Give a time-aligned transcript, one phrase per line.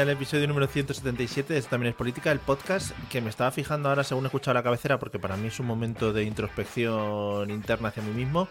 [0.00, 3.88] Al episodio número 177 de Esto también es política, el podcast que me estaba fijando
[3.88, 7.88] ahora según he escuchado la cabecera, porque para mí es un momento de introspección interna
[7.88, 8.48] hacia mí mismo,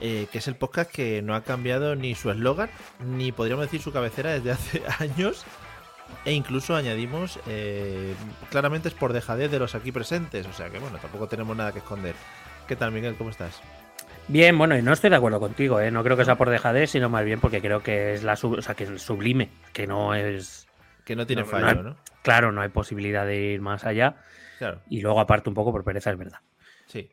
[0.00, 2.70] eh, que es el podcast que no ha cambiado ni su eslogan,
[3.04, 5.44] ni podríamos decir su cabecera desde hace años,
[6.24, 8.14] e incluso añadimos, eh,
[8.50, 11.72] claramente es por dejadez de los aquí presentes, o sea que bueno, tampoco tenemos nada
[11.72, 12.14] que esconder.
[12.66, 13.14] ¿Qué tal Miguel?
[13.16, 13.60] ¿Cómo estás?
[14.28, 15.90] Bien, bueno, y no estoy de acuerdo contigo, ¿eh?
[15.90, 18.58] No creo que sea por dejadez, sino más bien porque creo que es la sub-
[18.58, 20.68] o sea, que es sublime, que no es.
[21.04, 21.96] Que no tiene no- fallo, no hay- ¿no?
[22.22, 24.16] Claro, no hay posibilidad de ir más allá.
[24.58, 24.80] Claro.
[24.88, 26.38] Y luego, aparte, un poco por pereza, es verdad.
[26.86, 27.10] Sí.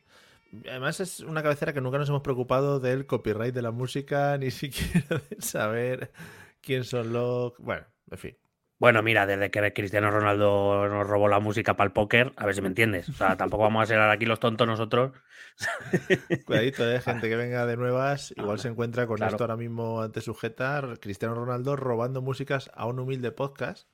[0.68, 4.50] Además es una cabecera que nunca nos hemos preocupado del copyright de la música, ni
[4.50, 6.12] siquiera de saber
[6.60, 7.52] quién son los...
[7.58, 8.36] Bueno, en fin.
[8.80, 12.54] Bueno, mira, desde que Cristiano Ronaldo nos robó la música para el póker, a ver
[12.54, 13.08] si me entiendes.
[13.10, 15.12] O sea, tampoco vamos a ser aquí los tontos nosotros.
[16.46, 17.00] Cuidadito, ¿eh?
[17.00, 19.32] gente que venga de nuevas, igual se encuentra con Claro.
[19.32, 23.86] esto ahora mismo ante sujetar, Cristiano Ronaldo robando músicas a un humilde podcast.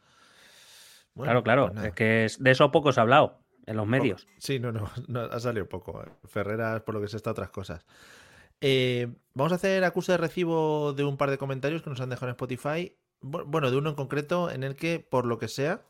[1.14, 1.73] Bueno, claro, claro.
[1.75, 4.29] pues es que de eso poco se ha hablado en los medios.
[4.39, 6.01] Sí, no, no, no, ha salido poco.
[6.03, 6.09] eh.
[6.27, 7.85] Ferreras, por lo que se está, otras cosas.
[8.61, 12.11] Eh, vamos a hacer acuse de recibo de un par de comentarios que nos han
[12.11, 12.97] dejado en Spotify.
[13.23, 15.83] Bu- Bueno, de uno en concreto en el que, por lo que sea,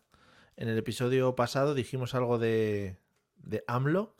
[0.56, 2.96] en el episodio pasado dijimos algo de,
[3.36, 4.14] de AMLO.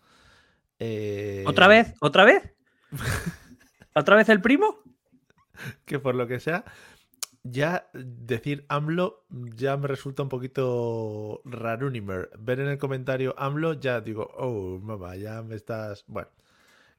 [0.78, 1.94] Eh, ¿Otra vez?
[2.00, 2.54] ¿Otra vez?
[3.94, 4.78] ¿Otra vez el primo?
[5.86, 6.66] Que por lo que sea,
[7.42, 12.28] ya decir AMLO ya me resulta un poquito rarunimer.
[12.38, 16.04] Ver en el comentario AMLO ya digo, oh, mamá, ya me estás.
[16.08, 16.28] Bueno,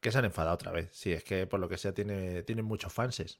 [0.02, 0.90] que se han enfadado otra vez.
[0.92, 3.40] Sí, es que por lo que sea tiene, tiene muchos fanses.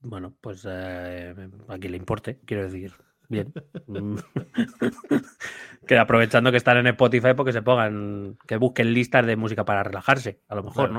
[0.00, 1.34] Bueno, pues eh,
[1.68, 2.94] a quien le importe, quiero decir.
[3.28, 3.52] Bien.
[3.86, 4.16] Mm.
[5.86, 9.82] que aprovechando que están en Spotify, porque se pongan, que busquen listas de música para
[9.82, 10.92] relajarse, a lo mejor, Claro.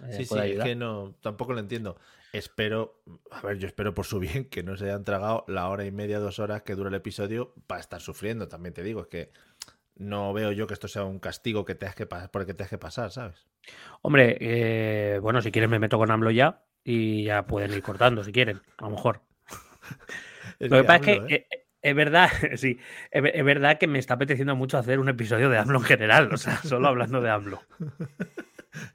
[0.00, 0.06] ¿no?
[0.06, 1.96] Eh, Sí, sí, es que no, tampoco lo entiendo.
[2.32, 5.84] Espero, a ver, yo espero por su bien que no se hayan tragado la hora
[5.84, 9.02] y media, dos horas que dura el episodio para estar sufriendo, también te digo.
[9.02, 9.32] Es que
[9.96, 12.54] no veo yo que esto sea un castigo que tengas que pasar, por el que
[12.54, 13.46] tengas que pasar, ¿sabes?
[14.00, 18.24] Hombre, eh, bueno, si quieres me meto con AMLO ya y ya pueden ir cortando
[18.24, 19.20] si quieren, a lo mejor.
[20.58, 21.46] Es Lo que pasa es que ¿eh?
[21.50, 22.78] eh, es verdad, sí,
[23.10, 25.84] es, ve- es verdad que me está apeteciendo mucho hacer un episodio de AMLO en
[25.84, 27.60] general, o sea, solo hablando de AMLO.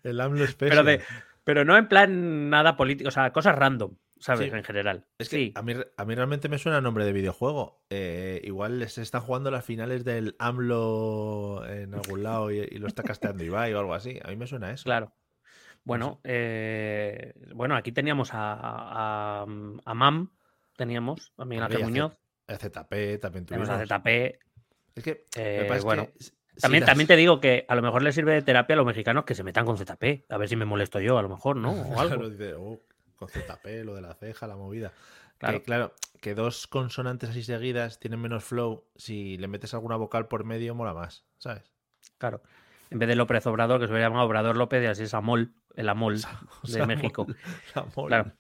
[0.03, 0.69] El AMLO Special.
[0.69, 1.01] Pero, de,
[1.43, 4.49] pero no en plan nada político, o sea, cosas random, ¿sabes?
[4.49, 4.57] Sí.
[4.57, 5.05] En general.
[5.17, 5.51] Es que sí.
[5.55, 7.81] a, mí, a mí realmente me suena a nombre de videojuego.
[7.89, 12.87] Eh, igual se están jugando las finales del AMLO en algún lado y, y lo
[12.87, 14.19] está casteando Ibai o algo así.
[14.23, 14.83] A mí me suena a eso.
[14.85, 15.13] Claro.
[15.87, 19.45] Bueno, eh, bueno, aquí teníamos a, a,
[19.85, 20.29] a MAM,
[20.75, 22.17] teníamos a Miguel Ángel Había Muñoz,
[22.49, 23.69] ZP también tuvimos.
[23.69, 24.39] a ZP.
[24.95, 28.03] Es que, eh, me bueno, que También, las- también te digo que a lo mejor
[28.03, 30.25] les sirve de terapia a los mexicanos que se metan con ZP.
[30.29, 31.71] A ver si me molesto yo, a lo mejor, ¿no?
[31.95, 32.15] O algo.
[32.15, 32.81] Claro, dice, "Oh,
[33.15, 34.91] con ZP, lo de la ceja, la movida.
[35.37, 35.59] Claro.
[35.59, 38.85] Que, claro, que dos consonantes así seguidas tienen menos flow.
[38.97, 41.71] Si le metes alguna vocal por medio, mola más, ¿sabes?
[42.17, 42.41] Claro.
[42.89, 45.53] En vez de López Obrador, que se hubiera llamado Obrador López, y así es Amol,
[45.77, 46.17] el Amol
[46.63, 47.25] de México.
[47.73, 48.07] Samuel.
[48.07, 48.31] Claro.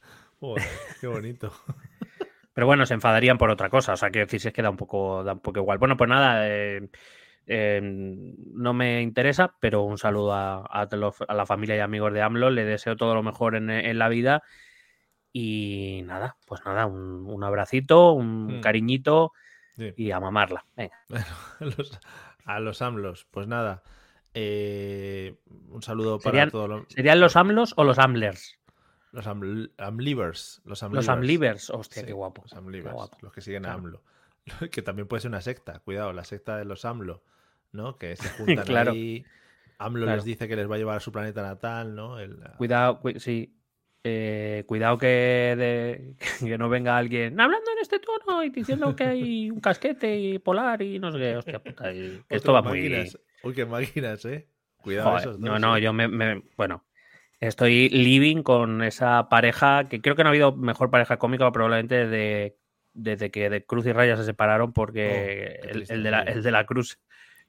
[0.41, 0.63] Joder,
[0.99, 1.53] qué bonito.
[2.53, 3.93] Pero bueno, se enfadarían por otra cosa.
[3.93, 5.77] O sea, que decir, si es que da un poco, da un poco igual.
[5.77, 6.89] Bueno, pues nada, eh,
[7.45, 12.11] eh, no me interesa, pero un saludo a, a los- a la familia y amigos
[12.13, 12.49] de AMLO.
[12.49, 14.41] Le deseo todo lo mejor en, en la vida.
[15.31, 18.61] Y nada, pues nada, un, un abracito, un Mm.
[18.61, 19.33] cariñito
[19.75, 19.93] Sí.
[19.95, 20.65] y a mamarla.
[20.75, 20.95] Venga.
[21.59, 21.99] a los,
[22.45, 23.25] a los AMLOS.
[23.29, 23.83] Pues nada.
[24.39, 25.35] Eh,
[25.69, 28.59] un saludo para todos los, ¿Serían los AMLOS o los AMLers?
[29.11, 30.61] los AML AMLivers.
[30.63, 31.09] Los Los AMLivers.
[31.09, 31.69] AMLivers.
[31.71, 32.43] Hostia, Sí, qué guapo.
[32.43, 33.17] Los AMLivers, guapo.
[33.21, 33.75] los que siguen Claro.
[33.75, 34.01] a AMLO.
[34.71, 35.79] Que también puede ser una secta.
[35.79, 37.23] Cuidado, la secta de los AMLO.
[37.71, 37.97] ¿No?
[37.97, 38.91] Que se juntan Claro.
[38.91, 39.25] ahí.
[39.79, 40.17] AMLO Claro.
[40.17, 42.19] les dice que les va a llevar a su planeta natal, ¿no?
[42.19, 43.53] El- Cuidado, cui- sí.
[44.03, 49.49] Eh, cuidado que, que, no venga alguien hablando en este tono y diciendo que hay
[49.51, 51.35] un casquete y polar y no sé qué.
[51.37, 51.91] Hostia puta.
[52.29, 53.09] esto va muy.
[53.43, 54.47] Uy, qué máquinas, eh.
[54.77, 55.81] Cuidado esos No, no, eh.
[55.81, 56.85] yo me, Bueno,
[57.39, 62.07] estoy living con esa pareja que creo que no ha habido mejor pareja cómica probablemente
[62.07, 62.57] desde,
[62.93, 66.51] desde que de Cruz y Raya se separaron porque oh, el, de la, el de
[66.51, 66.99] la Cruz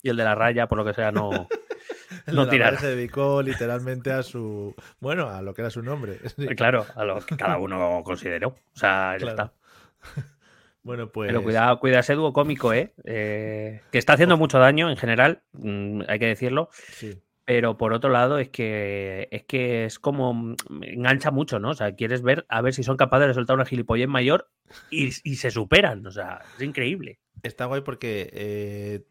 [0.03, 1.31] y el de la Raya, por lo que sea, no.
[2.27, 2.79] no tirar.
[2.79, 4.75] Se dedicó literalmente a su.
[5.01, 6.19] Bueno, a lo que era su nombre.
[6.57, 8.49] Claro, a lo que cada uno consideró.
[8.49, 9.53] O sea, ya está.
[10.83, 11.29] Bueno, pues.
[11.29, 12.95] Pero cuidado, cuida ese dúo cómico, ¿eh?
[13.05, 13.83] ¿eh?
[13.91, 16.71] Que está haciendo mucho daño en general, mm, hay que decirlo.
[16.73, 17.21] Sí.
[17.45, 21.71] Pero por otro lado, es que es que es como mm, engancha mucho, ¿no?
[21.71, 24.51] O sea, quieres ver a ver si son capaces de soltar una gilipollez mayor
[24.91, 26.07] y, se superan.
[26.07, 27.21] O sea, es increíble.
[27.43, 29.05] Está guay porque eh,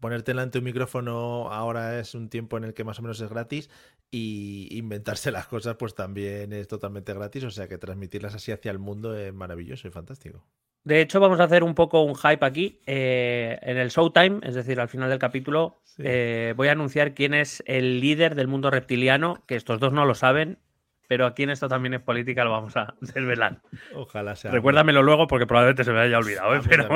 [0.00, 3.28] ponerte delante un micrófono ahora es un tiempo en el que más o menos es
[3.28, 3.70] gratis
[4.10, 8.70] y inventarse las cosas pues también es totalmente gratis, o sea que transmitirlas así hacia
[8.72, 10.44] el mundo es maravilloso y fantástico.
[10.84, 12.80] De hecho, vamos a hacer un poco un hype aquí.
[12.86, 17.34] Eh, en el Showtime, es decir, al final del capítulo, eh, voy a anunciar quién
[17.34, 20.58] es el líder del mundo reptiliano, que estos dos no lo saben,
[21.06, 23.60] pero aquí en esto también es política, lo vamos a desvelar.
[23.94, 24.50] Ojalá sea.
[24.52, 26.62] Recuérdamelo luego porque probablemente se me haya olvidado, ¿eh?
[26.66, 26.88] pero,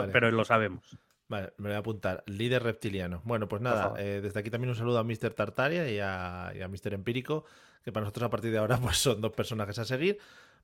[0.12, 0.98] pero lo sabemos.
[1.28, 2.24] Vale, me voy a apuntar.
[2.26, 3.22] Líder reptiliano.
[3.24, 5.32] Bueno, pues nada, desde aquí también un saludo a Mr.
[5.32, 6.92] Tartaria y a, y Mr.
[6.92, 7.46] Empírico,
[7.84, 10.18] que para nosotros a partir de ahora pues son dos personajes a seguir.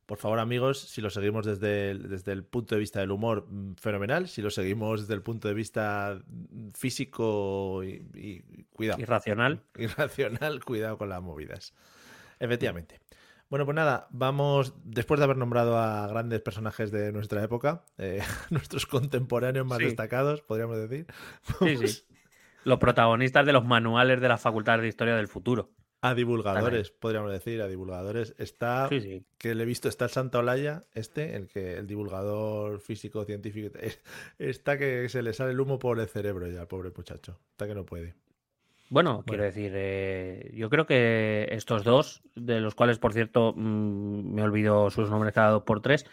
[0.09, 3.47] Por favor, amigos, si lo seguimos desde el, desde el punto de vista del humor,
[3.47, 4.27] mm, fenomenal.
[4.27, 6.19] Si lo seguimos desde el punto de vista
[6.75, 9.03] físico y, y cuidado.
[9.03, 9.61] Irracional.
[9.79, 11.75] Irracional, cuidado con las movidas.
[12.41, 13.03] Efectivamente.
[13.51, 18.23] Bueno, pues nada, vamos, después de haber nombrado a grandes personajes de nuestra época, eh,
[18.49, 21.07] nuestros contemporáneos más destacados, podríamos decir.
[21.59, 22.03] Sí, sí.
[22.65, 25.71] Los protagonistas de los manuales de la Facultad de Historia del Futuro.
[26.01, 28.35] A divulgadores, podríamos decir, a divulgadores.
[28.39, 33.25] Está, que le he visto, está el Santa Olaya, este, el que el divulgador físico,
[33.25, 33.77] científico,
[34.39, 37.41] está que se le sale el humo por el cerebro ya, pobre muchacho.
[37.51, 38.15] Está que no puede.
[38.91, 44.35] Bueno, quiero decir, eh, yo creo que estos dos, de los cuales, por cierto, mm,
[44.35, 46.07] me olvido sus nombres cada dos por tres,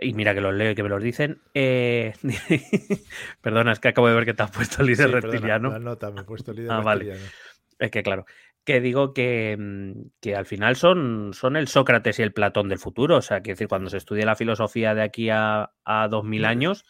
[0.00, 1.40] y mira que los leo y que me los dicen.
[1.54, 2.12] Eh,
[3.40, 5.70] perdona, es que acabo de ver que te has puesto líder reptiliano.
[5.70, 7.20] la nota, me he puesto líder ah, reptiliano.
[7.20, 7.46] Vale.
[7.78, 8.24] Es que claro,
[8.66, 12.78] que digo que, mm, que, al final son, son el Sócrates y el Platón del
[12.78, 13.16] futuro.
[13.16, 16.84] O sea, quiero decir, cuando se estudie la filosofía de aquí a, a 2000 años,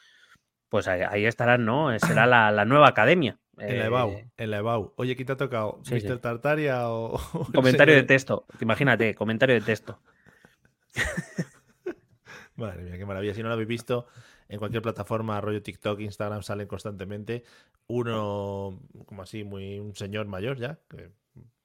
[0.69, 1.96] pues ahí, estarán, ¿no?
[2.00, 3.38] Será la, la nueva academia.
[3.58, 4.94] En la EBAU, eh, en la EBAU.
[4.96, 5.81] Oye, ¿quién te ha tocado?
[5.90, 6.19] ¿Mr.
[6.19, 7.19] Tartaria o...?
[7.55, 8.46] Comentario de texto.
[8.61, 10.00] Imagínate, comentario de texto.
[12.56, 13.34] Madre mía, qué maravilla.
[13.34, 14.06] Si no lo habéis visto,
[14.49, 17.44] en cualquier plataforma, rollo TikTok, Instagram, salen constantemente.
[17.87, 20.79] Uno, como así, muy un señor mayor ya,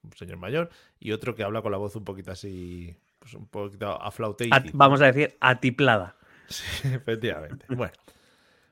[0.03, 0.69] un señor mayor,
[0.99, 4.63] y otro que habla con la voz un poquito así, pues un poquito aflauteada.
[4.73, 6.15] Vamos a decir, atiplada.
[6.47, 7.65] Sí, efectivamente.
[7.69, 7.93] Bueno.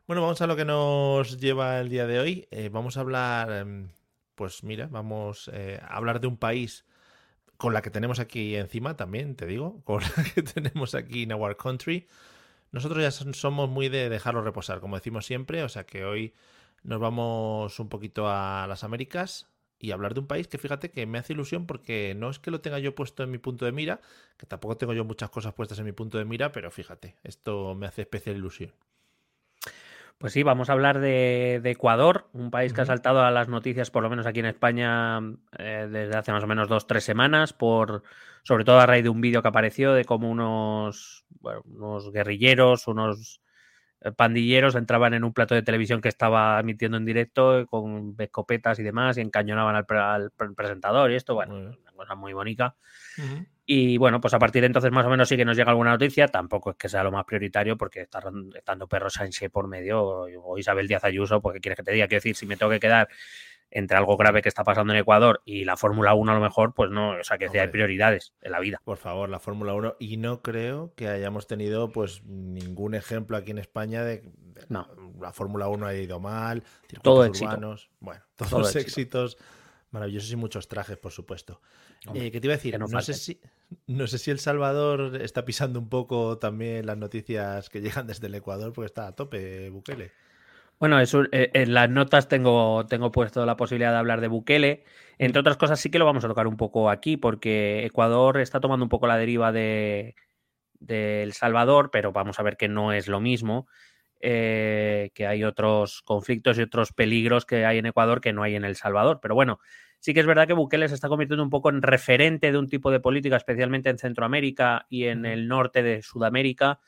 [0.09, 2.47] Bueno, vamos a lo que nos lleva el día de hoy.
[2.49, 3.89] Eh, vamos a hablar, em,
[4.33, 6.83] pues mira, vamos eh, a hablar de un país
[7.57, 11.33] con la que tenemos aquí encima también, te digo, con la que tenemos aquí en
[11.33, 12.07] Our Country.
[12.71, 16.33] Nosotros ya somos muy de dejarlo reposar, como decimos siempre, o sea que hoy
[16.81, 19.47] nos vamos un poquito a las Américas
[19.79, 22.51] y hablar de un país que fíjate que me hace ilusión porque no es que
[22.51, 24.01] lo tenga yo puesto en mi punto de mira,
[24.37, 27.75] que tampoco tengo yo muchas cosas puestas en mi punto de mira, pero fíjate, esto
[27.75, 28.73] me hace especial ilusión.
[30.17, 33.89] Pues sí, vamos a hablar de, Ecuador, un país que ha saltado a las noticias,
[33.89, 35.19] por lo menos aquí en España,
[35.57, 38.03] eh, desde hace más o menos dos, tres semanas, por
[38.43, 41.25] sobre todo a raíz de un vídeo que apareció de cómo unos,
[41.63, 43.39] unos guerrilleros, unos
[44.15, 48.83] pandilleros entraban en un plato de televisión que estaba emitiendo en directo con escopetas y
[48.83, 52.75] demás y encañonaban al, presentador y esto, bueno, una cosa muy bonita.
[53.65, 55.91] Y bueno, pues a partir de entonces más o menos sí que nos llega alguna
[55.91, 58.19] noticia, tampoco es que sea lo más prioritario porque está
[58.55, 62.19] estando Perro Sánchez por medio o Isabel Díaz Ayuso, porque quieres que te diga, quiero
[62.19, 63.09] decir, si me tengo que quedar
[63.71, 66.73] entre algo grave que está pasando en Ecuador y la Fórmula 1 a lo mejor,
[66.73, 68.81] pues no, o sea, que hay prioridades en la vida.
[68.83, 73.51] Por favor, la Fórmula 1 y no creo que hayamos tenido pues ningún ejemplo aquí
[73.51, 74.23] en España de,
[74.69, 74.87] no.
[75.19, 76.63] la Fórmula 1 ha ido mal,
[77.01, 79.37] todo urbanos, bueno, todos los éxitos
[79.91, 81.61] maravillosos y muchos trajes, por supuesto.
[82.13, 82.79] Eh, ¿Qué te iba a decir?
[82.79, 83.39] No, sé si,
[83.87, 88.27] no sé si El Salvador está pisando un poco también las noticias que llegan desde
[88.27, 90.11] el Ecuador, porque está a tope Bukele.
[90.79, 94.83] Bueno, eso, eh, en las notas tengo, tengo puesto la posibilidad de hablar de Bukele.
[95.17, 98.61] Entre otras cosas, sí que lo vamos a tocar un poco aquí, porque Ecuador está
[98.61, 100.15] tomando un poco la deriva de,
[100.87, 103.67] El Salvador, pero vamos a ver que no es lo mismo.
[104.21, 108.55] Eh, que hay otros conflictos y otros peligros que hay en Ecuador que no hay
[108.55, 109.19] en El Salvador.
[109.21, 109.59] Pero bueno,
[110.01, 112.69] Sí que es verdad que Bukele se está convirtiendo un poco en referente de un
[112.69, 116.79] tipo de política, especialmente en Centroamérica y en el norte de Sudamérica,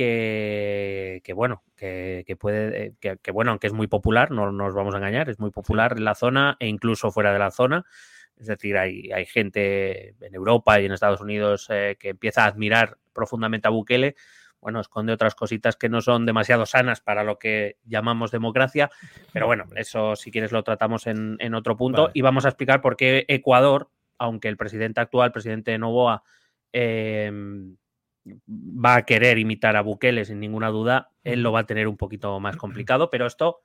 [0.00, 4.98] que, bueno, que, puede, eh, que, bueno, aunque es muy popular, no nos vamos a
[4.98, 7.84] engañar, es muy popular en la zona e incluso fuera de la zona.
[8.38, 12.46] Es decir, hay, hay gente en Europa y en Estados Unidos eh, que empieza a
[12.46, 14.16] admirar profundamente a Bukele.
[14.60, 18.90] Bueno, esconde otras cositas que no son demasiado sanas para lo que llamamos democracia,
[19.32, 22.96] pero bueno, eso si quieres lo tratamos en, otro punto y vamos a explicar por
[22.96, 26.22] qué Ecuador, aunque el presidente actual, presidente Novoa,
[26.72, 27.30] eh,
[28.26, 31.96] va a querer imitar a Bukele sin ninguna duda, él lo va a tener un
[31.96, 33.60] poquito más complicado, pero esto,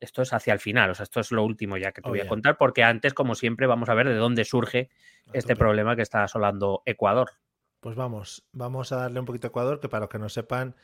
[0.00, 2.20] esto es hacia el final, o sea, esto es lo último ya que te voy
[2.20, 4.90] a contar, porque antes, como siempre, vamos a ver de dónde surge
[5.32, 7.30] este problema que está asolando Ecuador.
[7.80, 10.76] Pues vamos, vamos a darle un poquito a Ecuador, que para los que no sepan,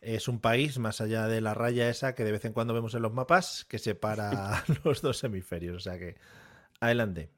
[0.00, 2.94] es un país más allá de la raya esa que de vez en cuando vemos
[2.94, 5.76] en los mapas que separa los dos hemisferios.
[5.76, 6.16] O sea que,
[6.80, 7.30] adelante.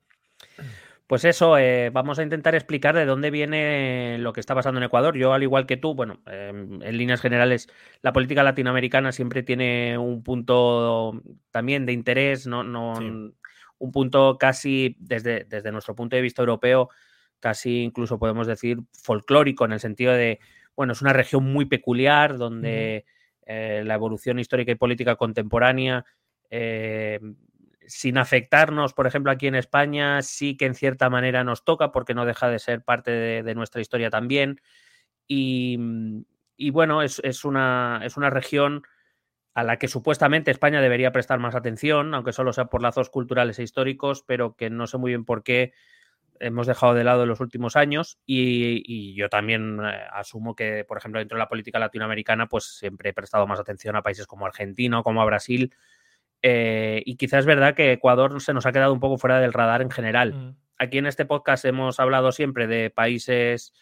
[1.12, 4.84] Pues eso, eh, vamos a intentar explicar de dónde viene lo que está pasando en
[4.84, 5.14] Ecuador.
[5.14, 7.68] Yo, al igual que tú, bueno, em, en líneas generales,
[8.00, 14.96] la política latinoamericana siempre tiene un punto también de interés, no, no un punto casi
[15.00, 16.88] desde, desde nuestro punto de vista europeo,
[17.40, 20.40] casi incluso podemos decir folclórico, en el sentido de,
[20.74, 23.04] bueno, es una región muy peculiar donde
[23.44, 26.06] eh, la evolución histórica y política contemporánea
[26.48, 27.20] eh,
[27.92, 32.14] sin afectarnos, por ejemplo, aquí en España, sí que en cierta manera nos toca porque
[32.14, 34.60] no deja de ser parte de, nuestra historia también.
[35.28, 35.76] Y,
[36.70, 38.82] bueno, es, una, es una región
[39.54, 43.58] a la que supuestamente España debería prestar más atención, aunque solo sea por lazos culturales
[43.58, 45.74] e históricos, pero que no sé muy bien por qué
[46.40, 50.96] hemos dejado de lado en los últimos años y, yo también eh, asumo que, por
[50.96, 54.46] ejemplo, dentro de la política latinoamericana, pues siempre he prestado más atención a países como
[54.46, 55.74] Argentina o como a Brasil,
[56.42, 59.52] eh, y quizás es verdad que Ecuador se nos ha quedado un poco fuera del
[59.52, 60.34] radar en general.
[60.34, 60.56] Mm.
[60.76, 63.72] Aquí en este podcast hemos hablado siempre de países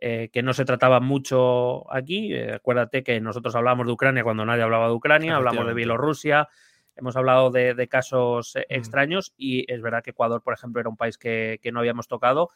[0.00, 2.32] eh, que no se trataban mucho aquí.
[2.32, 6.48] Eh, acuérdate que nosotros hablábamos de Ucrania cuando nadie hablaba de Ucrania, hablamos de Bielorrusia,
[6.96, 8.60] hemos hablado de, casos mm.
[8.70, 12.50] extraños y es verdad que Ecuador, por ejemplo, era un país que, no habíamos tocado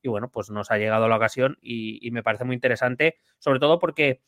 [0.00, 3.78] y bueno, pues nos ha llegado la ocasión y, me parece muy interesante, sobre todo
[3.78, 4.22] porque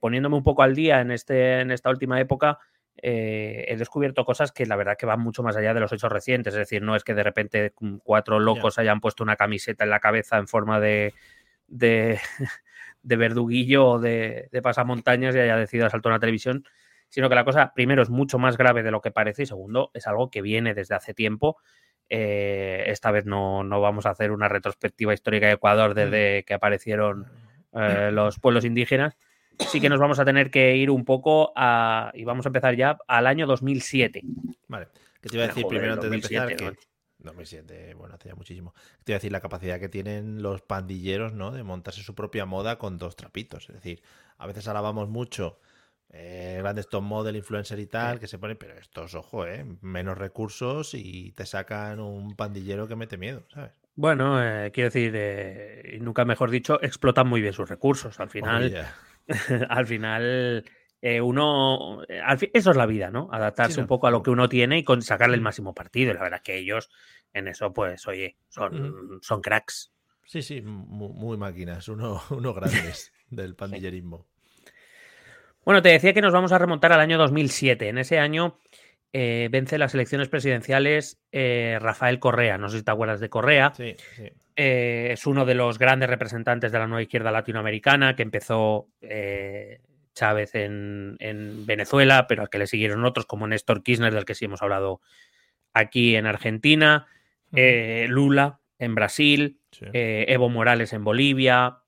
[0.00, 2.58] poniéndome un poco al día en, este, en esta última época,
[3.02, 6.10] eh, he descubierto cosas que la verdad que van mucho más allá de los hechos
[6.10, 6.54] recientes.
[6.54, 7.72] Es decir, no es que de repente
[8.02, 11.12] cuatro locos hayan puesto una camiseta en la cabeza en forma de,
[11.66, 12.18] de,
[13.02, 16.64] verduguillo o de, pasamontañas y haya decidido saltar una televisión,
[17.08, 19.90] sino que la cosa, primero, es mucho más grave de lo que parece y segundo,
[19.94, 21.58] es algo que viene desde hace tiempo.
[22.08, 25.94] Eh, esta vez no, no, vamos a hacer una retrospectiva histórica de Ecuador mm.
[25.94, 27.26] desde que aparecieron
[27.72, 29.16] eh, los pueblos indígenas,
[29.58, 32.76] sí que nos vamos a tener que ir un poco a, y vamos a empezar
[32.76, 34.22] ya al año 2007.
[34.68, 34.88] Vale,
[35.20, 36.72] que te iba a decir primero antes de empezar que...
[37.18, 38.74] 2007, bueno, hace ya muchísimo.
[39.02, 41.52] Te iba a decir la capacidad que tienen los pandilleros, ¿no?
[41.52, 43.68] De montarse su propia moda con dos trapitos.
[43.70, 44.02] Es decir,
[44.36, 45.58] a veces alabamos mucho
[46.10, 49.64] eh, grandes top model, influencer y tal, que se ponen, pero estos, ojo, ¿eh?
[49.80, 53.72] Menos recursos y te sacan un pandillero que mete miedo, ¿sabes?
[53.96, 58.18] Bueno, eh, quiero decir, eh, nunca mejor dicho, explotan muy bien sus recursos.
[58.20, 58.86] Al final,
[59.68, 60.64] al final,
[61.00, 62.02] eh, uno.
[62.08, 63.28] Eh, eso es la vida, ¿no?
[63.30, 66.10] Adaptarse un poco a lo que uno tiene y con, sacarle el máximo partido.
[66.10, 66.90] Y la verdad que ellos,
[67.32, 69.92] en eso, pues, oye, son, son cracks.
[70.24, 74.26] Sí, sí, muy, máquinas, uno, uno grandes del pandillerismo.
[75.64, 77.88] Bueno, te decía que nos vamos a remontar al año 2007.
[77.88, 78.58] En ese año
[79.14, 82.58] eh, vence las elecciones presidenciales Rafael Correa.
[82.58, 83.72] No sé si te acuerdas de Correa.
[83.74, 84.30] Sí, sí.
[84.56, 89.80] Eh, es uno de los grandes representantes de la nueva izquierda latinoamericana que empezó eh,
[90.14, 91.16] Chávez en,
[91.66, 95.00] Venezuela, pero al que le siguieron otros como Néstor Kirchner, del que sí hemos hablado
[95.72, 97.08] aquí en Argentina,
[97.52, 99.58] eh, Lula en Brasil,
[99.92, 101.78] Evo Morales en Bolivia.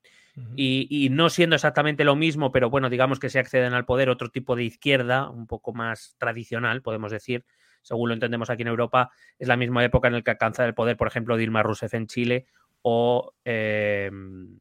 [0.55, 4.09] Y, y, no siendo exactamente lo mismo, pero bueno, digamos que se acceden al poder
[4.09, 7.43] otro tipo de izquierda, un poco más tradicional, podemos decir,
[7.87, 10.73] según lo entendemos aquí en Europa, es la misma época en la que alcanza el
[10.73, 12.45] poder, por ejemplo, Dilma Rousseff en Chile
[12.81, 14.59] o, em,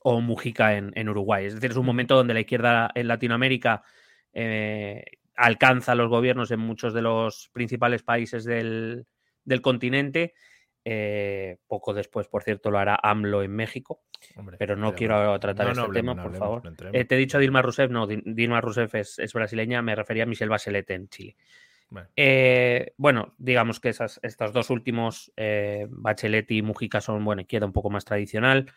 [0.00, 1.46] o Mujica en, Uruguay.
[1.46, 3.82] Es decir, es un momento donde la izquierda en Latinoamérica
[4.32, 5.04] eh,
[5.36, 9.06] alcanza los gobiernos en muchos de los principales países del,
[9.62, 10.34] continente.
[10.88, 14.04] Eh, poco después, por cierto, lo hará AMLO en México.
[14.56, 16.62] pero no quiero tratar este tema, por favor.
[16.92, 20.26] Eh, te he dicho Dilma Rousseff, no, Dilma Rousseff es, es, brasileña, me refería a
[20.26, 21.36] Michelle Bachelet en Chile.
[22.14, 25.32] Eh, bueno, digamos que esas, estos dos últimos,
[25.88, 28.72] Bachelet y Mujica, son, bueno, queda un poco más tradicional.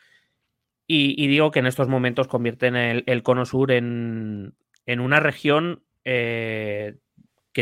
[0.88, 4.56] Y, digo que en estos momentos convierten el, el Cono Sur en,
[4.88, 6.96] una región que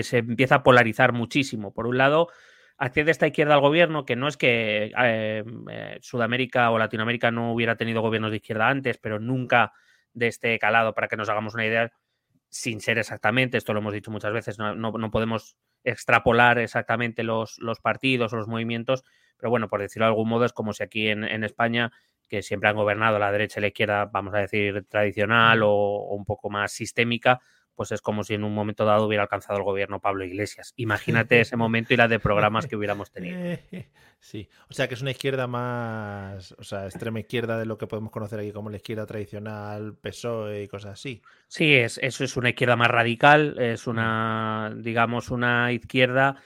[0.04, 1.74] se empieza a polarizar muchísimo.
[1.74, 2.30] Por un lado,
[2.78, 7.52] accede esta izquierda al gobierno, que no es que eh, eh, Sudamérica o Latinoamérica no
[7.52, 9.74] hubiera tenido gobiernos de izquierda antes, pero nunca
[10.14, 11.92] de este calado, para que nos hagamos una idea,
[12.50, 17.80] sin ser exactamente, esto lo hemos dicho muchas veces, no, podemos extrapolar exactamente los, los,
[17.80, 19.04] partidos o los movimientos,
[19.38, 21.92] pero bueno, por decirlo de algún modo, es como si aquí en, en España,
[22.30, 26.16] que siempre han gobernado la derecha y la izquierda, vamos a decir, tradicional o, o
[26.16, 27.40] un poco más sistémica,
[27.78, 30.74] pues es como si en un momento dado hubiera alcanzado el gobierno Pablo Iglesias.
[30.78, 33.38] Imagínate ese momento y la de programas que hubiéramos tenido.
[34.20, 37.86] Sí, o sea que es una izquierda más, o sea, extrema izquierda de lo que
[37.86, 41.22] podemos conocer aquí como la izquierda tradicional, PSOE y cosas así.
[41.48, 46.42] Sí, es, eso es una izquierda más radical, es una, digamos, una izquierda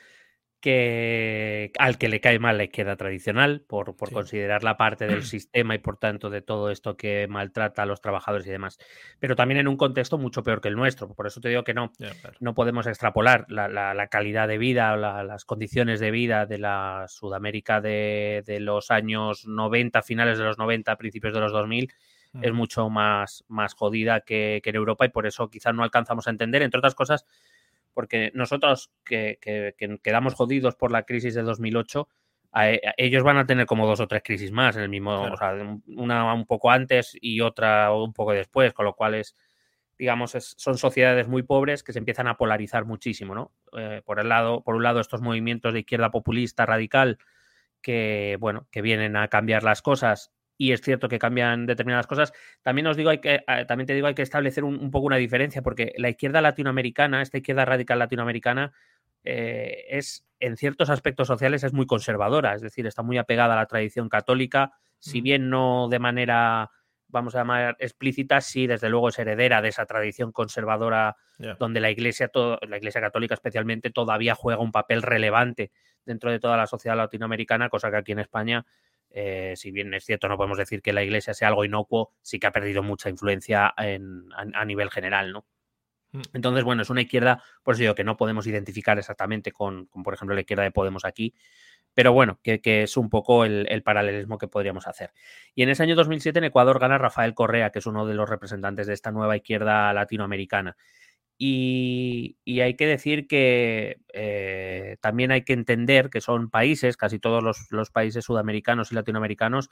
[0.61, 5.75] que al que le cae mal la izquierda tradicional por, por considerarla parte del sistema
[5.75, 8.77] y por tanto de todo esto que maltrata a los trabajadores y demás.
[9.19, 11.13] Pero también en un contexto mucho peor que el nuestro.
[11.13, 11.91] Por eso te digo que no,
[12.39, 17.81] no podemos extrapolar la, la, calidad de vida las condiciones de vida de la Sudamérica
[17.81, 21.91] de, de, los años 90, finales de los 90, principios de los 2000.
[22.41, 26.27] Es mucho más, más jodida que, que en Europa y por eso quizás no alcanzamos
[26.27, 27.25] a entender, entre otras cosas,
[27.93, 29.37] porque nosotros que,
[30.01, 32.07] quedamos jodidos por la crisis de 2008,
[32.61, 35.37] e, ellos van a tener como dos o tres crisis más en el mismo, o
[35.37, 35.55] sea,
[35.87, 39.35] una un poco antes y otra un poco después, con lo cual es,
[39.97, 43.51] digamos, son sociedades muy pobres que se empiezan a polarizar muchísimo, ¿no?
[43.77, 47.17] Eh, por el lado, por un lado, estos movimientos de izquierda populista radical
[47.81, 50.31] que, bueno, que vienen a cambiar las cosas
[50.61, 52.33] y es cierto que cambian determinadas cosas.
[52.61, 55.15] También os digo, hay que, eh, también te digo, hay que establecer un, poco una
[55.15, 58.71] diferencia, porque la izquierda latinoamericana, esta izquierda radical latinoamericana,
[59.23, 63.57] eh, es en ciertos aspectos sociales es muy conservadora, es decir, está muy apegada a
[63.57, 66.69] la tradición católica, si bien no de manera,
[67.07, 71.15] vamos a llamar, explícita, sí, desde luego es heredera de esa tradición conservadora
[71.57, 72.29] donde la iglesia,
[72.67, 75.71] la iglesia católica especialmente, todavía juega un papel relevante
[76.05, 78.65] dentro de toda la sociedad latinoamericana, cosa que aquí en España
[79.13, 82.39] eh, si bien es cierto, no podemos decir que la iglesia sea algo inocuo, sí
[82.39, 85.45] que ha perdido mucha influencia a, nivel general, ¿no?
[86.11, 86.21] Mm.
[86.33, 90.13] Entonces, bueno, es una izquierda, por eso digo que no podemos identificar exactamente con, por
[90.13, 91.33] ejemplo, la izquierda de Podemos aquí,
[91.93, 95.11] pero bueno, que, es un poco el, el, paralelismo que podríamos hacer.
[95.55, 98.29] Y en ese año 2007 en Ecuador gana Rafael Correa, que es uno de los
[98.29, 100.77] representantes de esta nueva izquierda latinoamericana.
[101.43, 107.67] Y, hay que decir que eh, también hay que entender que son países, casi todos
[107.71, 109.71] los, países sudamericanos y latinoamericanos,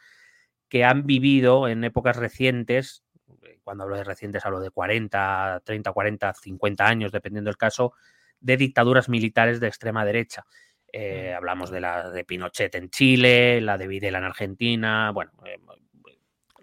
[0.68, 3.04] que han vivido en épocas recientes,
[3.44, 7.94] eh, cuando hablo de recientes hablo de 40, 30, 40, 50 años, dependiendo del caso,
[8.40, 10.48] de dictaduras militares de extrema derecha.
[10.92, 15.34] Eh, hablamos de la de Pinochet en Chile, la de Videla en Argentina, bueno,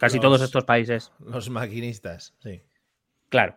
[0.01, 1.13] casi todos estos países.
[1.21, 2.61] Los maquinistas, sí.
[3.29, 3.57] Claro.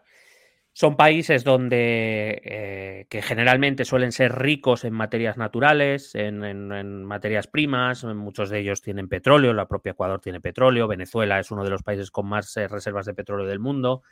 [0.73, 8.03] Son países donde eh, que generalmente suelen ser ricos en materias naturales, en, materias primas,
[8.03, 11.83] muchos de ellos tienen petróleo, la propia Ecuador tiene petróleo, Venezuela es uno de los
[11.83, 14.03] países con más eh, reservas de petróleo del mundo.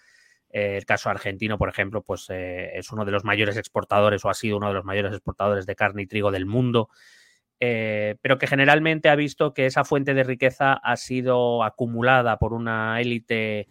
[0.50, 4.34] Eh, el caso argentino, por ejemplo, pues es uno de los mayores exportadores o ha
[4.34, 6.90] sido uno de los mayores exportadores de carne y trigo del mundo.
[7.60, 13.00] pero que generalmente ha visto que esa fuente de riqueza ha sido acumulada por una
[13.02, 13.68] élite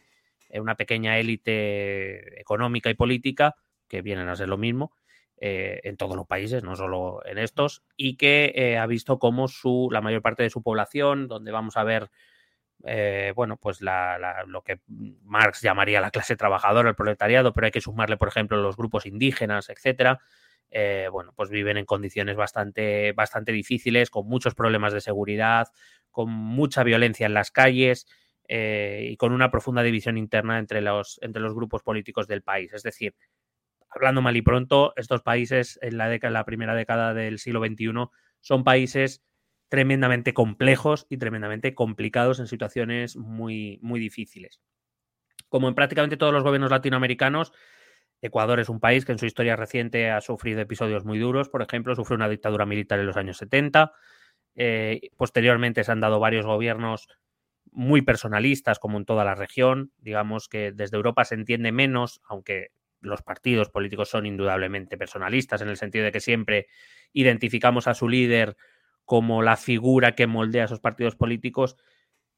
[0.61, 3.57] una pequeña élite económica y política,
[3.89, 4.93] que vienen a ser lo mismo,
[5.39, 9.49] eh, en todos los países, no solo en estos, y que eh, ha visto cómo
[9.49, 12.11] su, la mayor parte de su población, donde vamos a ver,
[12.85, 17.83] eh, bueno, pues lo que Marx llamaría la clase trabajadora, el proletariado, pero hay que
[17.83, 20.21] sumarle, por ejemplo, los grupos indígenas, etcétera.
[21.13, 25.69] bueno, pues viven en condiciones bastante, bastante difíciles, con muchos problemas de seguridad,
[26.11, 28.07] con mucha violencia en las calles,
[28.49, 32.73] eh, y con una profunda división interna entre los, entre los grupos políticos del país.
[32.73, 33.15] Es decir,
[33.89, 37.93] hablando mal y pronto, estos países en la, década, la primera década del siglo XXI
[38.41, 39.23] son países
[39.69, 44.61] tremendamente complejos y tremendamente complicados en situaciones muy, muy difíciles.
[45.49, 47.53] Como en prácticamente todos los gobiernos latinoamericanos,
[48.23, 51.49] Ecuador es un país que en su historia reciente ha sufrido episodios muy duros.
[51.49, 53.93] Por ejemplo, sufrió una dictadura militar en los años 70.
[54.55, 57.09] Eh, posteriormente se han dado varios gobiernos
[57.77, 59.93] muy personalistas como en toda la región.
[59.99, 62.69] Digamos que desde Europa se entiende menos, aunque
[63.01, 66.69] los partidos políticos son indudablemente personalistas en el sentido de que siempre
[67.13, 68.57] identificamos a su líder
[69.05, 71.77] como la figura que moldea a esos partidos políticos,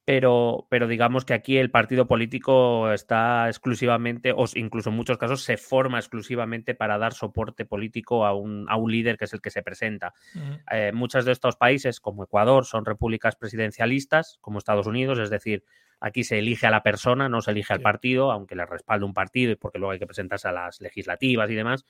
[0.08, 5.42] pero, pero digamos que aquí el partido político está exclusivamente, o incluso en muchos casos
[5.42, 9.42] se forma exclusivamente para dar soporte político a un, a un líder que es el
[9.42, 10.14] que se presenta.
[10.70, 15.62] Eh, muchos de estos países, como Ecuador, son repúblicas presidencialistas, como Estados Unidos, es decir,
[16.00, 19.12] aquí se elige a la persona, no se elige al partido, aunque le respalde un
[19.12, 21.84] partido y porque luego hay que presentarse a las legislativas y demás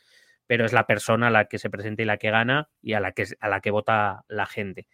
[0.48, 3.00] pero es la persona a la que se presenta y la que gana y a
[3.00, 4.88] la que, a la que vota la gente.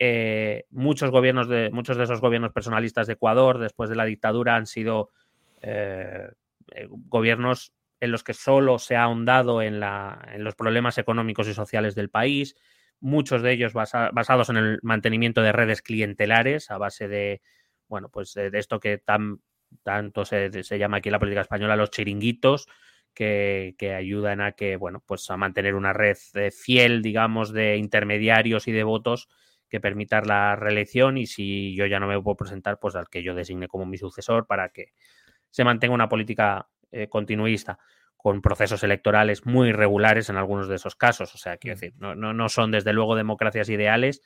[0.00, 4.54] Eh, muchos gobiernos de muchos de esos gobiernos personalistas de Ecuador después de la dictadura
[4.54, 5.10] han sido
[5.60, 6.28] eh,
[6.72, 11.54] eh, gobiernos en los que solo se ha ahondado en, en, los problemas económicos y
[11.54, 12.54] sociales del país,
[13.00, 17.42] muchos de ellos basados en el mantenimiento de redes clientelares a base de,
[17.88, 19.40] bueno, pues de, esto que tan,
[19.82, 22.68] tanto se, se, llama aquí en la política española los chiringuitos,
[23.14, 26.16] que, que, ayudan a que, bueno, pues a mantener una red
[26.52, 29.28] fiel, digamos, de intermediarios y de votos
[29.68, 33.22] que permitan la reelección y si yo ya no me puedo presentar, pues al que
[33.22, 34.92] yo designe como mi sucesor para que
[35.50, 37.78] se mantenga una política eh, continuista
[38.16, 41.34] con procesos electorales muy irregulares en algunos de esos casos.
[41.34, 44.22] O sea, quiero decir, no, no, son desde luego democracias ideales.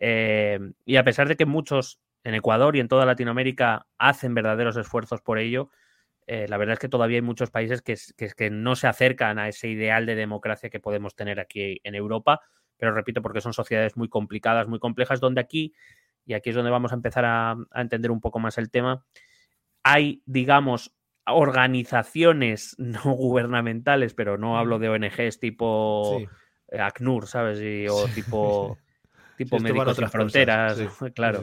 [0.00, 4.76] Eh, y a pesar de que muchos en Ecuador y en toda Latinoamérica hacen verdaderos
[4.76, 5.70] esfuerzos por ello,
[6.26, 7.96] eh, la verdad es que todavía hay muchos países que,
[8.36, 12.40] que, no se acercan a ese ideal de democracia que podemos tener aquí en Europa,
[12.78, 15.74] pero repito, porque son sociedades muy complicadas, muy complejas, donde aquí,
[16.24, 19.04] y aquí es donde vamos a empezar a, a entender un poco más el tema,
[19.82, 26.20] hay, digamos, organizaciones no gubernamentales, pero no hablo de ONGs tipo
[26.72, 27.60] ACNUR, ¿sabes?
[27.90, 28.78] o tipo,
[29.36, 30.78] tipo Médicos Sin Fronteras,
[31.14, 31.42] claro.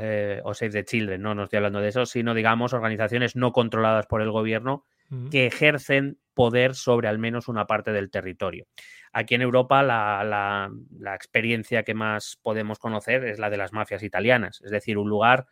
[0.00, 3.52] Eh, o, Save the Children, no, no estoy hablando de eso, sino digamos organizaciones no
[3.52, 4.86] controladas por el gobierno
[5.32, 8.66] que ejercen poder sobre al menos una parte del territorio.
[9.12, 14.02] Aquí en Europa la, la, experiencia que más podemos conocer es la de las mafias
[14.02, 15.46] italianas, es decir, un lugar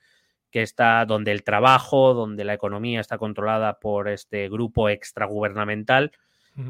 [0.50, 6.12] que está donde el trabajo, donde la economía está controlada por este grupo extragubernamental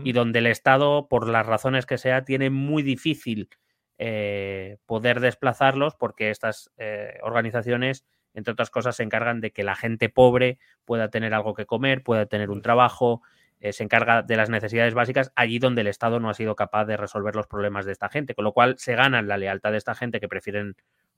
[0.05, 3.49] y donde el Estado, por las razones que sea, tiene muy difícil
[3.97, 9.75] eh, poder desplazarlos porque estas eh, organizaciones, entre otras cosas, se encargan de que la
[9.75, 13.23] gente pobre pueda tener algo que comer, pueda tener un trabajo,
[13.61, 16.85] eh, se encarga de las necesidades básicas allí donde el Estado no ha sido capaz
[16.85, 19.79] de resolver los problemas de esta gente, con lo cual se ganan la lealtad de
[19.79, 20.77] esta gente que prefieren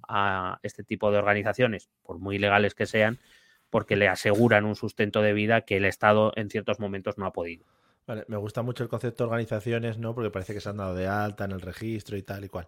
[0.09, 3.19] a este tipo de organizaciones, por muy legales que sean,
[3.69, 7.33] porque le aseguran un sustento de vida que el Estado en ciertos momentos no ha
[7.33, 7.67] podido.
[8.07, 10.15] Vale, me gusta mucho el concepto de organizaciones, ¿no?
[10.15, 12.67] Porque parece que se han dado de alta en el registro y tal y cual.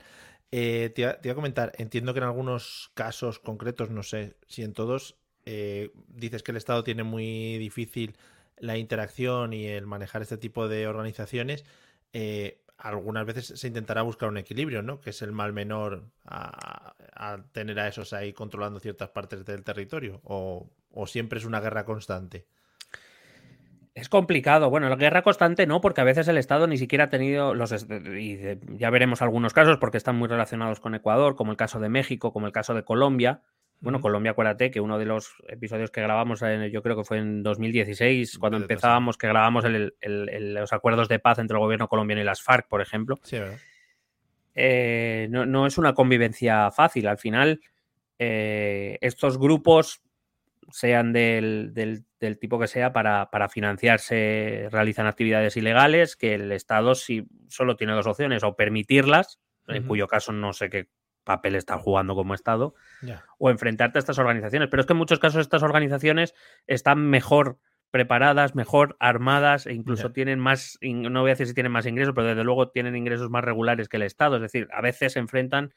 [0.52, 4.74] Eh, te, iba, a comentar, entiendo que en algunos casos concretos, no sé si en
[4.74, 8.16] todos, eh, dices que el Estado tiene muy difícil
[8.58, 11.64] la interacción y el manejar este tipo de organizaciones.
[12.12, 15.00] Eh, algunas veces se intentará buscar un equilibrio, ¿no?
[15.00, 16.94] Que es el mal menor a,
[17.52, 20.20] tener a esos ahí controlando ciertas partes del territorio.
[20.24, 20.68] O,
[21.06, 22.44] siempre es una guerra constante.
[23.94, 24.68] Es complicado.
[24.68, 27.86] Bueno, la guerra constante no, porque a veces el Estado ni siquiera ha tenido los.
[28.18, 28.38] Y
[28.76, 32.32] ya veremos algunos casos porque están muy relacionados con Ecuador, como el caso de México,
[32.32, 33.42] como el caso de Colombia,
[33.82, 36.40] bueno, Colombia, acuérdate que uno de los episodios que grabamos,
[36.70, 41.56] yo creo que fue en 2016, cuando empezábamos, que grabamos los acuerdos de paz entre
[41.56, 43.18] el gobierno colombiano y las FARC, por ejemplo.
[43.24, 43.58] Sí, ¿verdad?
[44.54, 47.08] Eh, no, es una convivencia fácil.
[47.08, 47.60] Al final,
[48.20, 50.00] eh, estos grupos,
[50.70, 51.74] sean del,
[52.40, 58.06] tipo que sea, para, financiarse, realizan actividades ilegales que el Estado sí, solo tiene dos
[58.06, 60.86] opciones, o permitirlas, en cuyo caso no sé qué
[61.24, 62.74] papel está jugando como Estado,
[63.38, 64.68] o enfrentarte a estas organizaciones.
[64.68, 66.34] Pero es que en muchos casos estas organizaciones
[66.66, 67.58] están mejor
[67.90, 72.14] preparadas, mejor armadas e incluso tienen más, no voy a decir si tienen más ingresos,
[72.14, 74.36] pero desde luego tienen ingresos más regulares que el Estado.
[74.36, 75.74] Es decir, a veces se enfrentan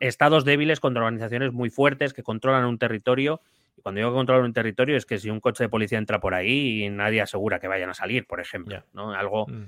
[0.00, 3.40] estados débiles contra organizaciones muy fuertes que controlan un territorio.
[3.76, 6.20] Y cuando digo que controlan un territorio es que si un coche de policía entra
[6.20, 8.82] por ahí, nadie asegura que vayan a salir, por ejemplo.
[8.92, 9.12] ¿no?
[9.14, 9.66] Algo, mm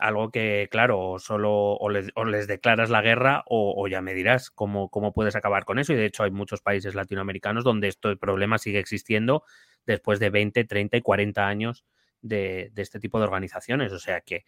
[0.00, 5.12] algo que, claro, solo o les, declaras la guerra o, ya me dirás cómo, cómo
[5.12, 5.92] puedes acabar con eso.
[5.92, 9.44] Y de hecho hay muchos países latinoamericanos donde este problema sigue existiendo
[9.86, 11.84] después de 20, 30 y 40 años
[12.22, 13.92] de, este tipo de organizaciones.
[13.92, 14.44] O sea que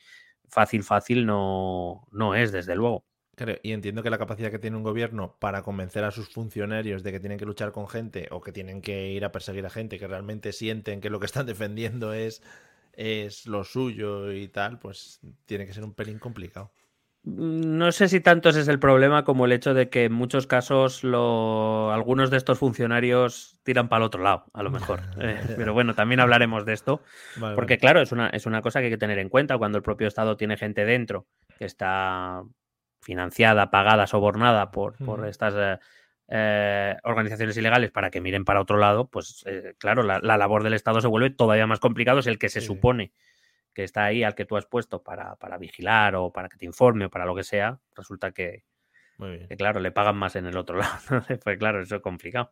[0.48, 3.04] fácil, fácil no, no es, desde luego.
[3.62, 7.12] y entiendo que la capacidad que tiene un gobierno para convencer a sus funcionarios de
[7.12, 9.98] que tienen que luchar con gente o que tienen que ir a perseguir a gente
[9.98, 12.42] que realmente sienten que lo que están defendiendo es
[12.92, 16.70] es lo suyo y tal, pues tiene que ser un pelín complicado.
[17.24, 20.12] Mm, no sé si tanto ese es el problema como el hecho de que en
[20.12, 21.92] muchos casos lo...
[21.92, 25.00] algunos de estos funcionarios tiran para el otro lado, a lo mejor.
[25.20, 27.02] Eh, pero bueno, también hablaremos de esto.
[27.55, 29.85] porque claro, es una, es una cosa que hay que tener en cuenta cuando el
[29.85, 31.26] propio Estado tiene gente dentro
[31.59, 32.42] que está
[33.00, 35.78] financiada, pagada, sobornada por, por estas eh,
[36.35, 40.73] eh, organizaciones ilegales para que miren para otro lado, pues eh, claro, la, labor del
[40.73, 42.21] Estado se vuelve todavía más complicado.
[42.21, 43.12] Es el que se supone
[43.75, 47.05] que está ahí, al que tú has puesto para, vigilar o para que te informe
[47.05, 48.64] o para lo que sea, resulta que,
[49.59, 51.23] claro, le pagan más en el otro lado.
[51.45, 52.51] pues claro, eso es complicado.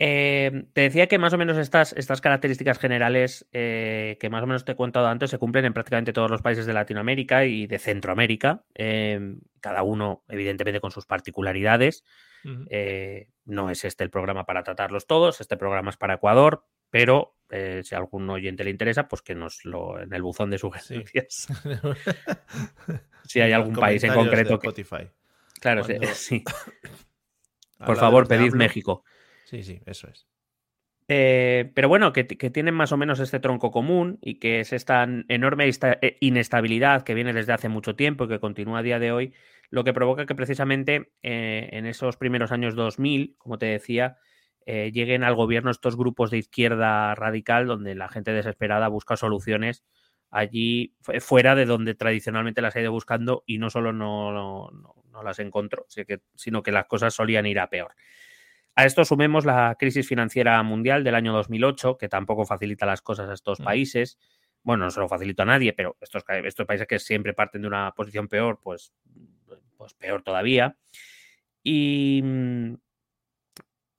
[0.00, 4.46] Eh, te decía que más o menos estas, estas características generales eh, que más o
[4.46, 7.66] menos te he contado antes se cumplen en prácticamente todos los países de Latinoamérica y
[7.66, 12.04] de Centroamérica, em, cada uno evidentemente con sus particularidades.
[12.70, 17.34] Eh, no es este el programa para tratarlos todos, este programa es para Ecuador, pero
[17.50, 21.48] si a algún oyente le interesa, pues que nos lo en el buzón de sugerencias.
[23.24, 24.70] si hay algún país en concreto que...
[25.60, 26.44] Claro, sí.
[27.86, 29.04] Por favor, pedid México.
[29.48, 30.26] Sí, sí, eso es.
[31.08, 35.08] Eh, pero bueno, que, tienen más o menos este tronco común y que es esta
[35.28, 39.10] enorme eh, inestabilidad que viene desde hace mucho tiempo y que continúa a día de
[39.10, 39.32] hoy,
[39.70, 44.18] lo que provoca que precisamente eh, en esos primeros años 2000, como te decía,
[44.66, 49.82] lleguen al gobierno estos grupos de izquierda radical donde la gente desesperada busca soluciones
[50.30, 54.70] allí fuera de donde tradicionalmente las ha ido buscando y no solo no
[55.24, 55.86] las encontró,
[56.34, 57.94] sino que las cosas solían ir a peor.
[58.78, 63.28] A esto sumemos la crisis financiera mundial del año 2008, que tampoco facilita las cosas
[63.28, 63.64] a estos mm.
[63.64, 64.18] países.
[64.62, 67.66] Bueno, no se lo facilita a nadie, pero estos, estos países que siempre parten de
[67.66, 68.92] una posición peor, pues,
[69.76, 70.76] pues peor todavía.
[71.60, 72.74] Y, mm,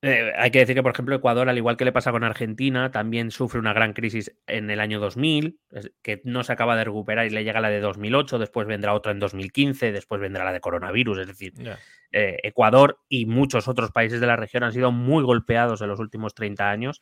[0.01, 2.89] eh, hay que decir que, por ejemplo, Ecuador, al igual que le pasa con Argentina,
[2.89, 5.59] también sufre una gran crisis en el año 2000,
[6.01, 9.11] que no se acaba de recuperar y le llega la de 2008, después vendrá otra
[9.11, 11.19] en 2015, después vendrá la de coronavirus.
[11.19, 11.53] Es decir,
[12.13, 15.99] eh, Ecuador y muchos otros países de la región han sido muy golpeados en los
[15.99, 17.01] últimos 30 años.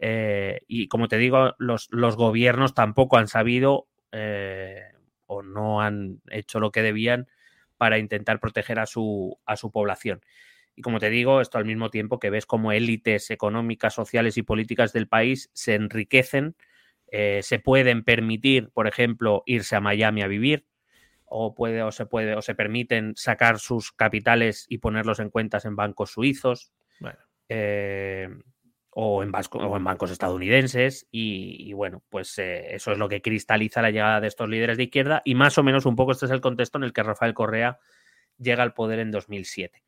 [0.00, 3.88] Eh, y como te digo, los, los gobiernos tampoco han sabido
[5.26, 7.26] o no han hecho lo que debían
[7.76, 10.22] para intentar proteger a su, a su población.
[10.76, 14.42] Y como te digo, esto al mismo tiempo que ves como élites económicas, sociales y
[14.42, 16.56] políticas del país se enriquecen,
[17.08, 20.66] eh, se pueden permitir, por ejemplo, irse a Miami a vivir,
[21.26, 25.64] o puede, o se puede, o se permiten sacar sus capitales y ponerlos en cuentas
[25.64, 26.72] en bancos suizos.
[27.48, 28.28] Eh,
[28.90, 33.82] o, en o, en bancos estadounidenses y, bueno, pues eh, eso es lo que cristaliza
[33.82, 36.32] la llegada de estos líderes de izquierda y más o menos un poco este es
[36.32, 37.80] el contexto en el que Rafael Correa
[38.38, 39.82] llega al poder en 2007.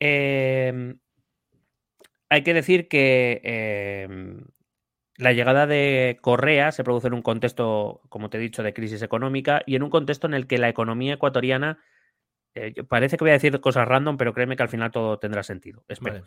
[0.00, 0.98] Em,
[2.28, 4.44] hay que decir que em,
[5.16, 9.02] la llegada de Correa se produce en un contexto, como te he dicho, de crisis
[9.02, 11.78] económica y en un contexto en el que la economía ecuatoriana,
[12.54, 15.42] eh, parece que voy a decir cosas random, pero créeme que al final todo tendrá
[15.42, 15.84] sentido.
[15.88, 16.24] Espero.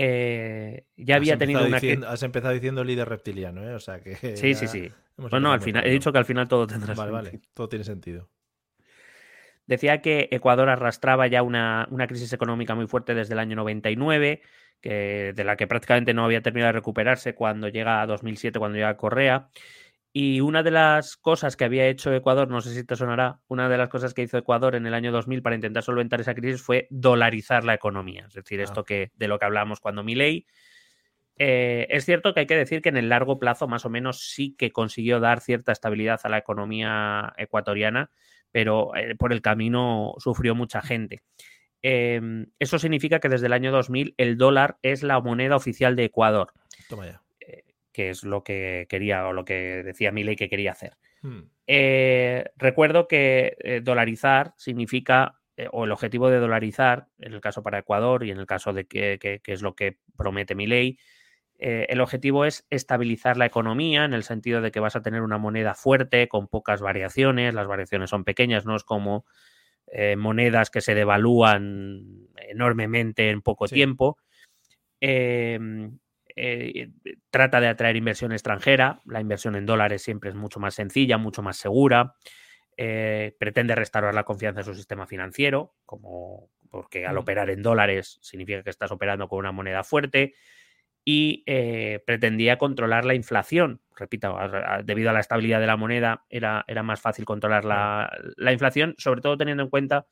[0.00, 1.78] Eh, ya había tenido una.
[2.08, 3.74] has empezado diciendo líder reptiliano, ¿eh?
[3.74, 4.14] O sea que.
[4.36, 4.92] Sí, sí, sí.
[5.16, 7.12] Bueno, al final, he dicho que al final todo tendrá sentido.
[7.12, 8.30] Vale, vale, todo tiene sentido.
[9.68, 14.40] Decía que Ecuador arrastraba ya una, crisis económica muy fuerte desde el año 99,
[14.80, 18.76] que, de la que prácticamente no había terminado de recuperarse cuando llega a 2007, cuando
[18.76, 19.50] llega a Correa.
[20.10, 23.68] Y una de las cosas que había hecho Ecuador, no sé si te sonará, una
[23.68, 26.62] de las cosas que hizo Ecuador en el año 2000 para intentar solventar esa crisis
[26.62, 28.24] fue dolarizar la economía.
[28.26, 28.84] Es decir, esto ah.
[28.86, 30.46] que de lo que hablábamos cuando Milei.
[31.36, 34.22] Eh, es cierto que hay que decir que en el largo plazo, más o menos,
[34.30, 38.10] sí que consiguió dar cierta estabilidad a la economía ecuatoriana,
[38.52, 41.22] pero eh, por el camino sufrió mucha gente.
[41.82, 46.04] Em, eso significa que desde el año 2000 el dólar es la moneda oficial de
[46.04, 46.52] Ecuador.
[46.88, 47.22] Toma ya.
[47.40, 50.96] Eh, que es lo que quería o lo que decía Milei que quería hacer.
[51.22, 51.50] Hmm.
[51.66, 55.40] Eh, recuerdo que dolarizar significa,
[55.72, 58.86] o el objetivo de dolarizar, en el caso para Ecuador y en el caso de
[58.86, 60.98] que, que es lo que promete Milei,
[61.58, 65.22] eh, el objetivo es estabilizar la economía en el sentido de que vas a tener
[65.22, 69.26] una moneda fuerte con pocas variaciones, las variaciones son pequeñas, no es como
[69.88, 74.18] eh, monedas que se devalúan enormemente en poco tiempo.
[75.00, 75.98] Em,
[76.36, 76.90] eh,
[77.30, 81.42] trata de atraer inversión extranjera, la inversión en dólares siempre es mucho más sencilla, mucho
[81.42, 82.14] más segura.
[82.76, 87.18] pretende restaurar la confianza en su sistema financiero, como porque al mm.
[87.18, 90.34] operar en dólares significa que estás operando con una moneda fuerte
[91.10, 93.80] y eh, pretendía controlar la inflación.
[93.96, 94.36] Repito,
[94.84, 99.22] debido a la estabilidad de la moneda era, era más fácil controlar la, inflación, sobre
[99.22, 100.06] todo teniendo en cuenta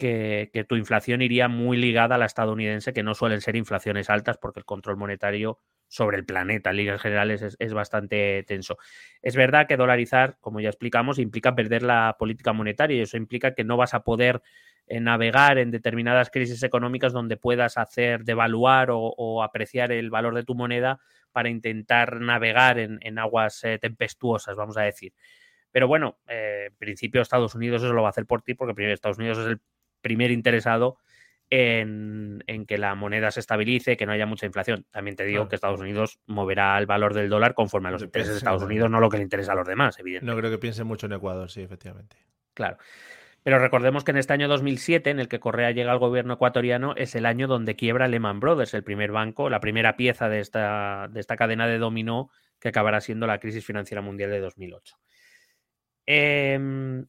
[0.00, 4.38] que, tu inflación iría muy ligada a la estadounidense, que no suelen ser inflaciones altas
[4.38, 8.78] porque el control monetario sobre el planeta en líneas generales es, bastante tenso.
[9.22, 13.54] Es verdad que dolarizar, como ya explicamos, implica perder la política monetaria y eso implica
[13.54, 14.42] que no vas a poder
[14.88, 20.56] navegar en determinadas crisis económicas donde puedas hacer devaluar o, apreciar el valor de tu
[20.56, 20.98] moneda
[21.30, 25.12] para intentar navegar en, aguas eh, tempestuosas, vamos a decir.
[25.70, 28.74] Pero bueno, eh, en principio Estados Unidos eso lo va a hacer por ti porque
[28.74, 29.60] primero Estados Unidos es el
[30.00, 30.98] primer interesado
[31.50, 34.86] en, que la moneda se estabilice, que no haya mucha inflación.
[34.90, 38.34] También te digo que Estados Unidos moverá el valor del dólar conforme a los intereses
[38.34, 40.34] de Estados Unidos, no lo que le interesa a los demás, evidentemente.
[40.34, 42.16] No creo que piense mucho en Ecuador, sí, efectivamente.
[42.54, 42.78] Claro.
[43.42, 46.94] Pero recordemos que en este año 2007, en el que Correa llega al gobierno ecuatoriano,
[46.96, 51.08] es el año donde quiebra Lehman Brothers, el primer banco, la primera pieza de esta,
[51.10, 54.96] de esta cadena de dominó que acabará siendo la crisis financiera mundial de 2008.
[56.04, 57.06] Em,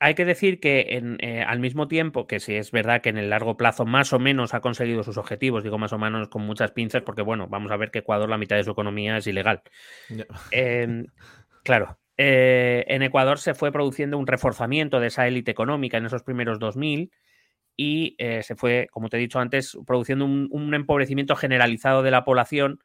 [0.00, 3.30] hay que decir que eh, al mismo tiempo, que si es verdad que en el
[3.30, 6.72] largo plazo más o menos ha conseguido sus objetivos, digo más o menos con muchas
[6.72, 9.62] pinzas, porque bueno, vamos a ver que Ecuador la mitad de su economía es ilegal.
[10.50, 11.06] Em,
[11.64, 16.22] claro, eh, en Ecuador se fue produciendo un reforzamiento de esa élite económica en esos
[16.22, 17.10] primeros 2000
[17.76, 22.24] y eh, se fue, como te he dicho antes, produciendo un, empobrecimiento generalizado de la
[22.24, 22.80] población,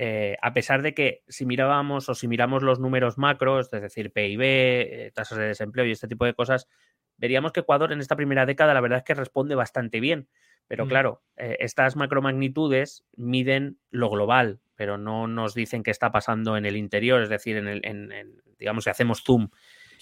[0.00, 4.12] eh, a pesar de que si mirábamos o si miramos los números macros, es decir,
[4.12, 6.68] PIB, tasas de desempleo y este tipo de cosas,
[7.16, 10.28] veríamos que Ecuador en esta primera década la verdad es que responde bastante bien.
[10.68, 10.88] Pero mm.
[10.88, 16.76] claro, estas macromagnitudes miden lo global, pero no nos dicen qué está pasando en el
[16.76, 19.48] interior, es decir, en, el, digamos, si hacemos zoom,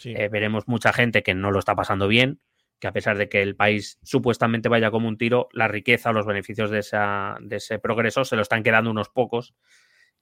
[0.05, 2.41] eh, veremos mucha gente que no lo está pasando bien,
[2.79, 6.13] que a pesar de que el país supuestamente vaya como un tiro, la riqueza o
[6.13, 9.55] los beneficios de, esa, de ese progreso se lo están quedando unos pocos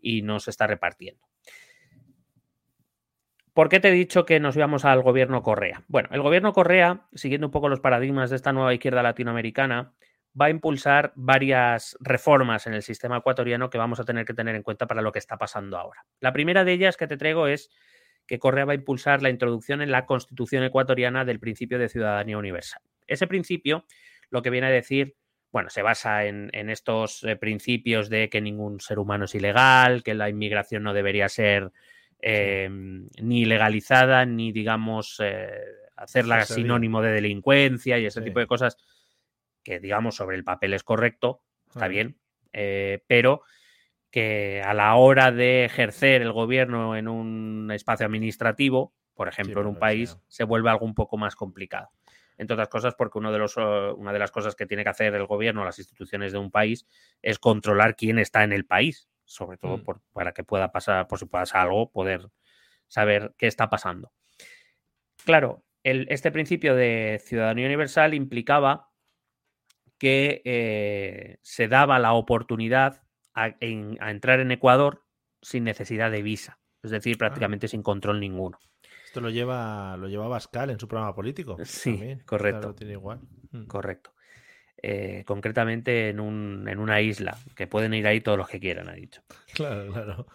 [0.05, 1.27] y no se está repartiendo.
[3.55, 5.85] ¿Por qué te he dicho que nos íbamos al gobierno Correa?
[5.89, 9.95] Bueno, el gobierno Correa, siguiendo un poco los paradigmas de esta nueva izquierda latinoamericana,
[10.41, 14.57] va a impulsar varias reformas en el sistema ecuatoriano que vamos a tener que tener
[14.57, 16.05] en cuenta para lo que está pasando ahora.
[16.21, 17.71] La primera de ellas que te traigo es
[18.27, 22.37] que Correa va a impulsar la introducción en la Constitución ecuatoriana del principio de ciudadanía
[22.37, 22.83] universal.
[23.07, 23.85] Ese principio
[24.31, 25.15] lo que viene a decir,
[25.55, 30.13] bueno, se basa en, estos eh, principios de que ningún ser humano es ilegal, que
[30.15, 31.71] la inmigración no debería ser
[32.21, 35.53] em, ni legalizada, ni, digamos, eh,
[35.95, 38.77] hacerla sinónimo de delincuencia y ese tipo de cosas
[39.63, 42.17] que digamos sobre el papel es correcto, está bien,
[42.53, 43.43] eh, pero
[44.11, 49.69] que a la hora de ejercer el gobierno en un espacio administrativo, por ejemplo, en
[49.69, 51.91] un país, se vuelve algo un poco más complicado.
[52.37, 55.15] Entre otras cosas, porque uno de los, una de las cosas que tiene que hacer
[55.15, 56.87] el gobierno, las instituciones de un país,
[57.23, 59.85] es controlar quién está en el país, sobre todo mm.
[60.13, 62.29] para que pueda pasar, por si pasa algo, poder
[62.89, 64.13] saber qué está pasando.
[65.25, 68.91] Claro, este principio de ciudadanía universal implicaba
[69.99, 73.03] que eh, se daba la oportunidad
[73.35, 75.05] a, entrar en Ecuador
[75.43, 77.19] sin necesidad de visa, es decir, ah.
[77.19, 78.59] prácticamente sin control ninguno.
[79.15, 81.57] Esto lo lleva, lo lleva Bascal en su programa político.
[81.65, 82.75] Sí, correcto.
[82.75, 83.21] tiene igual.
[83.53, 83.67] Mm.
[83.67, 84.13] Correcto.
[84.83, 88.89] Eh, concretamente en, un, en, una isla, que pueden ir ahí todos los que quieran,
[88.89, 89.23] ha dicho.
[89.55, 90.27] Claro, claro.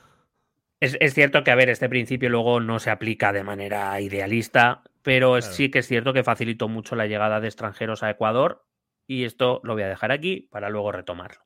[0.80, 5.42] Es, cierto que, a ver, este principio luego no se aplica de manera idealista, pero
[5.42, 8.66] sí que es cierto que facilitó mucho la llegada de extranjeros a Ecuador
[9.06, 11.42] y esto lo voy a dejar aquí para luego retomarlo.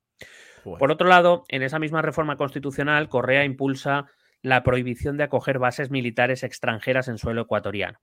[0.64, 4.06] Por otro lado, en esa misma reforma constitucional, Correa impulsa
[4.44, 8.00] la prohibición de acoger bases militares extranjeras en suelo ecuatoriano.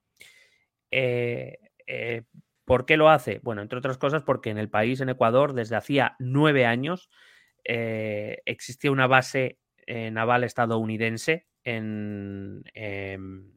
[0.90, 2.22] Eh, eh,
[2.64, 3.40] ¿Por qué lo hace?
[3.42, 7.10] Bueno, entre otras cosas porque en el país, en Ecuador, desde hacía nueve años
[7.64, 9.58] eh, existía una base
[10.12, 13.50] naval estadounidense en, em,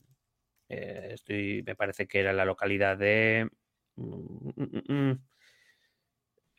[0.68, 3.50] me parece que era la localidad de...
[3.96, 5.20] Mm, mm, mm,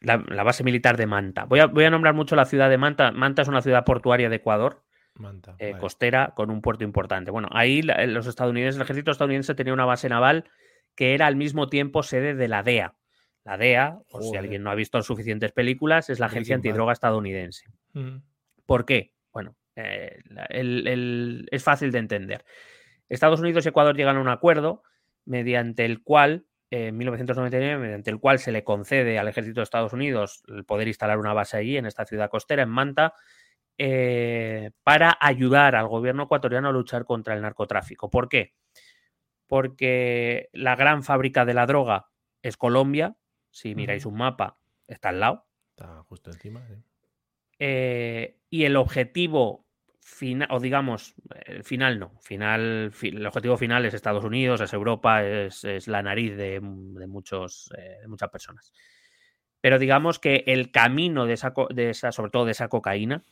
[0.04, 1.44] la, base militar de Manta.
[1.44, 3.10] Voy a, nombrar mucho la ciudad de Manta.
[3.12, 4.84] Manta es una ciudad portuaria de Ecuador,
[5.58, 7.30] eh, costera, con un puerto importante.
[7.30, 10.50] Bueno, ahí los estadounidenses, el ejército estadounidense tenía una base naval
[10.94, 12.94] que era al mismo tiempo sede de la DEA.
[13.44, 17.66] La DEA, o si alguien no ha visto suficientes películas, es la agencia antidroga estadounidense.
[17.92, 18.16] Mm.
[18.66, 19.12] ¿Por qué?
[19.32, 20.18] Bueno, eh,
[21.50, 22.44] es fácil de entender.
[23.08, 24.82] Estados Unidos y Ecuador llegan a un acuerdo
[25.24, 29.92] mediante el cual en 1999, mediante el cual se le concede al ejército de Estados
[29.92, 33.14] Unidos el poder instalar una base allí, en esta ciudad costera, en Manta,
[33.76, 38.10] eh, para ayudar al gobierno ecuatoriano a luchar contra el narcotráfico.
[38.10, 38.54] ¿Por qué?
[39.46, 42.08] Porque la gran fábrica de la droga
[42.42, 43.16] es Colombia.
[43.50, 45.46] Si miráis un mapa, está al lado.
[45.70, 46.66] Está justo encima.
[47.58, 49.66] Eh, y el objetivo
[50.00, 51.14] final, o digamos,
[51.46, 56.36] el final no, final, el objetivo final es Estados Unidos, es Europa, es, la nariz
[56.36, 58.72] de, muchos, eh, de muchas personas.
[59.60, 63.24] Pero digamos que el camino de esa, de esa, sobre todo de esa cocaína,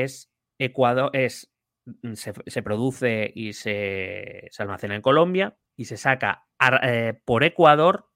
[0.00, 1.52] es Ecuador, es,
[1.84, 6.46] mm, se, produce y se, almacena en Colombia y se saca
[6.82, 8.08] eh, por Ecuador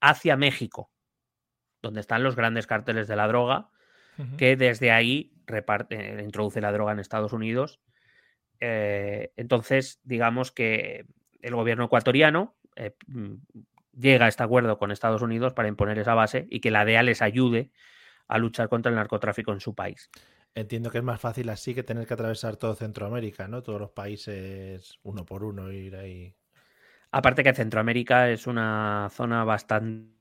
[0.00, 0.90] hacia México,
[1.82, 3.70] donde están los grandes carteles de la droga,
[4.36, 7.80] que desde ahí reparte, introduce la droga en Estados Unidos.
[8.60, 11.06] Eh, entonces, digamos que
[11.40, 13.36] el gobierno ecuatoriano eh, mm,
[13.98, 17.02] llega a este acuerdo con Estados Unidos para imponer esa base y que la DEA
[17.02, 17.70] les ayude
[18.28, 20.10] a luchar contra el narcotráfico en su país.
[20.54, 23.62] Entiendo que es más fácil así que tener que atravesar todo Centroamérica, ¿no?
[23.62, 26.34] Todos los países uno por uno ir ahí.
[27.12, 30.12] Aparte que Centroamérica es una zona bastante,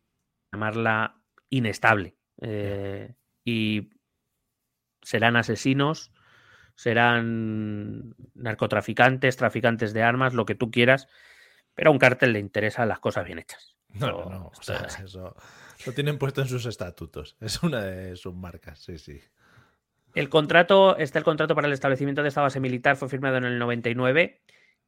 [0.51, 2.15] llamarla, inestable.
[2.41, 3.13] Eh,
[3.43, 3.89] y
[5.01, 6.11] serán asesinos,
[6.75, 11.07] serán narcotraficantes, traficantes de armas, lo que tú quieras,
[11.73, 13.75] pero a un cártel le interesan las cosas bien hechas.
[13.89, 14.51] No, no, no.
[15.03, 15.35] eso
[15.85, 17.35] lo tienen puesto en sus estatutos.
[17.41, 19.19] Es una de sus marcas, sí, sí.
[20.15, 23.45] El contrato, este el contrato para el establecimiento de esta base militar fue firmado en
[23.45, 24.41] el 99.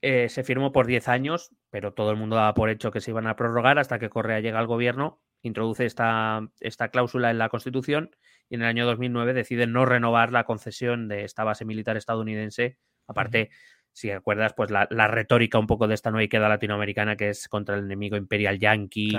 [0.03, 3.11] Eh, se firmó por 10 años, pero todo el mundo daba por hecho que se
[3.11, 7.49] iban a prorrogar hasta que Correa llega al gobierno, introduce esta, esta cláusula en la
[7.49, 8.09] Constitución
[8.49, 12.79] y en el año 2009 decide no renovar la concesión de esta base militar estadounidense.
[13.07, 13.51] Aparte,
[13.93, 17.75] si recuerdas, pues la, retórica un poco de esta nueva queda latinoamericana que es contra
[17.75, 19.17] el enemigo imperial yanqui.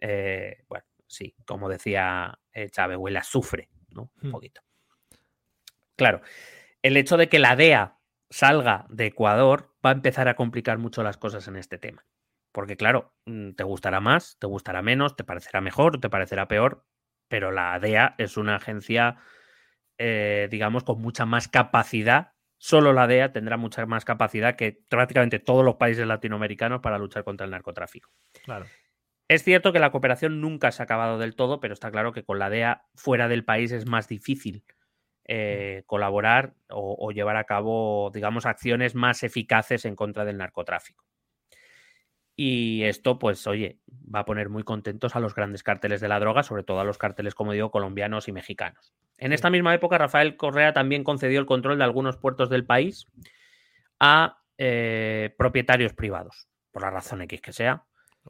[0.00, 4.10] Eh, bueno, sí, como decía eh, Chávez, huela sufre, ¿no?
[4.22, 4.32] Un hmm.
[4.32, 4.62] poquito.
[5.96, 6.22] Claro,
[6.82, 7.98] el hecho de que la DEA
[8.30, 12.04] salga de Ecuador va a empezar a complicar mucho las cosas en este tema.
[12.50, 16.84] Porque claro, mm, te gustará más, te gustará menos, te parecerá mejor, te parecerá peor,
[17.28, 19.16] pero la DEA es una agencia,
[19.98, 22.32] eh, digamos, con mucha más capacidad.
[22.58, 27.24] Solo la DEA tendrá mucha más capacidad que prácticamente todos los países latinoamericanos para luchar
[27.24, 28.10] contra el narcotráfico.
[28.44, 28.66] Claro.
[29.28, 32.22] Es cierto que la cooperación nunca se ha acabado del todo, pero está claro que
[32.22, 34.64] con la DEA fuera del país es más difícil
[35.34, 41.06] eh, colaborar o, llevar a cabo, digamos, acciones más eficaces en contra del narcotráfico.
[42.36, 43.78] Y esto, pues, oye,
[44.14, 46.84] va a poner muy contentos a los grandes cárteles de la droga, sobre todo a
[46.84, 48.92] los cárteles, como digo, colombianos y mexicanos.
[49.16, 53.06] En esta misma época, Rafael Correa también concedió el control de algunos puertos del país
[54.00, 57.84] a eh, propietarios privados, por la razón X que sea,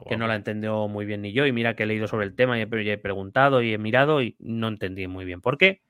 [0.07, 1.45] que no la entendió muy bien ni yo.
[1.45, 4.37] Y mira que he leído sobre el tema y he preguntado y he mirado y
[4.39, 5.81] no entendí muy bien por qué.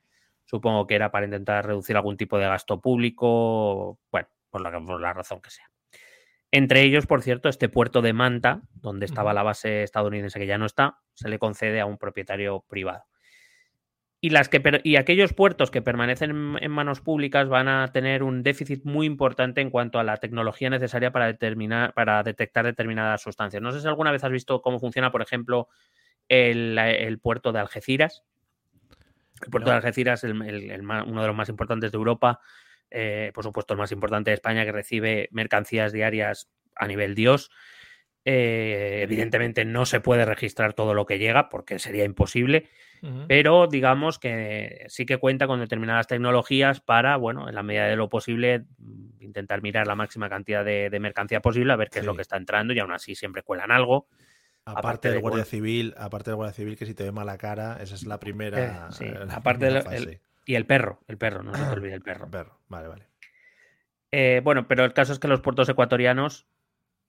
[0.54, 4.62] Supongo que era para intentar reducir algún tipo de gasto público, bueno, por
[5.01, 5.66] la, razón que sea.
[6.51, 10.60] Entre ellos, por cierto, este puerto de Manta, donde estaba la base estadounidense que ya
[10.60, 13.06] no está, se le concede a un propietario privado.
[14.22, 18.43] Y, las que, y aquellos puertos que permanecen en manos públicas van a tener un
[18.43, 23.64] déficit muy importante en cuanto a la tecnología necesaria para, determinar, para detectar determinadas sustancias.
[23.64, 25.68] No sé si alguna vez has visto cómo funciona, por ejemplo,
[26.28, 28.24] el puerto de Algeciras,
[29.46, 32.39] el puerto de Algeciras es uno de los más importantes de Europa,
[32.89, 37.50] eh, por supuesto el más importante de España, que recibe mercancías diarias a nivel Dios.
[38.26, 42.70] Eh, evidentemente no se puede registrar todo lo que llega porque sería imposible,
[43.28, 47.98] pero digamos que sí que cuenta con determinadas tecnologías para, bueno, en la medida de
[47.98, 48.64] lo posible,
[49.20, 52.38] intentar mirar la máxima cantidad de, mercancía posible, a ver qué es lo que está
[52.38, 54.08] entrando y aún así siempre cuelan algo.
[54.66, 57.95] Aparte, del Guardia Civil, aparte del Guardia Civil, que si te ve mala cara, esa
[57.95, 58.88] es la primera.
[58.89, 59.05] Eh, sí.
[59.30, 62.30] aparte del y el perro, el perro, no se te olvide el perro.
[62.30, 63.07] perro, vale, vale.
[64.11, 66.47] Eh, bueno, pero el caso es que los puertos ecuatorianos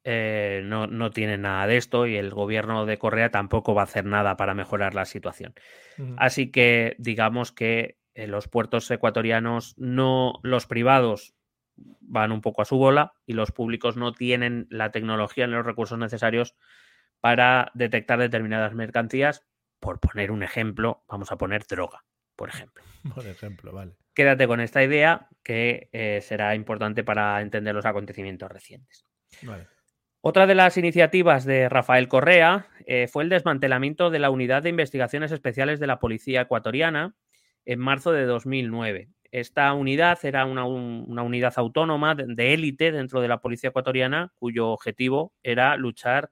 [0.05, 4.05] eh, no, tienen nada de esto y el gobierno de Correa tampoco va a hacer
[4.05, 5.55] nada para mejorar la situación.
[6.17, 11.35] Así que digamos que los puertos ecuatorianos no, los privados
[11.77, 15.67] van un poco a su bola y los públicos no tienen la tecnología ni los
[15.67, 16.55] recursos necesarios
[17.25, 19.47] para detectar determinadas mercancías.
[19.81, 22.05] Por poner un ejemplo, vamos a poner droga,
[22.37, 22.85] por ejemplo.
[23.15, 23.97] Por ejemplo, vale.
[24.13, 29.07] Quédate con esta idea que eh, será importante para entender los acontecimientos recientes.
[30.21, 34.69] Otra de las iniciativas de Rafael Correa eh, fue el desmantelamiento de la Unidad de
[34.69, 37.15] Investigaciones Especiales de la Policía Ecuatoriana
[37.65, 39.09] en marzo de 2009.
[39.31, 45.33] Esta unidad era una, unidad autónoma de élite dentro de la Policía Ecuatoriana cuyo objetivo
[45.43, 46.31] era luchar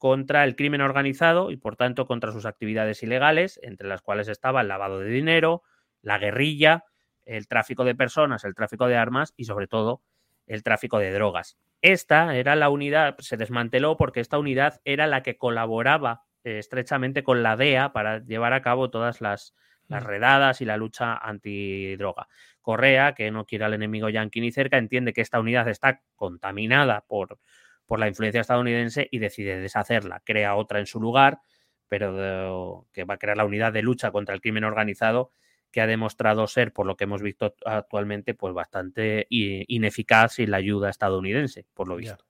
[0.00, 4.62] contra el crimen organizado y por tanto contra sus actividades ilegales, entre las cuales estaba
[4.62, 5.62] el lavado de dinero,
[6.00, 6.86] la guerrilla,
[7.26, 10.00] el tráfico de personas, el tráfico de armas y sobre todo
[10.46, 11.58] el tráfico de drogas.
[11.82, 17.22] Esta era la unidad, se desmanteló porque esta unidad era la que colaboraba eh, estrechamente
[17.22, 19.54] con la DEA para llevar a cabo todas las,
[19.86, 20.06] las mm.
[20.06, 22.26] redadas y la lucha antidroga.
[22.62, 27.04] Correa, que no quiere al enemigo yanqui ni cerca, entiende que esta unidad está contaminada
[27.06, 27.38] por,
[27.90, 30.22] por la influencia estadounidense y decide deshacerla.
[30.24, 31.40] Crea otra en su lugar,
[31.88, 35.32] pero que va a crear la unidad de lucha contra el crimen organizado
[35.72, 40.58] que ha demostrado ser, por lo que hemos visto actualmente, pues bastante ineficaz sin la
[40.58, 42.24] ayuda estadounidense, por lo visto.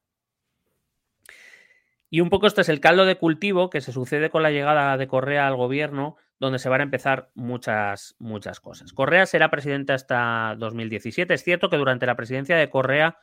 [2.09, 4.97] Y un poco este es el caldo de cultivo que se sucede con la llegada
[4.97, 8.95] de Correa al gobierno, donde se van a empezar muchas, muchas cosas.
[8.95, 11.35] Correa será presidente hasta 2017.
[11.35, 13.19] Es cierto que durante la presidencia de Correa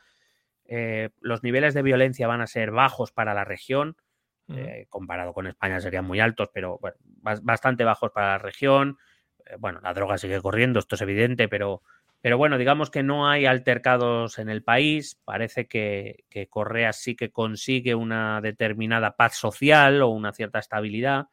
[0.68, 3.96] eh, los niveles de violencia van a ser bajos para la región,
[4.48, 6.78] eh, comparado con España serían muy altos, pero
[7.42, 8.98] bastante bajos para la región.
[9.46, 11.82] Eh, bueno, la droga sigue corriendo, esto es evidente, pero
[12.20, 15.20] Pero bueno, digamos que no hay altercados en el país.
[15.24, 21.28] Parece que, Correa sí que consigue una determinada paz social o una cierta estabilidad.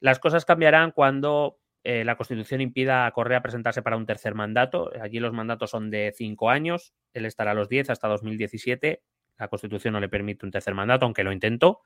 [0.00, 1.58] Las cosas cambiarán cuando
[1.88, 4.90] eh, la Constitución impida a Correa presentarse para un tercer mandato.
[5.00, 6.94] Allí los mandatos son de cinco años.
[7.12, 9.04] Él estará a los diez hasta 2017.
[9.38, 11.82] La Constitución no le permite un tercer mandato, aunque lo intentó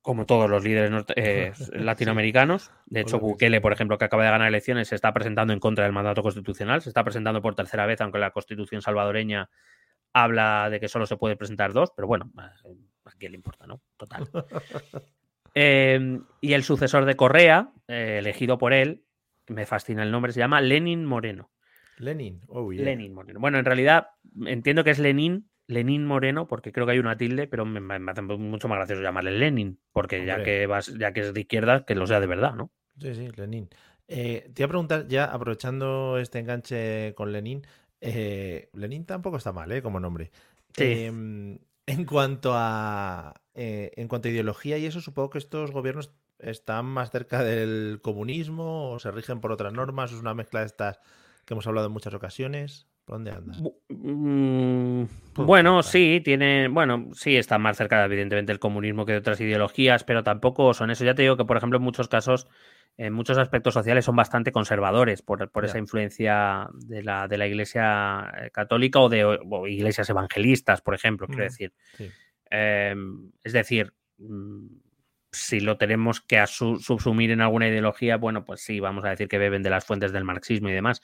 [0.00, 2.70] como todos los líderes eh, latinoamericanos.
[2.86, 5.82] De hecho, Bukele, por ejemplo, que acaba de ganar elecciones, se está presentando en contra
[5.84, 9.50] del mandato constitucional, se está presentando por tercera vez, aunque la constitución salvadoreña
[10.12, 13.80] habla de que solo se puede presentar dos, pero bueno, a quién le importa, ¿no?
[13.96, 14.28] Total.
[15.54, 19.04] Em, y el sucesor de Correa, eh, elegido por él,
[19.48, 21.50] me fascina el nombre, se llama Lenin Moreno.
[21.98, 23.38] Lenin, oh, Lenin Moreno.
[23.38, 24.08] Bueno, en realidad
[24.46, 28.22] entiendo que es Lenin Lenin Moreno, porque creo que hay una tilde, pero me, hace
[28.22, 31.94] mucho más gracioso llamarle Lenin, porque ya que vas, ya que es de izquierda, que
[31.94, 32.70] lo sea de verdad, ¿no?
[32.98, 33.68] Sí, sí, Lenin.
[34.06, 37.62] Eh, te iba a preguntar, ya aprovechando este enganche con Lenin,
[38.00, 39.80] eh, Lenin tampoco está mal, ¿eh?
[39.80, 40.30] Como nombre.
[40.76, 46.10] Em, en cuanto a eh, en cuanto a ideología y eso, supongo que estos gobiernos
[46.38, 50.66] están más cerca del comunismo o se rigen por otras normas, es una mezcla de
[50.66, 50.98] estas
[51.44, 52.88] que hemos hablado en muchas ocasiones.
[53.04, 53.54] ¿Por dónde anda?
[53.88, 55.04] Mm,
[55.36, 56.68] bueno, sí, tiene.
[56.68, 60.90] Bueno, sí, está más cerca, evidentemente, del comunismo que de otras ideologías, pero tampoco son
[60.90, 61.04] eso.
[61.04, 62.48] Ya te digo que, por ejemplo, en muchos casos,
[62.96, 68.32] en muchos aspectos sociales son bastante conservadores por, esa influencia de la, de la Iglesia
[68.40, 69.38] eh, católica o de
[69.68, 71.74] iglesias evangelistas, por ejemplo, quiero decir.
[72.48, 74.66] Em, es decir, mm,
[75.30, 79.36] si lo tenemos que subsumir en alguna ideología, bueno, pues sí, vamos a decir que
[79.36, 81.02] beben de las fuentes del marxismo y demás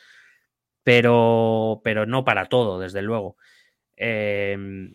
[0.83, 3.37] pero, pero no para todo, desde luego.
[3.97, 4.95] Em,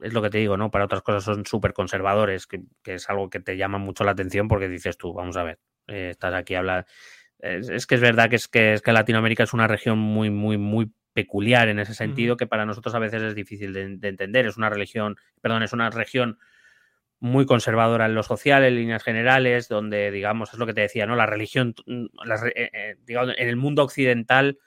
[0.00, 0.70] es lo que te digo, ¿no?
[0.70, 4.48] Para otras cosas son súper conservadores, que, es algo que te llama mucho la atención
[4.48, 6.86] porque dices tú, vamos a ver, eh, estás aquí a hablar.
[7.38, 10.56] Es, que es verdad que es que, es que Latinoamérica es una región muy, muy,
[10.56, 14.46] muy peculiar en ese sentido, que para nosotros a veces es difícil de, entender.
[14.46, 16.38] Es una religión, perdón, es una región
[17.20, 21.06] muy conservadora en lo social, en líneas generales, donde, digamos, es lo que te decía,
[21.06, 21.16] ¿no?
[21.16, 22.04] La religión, mm,
[22.54, 24.58] eh, eh, digamos, en el mundo occidental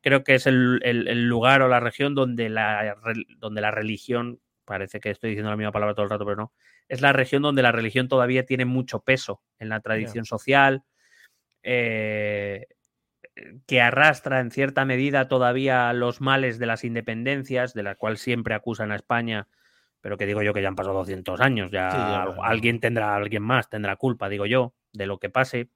[0.00, 2.96] creo que es el, lugar o la región donde la,
[3.38, 6.52] donde la religión, parece que estoy diciendo la misma palabra todo el rato, pero no,
[6.88, 10.82] es la región donde la religión todavía tiene mucho peso en la tradición social,
[11.62, 12.66] eh,
[13.66, 18.54] que arrastra en cierta medida todavía los males de las independencias, de la cual siempre
[18.54, 19.48] acusan a España,
[20.00, 23.68] pero que digo yo que ya han pasado 200 años, ya alguien tendrá, alguien más
[23.68, 25.68] tendrá culpa, digo yo, de lo que pase.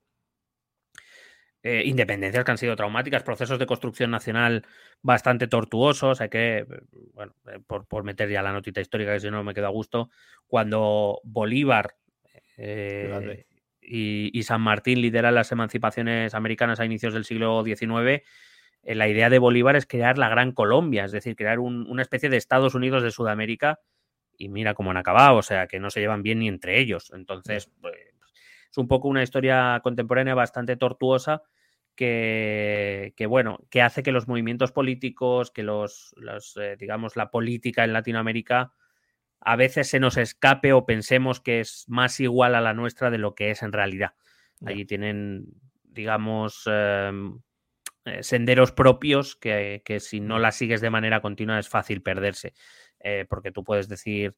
[1.66, 4.66] Eh, independencias que han sido traumáticas, procesos de construcción nacional
[5.00, 6.20] bastante tortuosos.
[6.20, 6.66] Hay que,
[7.14, 10.10] bueno, eh, por, meter ya la notita histórica, que si no me quedo a gusto,
[10.46, 11.96] cuando Bolívar
[12.58, 13.46] eh,
[13.80, 18.22] y, San Martín lideran las emancipaciones americanas a inicios del siglo XIX,
[18.82, 22.36] la idea de Bolívar es crear la Gran Colombia, es decir, crear una especie de
[22.36, 23.80] Estados Unidos de Sudamérica.
[24.36, 27.10] Y mira cómo han acabado, o sea, que no se llevan bien ni entre ellos.
[27.14, 27.94] Entonces, pues,
[28.75, 31.45] es un poco una historia contemporánea bastante tortuosa
[31.95, 36.12] que, bueno, que hace que los movimientos políticos, que los,
[36.61, 38.72] eh, digamos, la política en Latinoamérica
[39.39, 43.18] a veces se nos escape o pensemos que es más igual a la nuestra de
[43.18, 44.14] lo que es en realidad.
[44.66, 45.47] Allí tienen,
[45.85, 47.39] digamos, em,
[48.07, 52.55] eh, senderos propios que, si no la sigues de manera continua es fácil perderse.
[52.99, 54.35] Eh, porque tú puedes decir,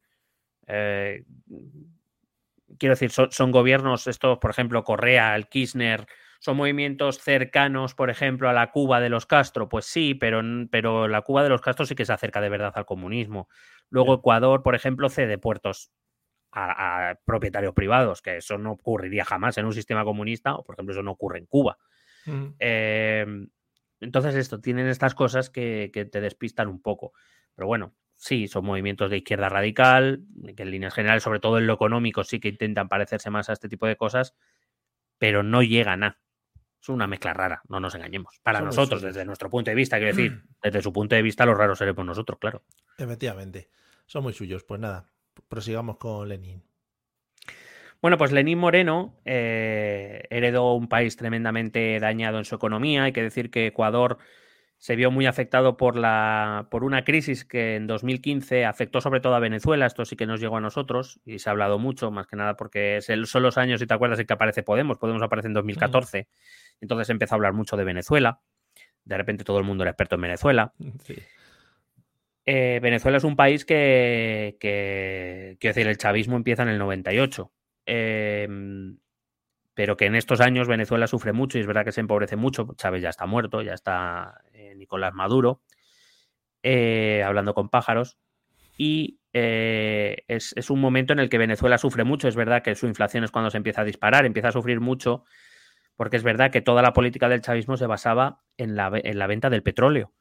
[2.78, 6.06] quiero decir, son, son, gobiernos, estos, por ejemplo, Correa, el Kirchner,
[6.38, 9.68] ¿Son movimientos cercanos, por ejemplo, a la Cuba de los Castro?
[9.68, 12.72] Pues sí, pero, pero la Cuba de los Castro sí que se acerca de verdad
[12.74, 13.48] al comunismo.
[13.90, 15.90] Luego Ecuador, por ejemplo, cede puertos
[16.52, 20.92] a, propietarios privados, que eso no ocurriría jamás en un sistema comunista, o por ejemplo
[20.92, 21.78] eso no ocurre en Cuba.
[22.58, 23.48] Em,
[24.00, 27.12] entonces esto, tienen estas cosas que, que te despistan un poco.
[27.54, 30.24] Pero bueno, sí, son movimientos de izquierda radical,
[30.56, 33.52] que en líneas generales, sobre todo en lo económico, sí que intentan parecerse más a
[33.52, 34.34] este tipo de cosas,
[35.18, 36.18] pero no llegan a
[36.92, 38.38] una mezcla rara, no nos engañemos.
[38.42, 41.56] Para nosotros, desde nuestro punto de vista, quiero decir, desde su punto de vista, los
[41.56, 42.62] raros seremos nosotros, claro.
[42.98, 43.68] Efectivamente,
[44.06, 44.64] son muy suyos.
[44.64, 45.06] Pues nada,
[45.48, 46.62] prosigamos con Lenin.
[48.02, 53.04] Bueno, pues Lenín Moreno eh, heredó un país tremendamente dañado en su economía.
[53.04, 54.18] Hay que decir que Ecuador
[54.78, 59.34] se vio muy afectado por, la, por una crisis que en 2015 afectó sobre todo
[59.34, 59.86] a Venezuela.
[59.86, 62.56] Esto sí que nos llegó a nosotros y se ha hablado mucho, más que nada
[62.56, 64.98] porque son los años, si te acuerdas, en que aparece Podemos.
[64.98, 66.28] Podemos aparece en 2014.
[66.80, 68.40] Entonces empezó a hablar mucho de Venezuela.
[69.04, 70.72] De repente todo el mundo era experto en Venezuela.
[72.44, 77.50] Eh, Venezuela es un país que, quiero decir, el chavismo empieza en el 98.
[77.86, 78.98] Em,
[79.76, 82.66] pero que en estos años Venezuela sufre mucho y es verdad que se empobrece mucho.
[82.78, 85.60] Chávez ya está muerto, ya está eh, Nicolás Maduro,
[86.62, 88.16] eh, hablando con pájaros.
[88.78, 92.26] Y eh, es, un momento en el que Venezuela sufre mucho.
[92.26, 95.24] Es verdad que su inflación es cuando se empieza a disparar, empieza a sufrir mucho,
[95.94, 99.26] porque es verdad que toda la política del chavismo se basaba en la, en la
[99.26, 100.14] venta del petróleo.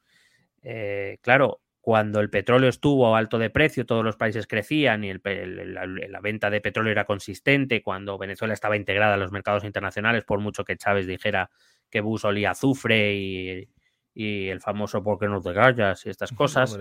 [1.22, 6.50] claro, cuando el petróleo estuvo alto de precio, todos los países crecían y la, venta
[6.50, 10.76] de petróleo era consistente, cuando Venezuela estaba integrada en los mercados internacionales, por mucho que
[10.76, 11.48] Chávez dijera
[11.88, 16.04] que Bush olía azufre y, el famoso ¿por qué no te callas?
[16.06, 16.76] y estas cosas.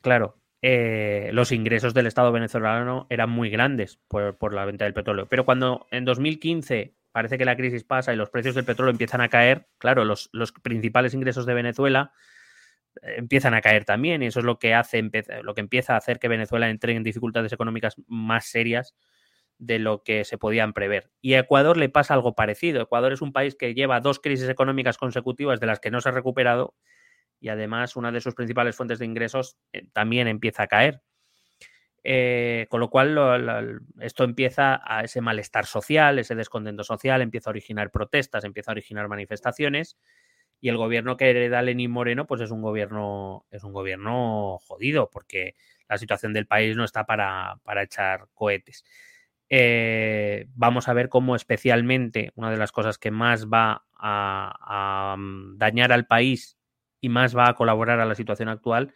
[0.00, 5.26] Claro, eh, los ingresos del Estado venezolano eran muy grandes por, la venta del petróleo.
[5.26, 9.20] Pero cuando en 2015 parece que la crisis pasa y los precios del petróleo empiezan
[9.20, 12.14] a caer, claro, los, los principales ingresos de Venezuela
[13.02, 15.02] empiezan a caer también y eso es lo que hace
[15.42, 18.94] lo que empieza a hacer que Venezuela entre en dificultades económicas más serias
[19.58, 21.10] de lo que se podían prever.
[21.20, 22.82] Y a Ecuador le pasa algo parecido.
[22.82, 26.08] Ecuador es un país que lleva dos crisis económicas consecutivas de las que no se
[26.08, 26.74] ha recuperado
[27.40, 31.02] y además una de sus principales fuentes de ingresos eh, también empieza a caer.
[32.06, 37.52] Eh, con lo cual esto empieza a ese malestar social, ese descontento social, empieza a
[37.52, 39.96] originar protestas, empieza a originar manifestaciones
[40.64, 45.10] y el gobierno que hereda Lenín Moreno, pues es un gobierno, es un gobierno jodido,
[45.10, 45.56] porque
[45.90, 48.82] la situación del país no está para, echar cohetes.
[49.50, 55.58] Eh, vamos a ver cómo especialmente una de las cosas que más va a, mm,
[55.58, 56.56] dañar al país
[56.98, 58.94] y más va a colaborar a la situación actual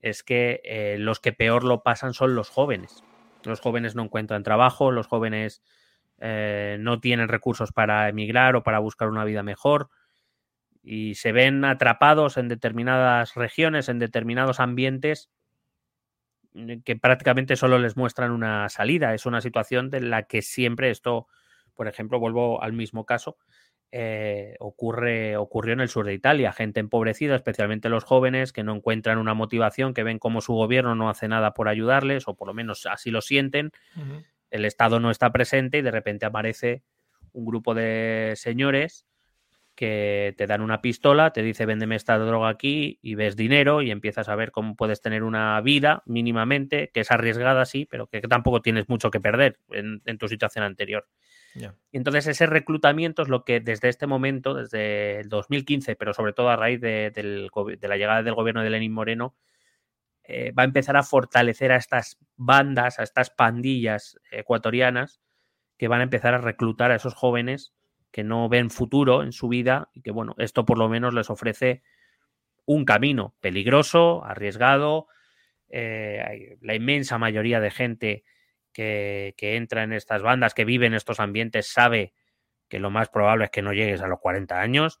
[0.00, 3.02] es que eh, los que peor lo pasan son los jóvenes.
[3.44, 5.62] Los jóvenes no encuentran trabajo, los jóvenes
[6.18, 9.88] eh, no tienen recursos para emigrar o para buscar una vida mejor
[10.82, 15.30] y se ven atrapados en determinadas regiones, en determinados ambientes
[16.52, 19.14] mm, que prácticamente solo les muestran una salida.
[19.14, 21.26] Es una situación de la que siempre esto,
[21.74, 23.36] por ejemplo, vuelvo al mismo caso,
[23.92, 26.52] eh, ocurre, ocurrió en el sur de Italia.
[26.52, 30.94] Gente empobrecida, especialmente los jóvenes, que no encuentran una motivación, que ven como su gobierno
[30.94, 33.72] no hace nada por ayudarles, o por lo menos así lo sienten.
[34.50, 36.82] El Estado no está presente y de repente aparece
[37.32, 39.06] un grupo de señores
[39.80, 43.90] que te dan una pistola, te dice véndeme esta droga aquí y ves dinero y
[43.90, 48.20] empiezas a ver cómo puedes tener una vida mínimamente, que es arriesgada, sí, pero que
[48.20, 51.08] tampoco tienes mucho que perder en, tu situación anterior.
[51.54, 56.34] Y entonces ese reclutamiento es lo que desde este momento, desde el 2015, pero sobre
[56.34, 57.10] todo a raíz de,
[57.80, 59.34] la llegada del gobierno de Lenín Moreno,
[60.24, 65.22] eh, va a empezar a fortalecer a estas bandas, a estas pandillas ecuatorianas
[65.78, 67.72] que van a empezar a reclutar a esos jóvenes
[68.10, 71.30] que no ven futuro en su vida y que, bueno, esto por lo menos les
[71.30, 71.82] ofrece
[72.66, 75.06] un camino peligroso, arriesgado.
[75.68, 78.24] Eh, la inmensa mayoría de gente
[78.72, 82.14] que, entra en estas bandas, que vive en estos ambientes, sabe
[82.68, 85.00] que lo más probable es que no llegues a los 40 años,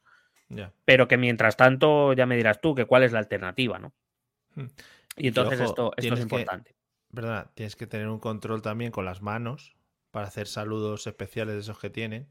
[0.84, 3.92] pero que mientras tanto ya me dirás tú que cuál es la alternativa, ¿no?
[4.56, 4.66] Hmm.
[5.16, 6.74] Y entonces esto, esto es importante.
[7.10, 7.50] ¿Verdad?
[7.54, 9.76] Tienes que tener un control también con las manos
[10.10, 12.28] para hacer saludos especiales de esos que tienen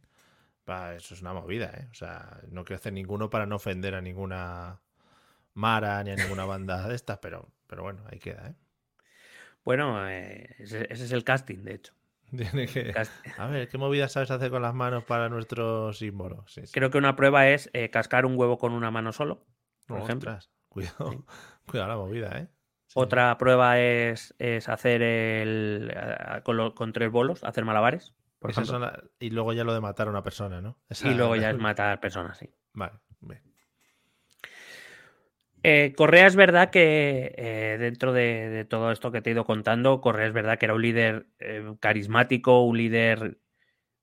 [0.95, 1.87] eso es una movida, ¿eh?
[1.91, 4.81] O sea, no quiero hacer ninguno para no ofender a ninguna
[5.53, 8.55] Mara ni a ninguna banda de estas, pero, pero bueno, ahí queda, ¿eh?
[9.65, 11.93] Bueno, eh, ese, es el casting, de hecho.
[13.37, 16.45] A ver, ¿qué movida sabes hacer con las manos para nuestro símbolo?
[16.71, 19.45] Creo que una prueba es eh, cascar un huevo con una mano solo,
[19.87, 20.37] por ejemplo.
[20.69, 21.25] Cuidado,
[21.65, 22.47] cuidado la movida, ¿eh?
[22.95, 25.93] Otra prueba es, es hacer el
[26.43, 28.15] con, con, tres bolos, hacer malabares
[29.19, 30.77] y luego ya lo de matar a una persona, ¿no?
[31.03, 32.49] y luego ya es matar personas, sí.
[32.73, 32.99] Vale.
[35.61, 39.99] Eh, Correa es verdad que eh, dentro de, todo esto que te he ido contando,
[39.99, 43.39] Correa es verdad que era un líder eh, carismático, un líder,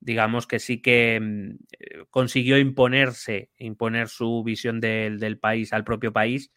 [0.00, 6.12] digamos que sí que mm, consiguió imponerse, imponer su visión del, del, país al propio
[6.12, 6.52] país,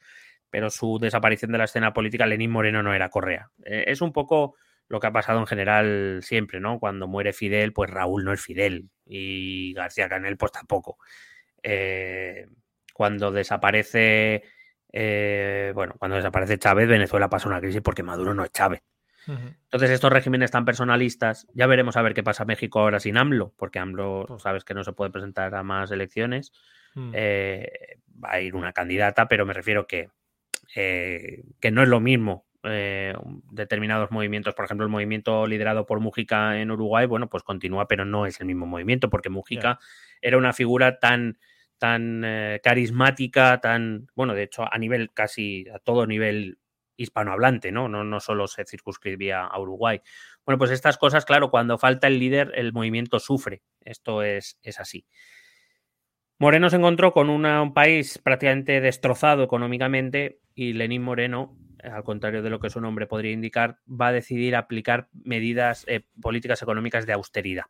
[0.49, 3.51] pero su desaparición de la escena política, Lenín Moreno no era Correa.
[3.63, 4.55] es un poco
[4.89, 6.79] lo que ha pasado en general siempre, ¿no?
[6.79, 10.97] Cuando muere Fidel, pues Raúl no es Fidel y García Canel, pues tampoco.
[11.61, 12.47] Eh,
[12.93, 14.43] cuando desaparece,
[14.91, 18.83] eh, bueno, cuando desaparece Chávez, Venezuela pasa una crisis porque Maduro no es Chávez.
[19.27, 23.53] Entonces, estos regímenes tan personalistas, ya veremos a ver qué pasa México ahora sin AMLO,
[23.57, 26.51] porque AMLO, sabes que no se puede presentar a más elecciones.
[26.95, 27.11] Mm.
[27.13, 30.09] Eh, va a ir una candidata, pero me refiero que,
[30.73, 33.13] que no es lo mismo eh,
[33.51, 38.05] determinados movimientos, por ejemplo, el movimiento liderado por Mujica en Uruguay, bueno, pues continúa, pero
[38.05, 39.79] no es el mismo movimiento, porque Mujica
[40.21, 41.37] era una figura tan,
[41.77, 46.57] tan eh, carismática, tan, bueno, de hecho, a nivel casi, a todo nivel
[46.97, 47.87] hispanohablante, ¿no?
[47.87, 48.03] ¿no?
[48.03, 50.01] No solo se circunscribía a Uruguay.
[50.45, 53.61] Bueno, pues estas cosas, claro, cuando falta el líder, el movimiento sufre.
[53.81, 55.05] Esto es, es así.
[56.39, 62.49] Moreno se encontró con un país prácticamente destrozado económicamente y Lenín Moreno, al contrario de
[62.49, 67.13] lo que su nombre podría indicar, va a decidir aplicar medidas eh, políticas económicas de
[67.13, 67.65] austeridad.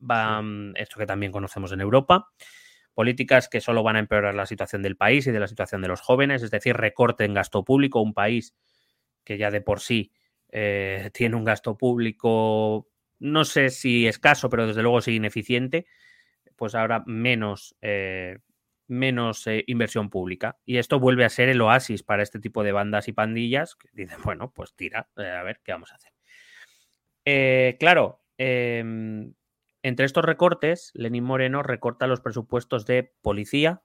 [0.00, 2.28] Va, mm, esto que también conocemos en Europa,
[2.94, 5.88] políticas que solo van a empeorar la situación del país y de la situación de
[5.88, 8.54] los jóvenes, es decir, recorte en gasto público, un país
[9.24, 10.12] que ya de por sí
[10.50, 12.88] eh, tiene un gasto público,
[13.18, 15.86] no sé si escaso, pero desde luego sí ineficiente,
[16.56, 18.38] pues ahora menos, eh,
[18.90, 20.58] menos eh, inversión pública.
[20.66, 23.88] Y esto vuelve a ser el oasis para este tipo de bandas y pandillas que
[23.92, 26.12] dicen, bueno, pues tira, eh, a ver qué vamos a hacer.
[27.78, 29.34] claro, em,
[29.82, 33.82] entre estos recortes, Lenín Moreno recorta los presupuestos de policía,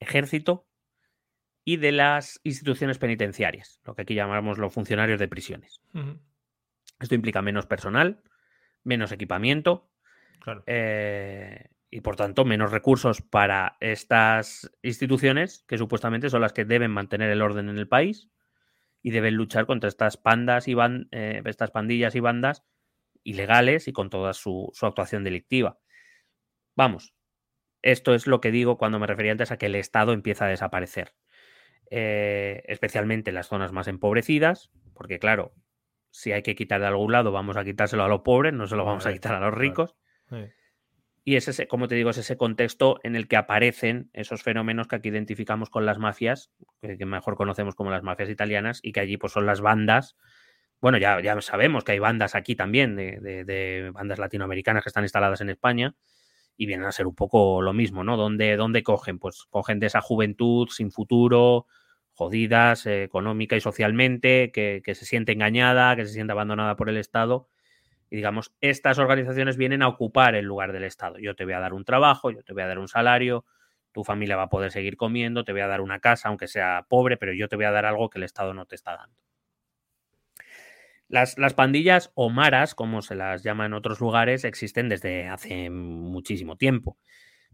[0.00, 0.66] ejército
[1.64, 5.80] y de las instituciones penitenciarias, lo que aquí llamamos los funcionarios de prisiones.
[6.98, 8.22] Esto implica menos personal,
[8.82, 9.90] menos equipamiento,
[10.40, 10.64] claro
[11.92, 17.28] y por tanto menos recursos para estas instituciones que supuestamente son las que deben mantener
[17.28, 18.30] el orden en el país
[19.02, 20.74] y deben luchar contra estas pandas y
[21.10, 22.64] eh, estas pandillas y bandas
[23.24, 25.80] ilegales y con toda su, actuación delictiva.
[26.74, 27.14] Vamos,
[27.82, 30.48] esto es lo que digo cuando me refería antes a que el Estado empieza a
[30.48, 31.12] desaparecer,
[31.90, 35.52] eh, especialmente en las zonas más empobrecidas, porque claro,
[36.10, 38.76] si hay que quitar de algún lado, vamos a quitárselo a los pobres, no se
[38.76, 39.94] lo vamos a quitar a los ricos.
[41.24, 44.88] Y es ese, como te digo, es ese contexto en el que aparecen esos fenómenos
[44.88, 46.50] que aquí identificamos con las mafias,
[46.80, 50.16] que mejor conocemos como las mafias italianas, y que allí pues son las bandas.
[50.80, 55.40] Bueno, ya, ya sabemos que hay bandas aquí también, de, bandas latinoamericanas que están instaladas
[55.40, 55.94] en España,
[56.56, 58.16] y vienen a ser un poco lo mismo, ¿no?
[58.16, 59.18] ¿Dónde, dónde cogen?
[59.20, 61.66] Pues cogen de esa juventud sin futuro,
[62.14, 66.88] jodidas eh, económica y socialmente, que, que se siente engañada, que se siente abandonada por
[66.88, 67.48] el Estado
[68.12, 71.18] y digamos, estas organizaciones vienen a ocupar el lugar del Estado.
[71.18, 73.46] Yo te voy a dar un trabajo, yo te voy a dar un salario,
[73.90, 76.84] tu familia va a poder seguir comiendo, te voy a dar una casa, aunque sea
[76.90, 79.16] pobre, pero yo te voy a dar algo que el Estado no te está dando.
[81.08, 85.70] Las, las, pandillas o maras, como se las llama en otros lugares, existen desde hace
[85.70, 86.98] muchísimo tiempo.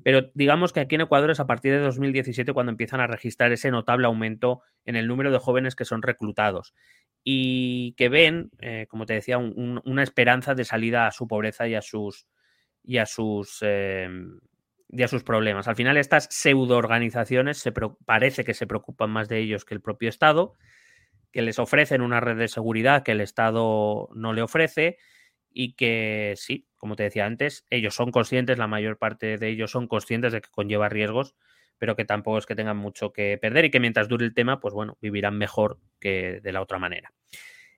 [0.02, 3.52] Pero digamos que aquí en Ecuador es a partir de 2017 cuando empiezan a registrar
[3.52, 6.74] ese notable aumento en el número de jóvenes que son reclutados
[7.24, 11.74] y que ven, eh, como te decía, una esperanza de salida a su pobreza y
[11.74, 12.26] a sus,
[12.82, 14.40] y a sus, em,
[14.88, 15.68] y a sus problemas.
[15.68, 20.08] Al final, estas pseudo-organizaciones se parece que se preocupan más de ellos que el propio
[20.08, 20.54] Estado,
[21.32, 24.96] que les ofrecen una red de seguridad que el Estado no le ofrece
[25.52, 29.70] y que sí, como te decía antes, ellos son conscientes, la mayor parte de ellos
[29.70, 31.34] son conscientes de que conlleva riesgos
[31.78, 34.60] pero que tampoco es que tengan mucho que perder y que mientras dure el tema,
[34.60, 37.12] pues bueno, vivirán mejor que de la otra manera.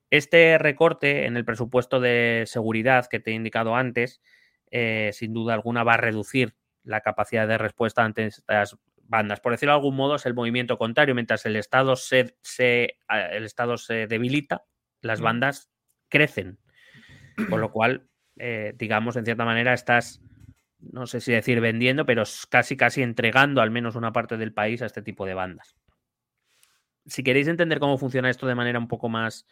[0.09, 4.21] Este recorte en el presupuesto de seguridad que te he indicado antes,
[4.69, 9.39] eh, sin duda alguna va a reducir la capacidad de respuesta ante estas bandas.
[9.39, 11.15] Por decirlo de algún modo, es el movimiento contrario.
[11.15, 14.65] Mientras el Estado se, el Estado se debilita,
[15.01, 15.69] las bandas
[16.09, 16.59] crecen.
[17.49, 20.21] Con lo cual, eh, digamos, en cierta manera, estás
[20.81, 24.81] no sé si decir vendiendo, pero casi casi entregando al menos una parte del país
[24.81, 25.75] a este tipo de bandas.
[27.05, 29.47] Si queréis entender cómo funciona esto de manera un poco más,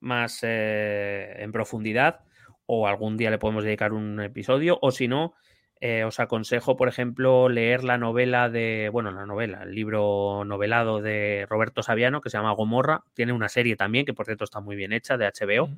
[0.00, 2.20] más eh, en profundidad,
[2.66, 5.34] o algún día le podemos dedicar un episodio, o si no,
[5.80, 11.00] eh, os aconsejo, por ejemplo, leer la novela de, bueno, la novela, el libro novelado
[11.00, 13.04] de Roberto Saviano, que se llama Gomorra.
[13.14, 15.70] Tiene una serie también, que por cierto está muy bien hecha, de HBO.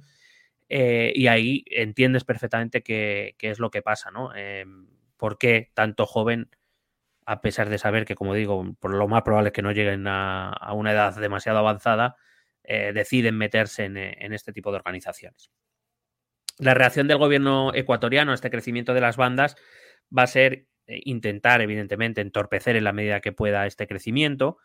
[0.73, 4.33] Eh, y ahí entiendes perfectamente qué, es lo que pasa, ¿no?
[4.37, 6.49] Em, ¿Por qué tanto joven,
[7.27, 10.07] a pesar de saber que, como digo, por lo más probable es que no lleguen
[10.07, 12.16] a, una edad demasiado avanzada,
[12.62, 15.51] eh, deciden meterse en, este tipo de organizaciones?
[16.59, 19.57] La reacción del gobierno ecuatoriano a este crecimiento de las bandas
[20.16, 24.59] va a ser eh, intentar, evidentemente, entorpecer en la medida que pueda este crecimiento,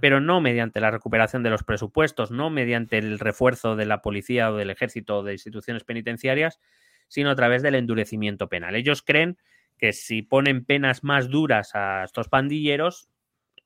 [0.00, 4.50] pero no mediante la recuperación de los presupuestos, no mediante el refuerzo de la policía
[4.50, 6.60] o del ejército o de instituciones penitenciarias,
[7.08, 8.74] sino a través del endurecimiento penal.
[8.74, 9.38] Ellos creen
[9.78, 13.08] que si ponen penas más duras a estos pandilleros,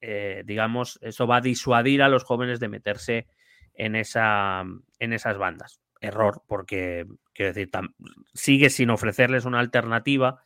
[0.00, 3.26] eh, digamos, eso va a disuadir a los jóvenes de meterse
[3.74, 4.64] en, esa,
[4.98, 5.80] en esas bandas.
[6.00, 7.70] Error, porque, quiero decir,
[8.34, 10.42] sigue sin ofrecerles una alternativa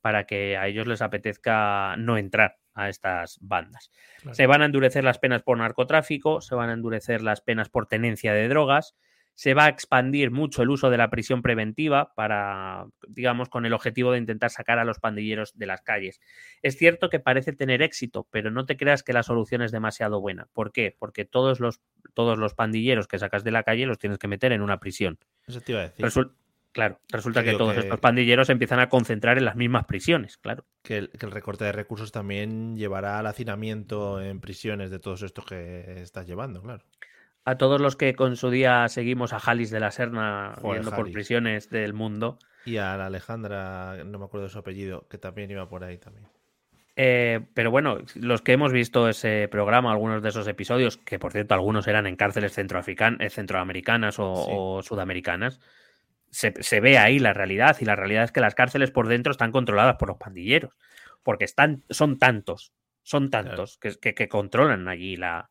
[0.00, 3.90] para que a ellos les apetezca no entrar a estas bandas.
[4.32, 7.86] Se van a endurecer las penas por narcotráfico, se van a endurecer las penas por
[7.86, 8.94] tenencia de drogas,
[9.34, 13.72] se va a expandir mucho el uso de la prisión preventiva para, digamos, con el
[13.72, 16.20] objetivo de intentar sacar a los pandilleros de las calles.
[16.60, 20.20] Es cierto que parece tener éxito, pero no te creas que la solución es demasiado
[20.20, 20.48] buena.
[20.52, 20.96] ¿Por qué?
[20.98, 21.80] Porque todos los,
[22.14, 25.18] todos los pandilleros que sacas de la calle los tienes que meter en una prisión.
[25.46, 26.04] Eso te iba a decir.
[26.72, 30.64] Claro, resulta que todos estos pandilleros empiezan a concentrar en las mismas prisiones, claro.
[30.82, 35.22] Que el, que el, recorte de recursos también llevará al hacinamiento en prisiones de todos
[35.22, 36.84] estos que estás llevando, claro
[37.48, 41.10] a todos los que con su día seguimos a Jalis de la Serna yendo por
[41.10, 42.38] prisiones del mundo.
[42.66, 45.96] Y a la Alejandra, no me acuerdo de su apellido, que también iba por ahí
[45.96, 46.28] también.
[46.94, 51.32] Eh, pero bueno, los que hemos visto ese programa, algunos de esos episodios, que por
[51.32, 55.58] cierto algunos eran en cárceles eh, centroamericanas o, sudamericanas,
[56.30, 59.52] se, ve ahí la realidad y la realidad es que las cárceles por dentro están
[59.52, 60.76] controladas por los pandilleros,
[61.22, 62.72] porque están, son tantos,
[63.02, 65.50] son tantos que, controlan allí la,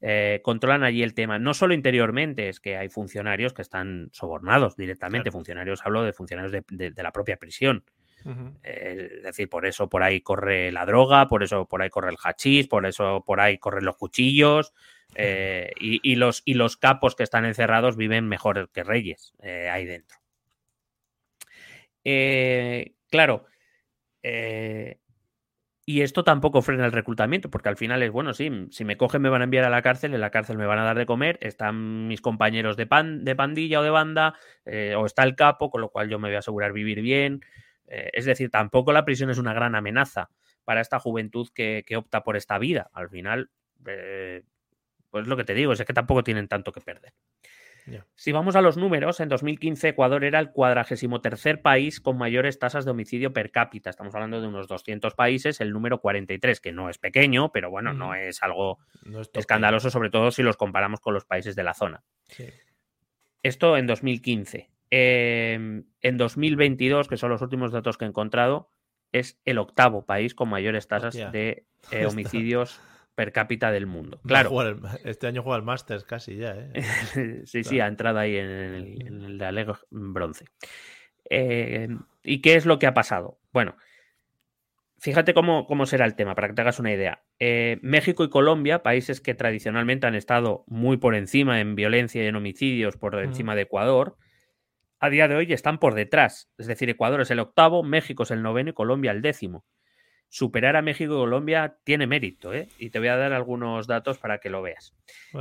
[0.00, 1.38] eh, controlan allí el tema.
[1.38, 5.30] No solo interiormente, es que hay funcionarios que están sobornados directamente.
[5.30, 7.84] Funcionarios, hablo de funcionarios de, la propia prisión.
[8.62, 12.10] Eh, es decir, por eso por ahí corre la droga, por eso por ahí corre
[12.10, 14.72] el hachís, por eso por ahí corren los cuchillos.
[15.18, 20.18] Eh, y, los, y los capos que están encerrados viven mejor que reyes ahí dentro.
[23.08, 23.46] claro,
[25.88, 29.22] y esto tampoco frena el reclutamiento, porque al final es, bueno, sí, si me cogen
[29.22, 31.06] me van a enviar a la cárcel, en la cárcel me van a dar de
[31.06, 35.36] comer, están mis compañeros de, pan, de pandilla o de banda, eh, o está el
[35.36, 37.40] capo, con lo cual yo me voy a asegurar vivir bien.
[37.88, 40.30] Eh, es decir, tampoco la prisión es una gran amenaza
[40.64, 42.90] para esta juventud que, opta por esta vida.
[42.92, 43.50] Al final,
[43.86, 44.42] eh,
[45.10, 47.12] pues lo que te digo, es que tampoco tienen tanto que perder.
[48.16, 52.58] Si vamos a los números, en 2015 Ecuador era el cuadragésimo tercer país con mayores
[52.58, 53.90] tasas de homicidio per cápita.
[53.90, 57.92] Estamos hablando de unos 200 países, el número 43, que no es pequeño, pero bueno,
[57.92, 58.80] no es algo
[59.34, 62.02] escandaloso, sobre todo si los comparamos con los países de la zona.
[63.42, 64.68] Esto en 2015.
[64.90, 68.70] Em, en 2022, que son los últimos datos que he encontrado,
[69.12, 72.80] es el octavo país con mayores tasas de eh, homicidios
[73.14, 74.20] per cápita del mundo.
[74.26, 74.50] Claro.
[75.04, 77.42] este año juega el Masters casi ya, ¿eh?
[77.46, 80.44] sí, sí, ha entrado ahí en el, de Alegro bronce.
[81.30, 81.88] Eh,
[82.22, 83.40] ¿Y qué es lo que ha pasado?
[83.52, 83.74] Bueno,
[84.98, 87.22] fíjate cómo, cómo será el tema, para que te hagas una idea.
[87.38, 92.26] Eh, México y Colombia, países que tradicionalmente han estado muy por encima en violencia y
[92.26, 94.18] en homicidios, por encima de Ecuador,
[94.98, 96.50] a día de hoy están por detrás.
[96.58, 99.64] Es decir, Ecuador es el octavo, México es el noveno y Colombia el décimo
[100.28, 102.68] superar a México y Colombia tiene mérito, ¿eh?
[102.78, 104.94] y te voy a dar algunos datos para que lo veas.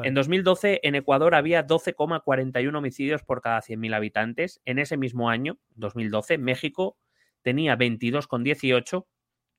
[0.03, 4.61] En 2012 en Ecuador había 12,41 homicidios por cada 100.000 habitantes.
[4.65, 6.97] En ese mismo año, 2012, México
[7.41, 9.05] tenía 22,18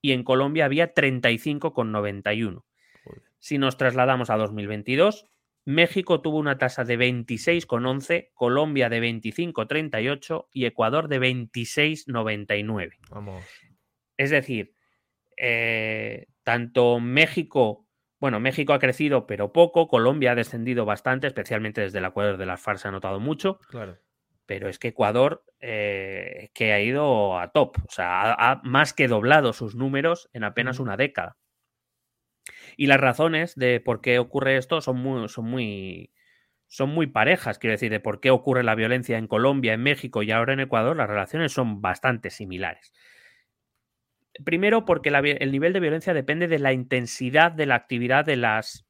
[0.01, 2.62] y en Colombia había 35,91.
[3.38, 5.26] Si nos trasladamos a 2022,
[5.66, 12.92] México tuvo una tasa de 26,11, Colombia de 25,38 y Ecuador de 26,99.
[13.10, 13.44] Vamos.
[14.16, 14.74] Es decir,
[15.36, 17.88] eh, tanto México,
[18.20, 22.46] bueno, México ha crecido pero poco, Colombia ha descendido bastante, especialmente desde el acuerdo de
[22.46, 23.58] las FARC se ha notado mucho.
[23.68, 23.98] Claro.
[24.46, 29.08] Pero es que Ecuador, eh, que ha ido a top, o sea, ha, más que
[29.08, 31.36] doblado sus números en apenas una década.
[32.77, 36.12] Y las razones de por qué ocurre esto son muy, son muy,
[36.68, 40.22] son muy parejas, quiero decir, de por qué ocurre la violencia en Colombia, en México
[40.22, 42.93] y ahora en Ecuador, las relaciones son bastante similares.
[44.45, 48.87] Primero, porque el nivel de violencia depende de la intensidad de la actividad de las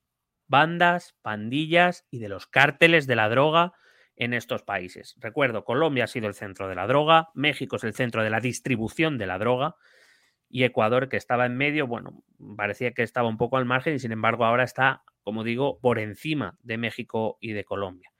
[0.48, 3.72] bandas, pandillas y de los cárteles de la droga
[4.16, 5.14] en estos países.
[5.18, 8.40] Recuerdo, Colombia ha sido el centro de la droga, México es el centro de la
[8.40, 9.76] distribución de la droga
[10.48, 12.22] y Ecuador, que estaba en medio, bueno,
[12.56, 15.98] parecía que estaba un poco al margen y sin embargo ahora está, como digo, por
[15.98, 18.10] encima de México y de Colombia.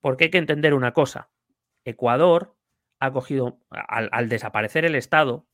[0.00, 1.30] Porque hay que entender una cosa.
[1.84, 2.56] Ecuador
[2.98, 5.46] ha cogido, al desaparecer el Estado,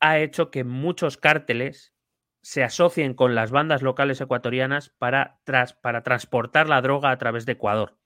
[0.00, 1.94] ha hecho que muchos cárteles
[2.42, 5.40] se asocien con las bandas locales ecuatorianas para,
[5.82, 7.99] para transportar la droga a través de Ecuador.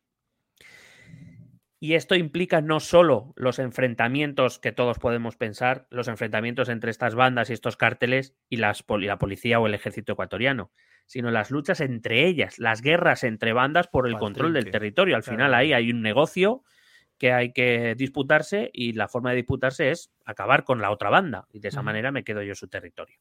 [1.81, 7.15] Y esto implica no solo los enfrentamientos que todos podemos pensar, los enfrentamientos entre estas
[7.15, 8.75] bandas y estos cárteles y, la
[9.19, 10.71] policía o el ejército ecuatoriano,
[11.07, 15.17] sino las luchas entre ellas, las guerras entre bandas por el control del territorio.
[15.17, 16.63] Al final ahí hay un negocio
[17.19, 21.47] que hay que disputarse y la forma de disputarse es acabar con la otra banda
[21.51, 23.19] y de esa manera me quedo yo su territorio.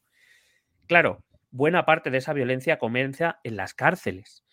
[0.86, 4.43] Claro, buena parte de esa violencia comienza en las cárceles.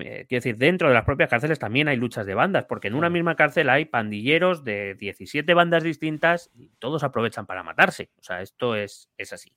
[0.00, 2.94] Eh, quiero decir, dentro de las propias cárceles también hay luchas de bandas, porque en
[2.94, 8.10] una misma cárcel hay pandilleros de 17 bandas distintas y todos aprovechan para matarse.
[8.18, 9.54] O sea, esto es, es así.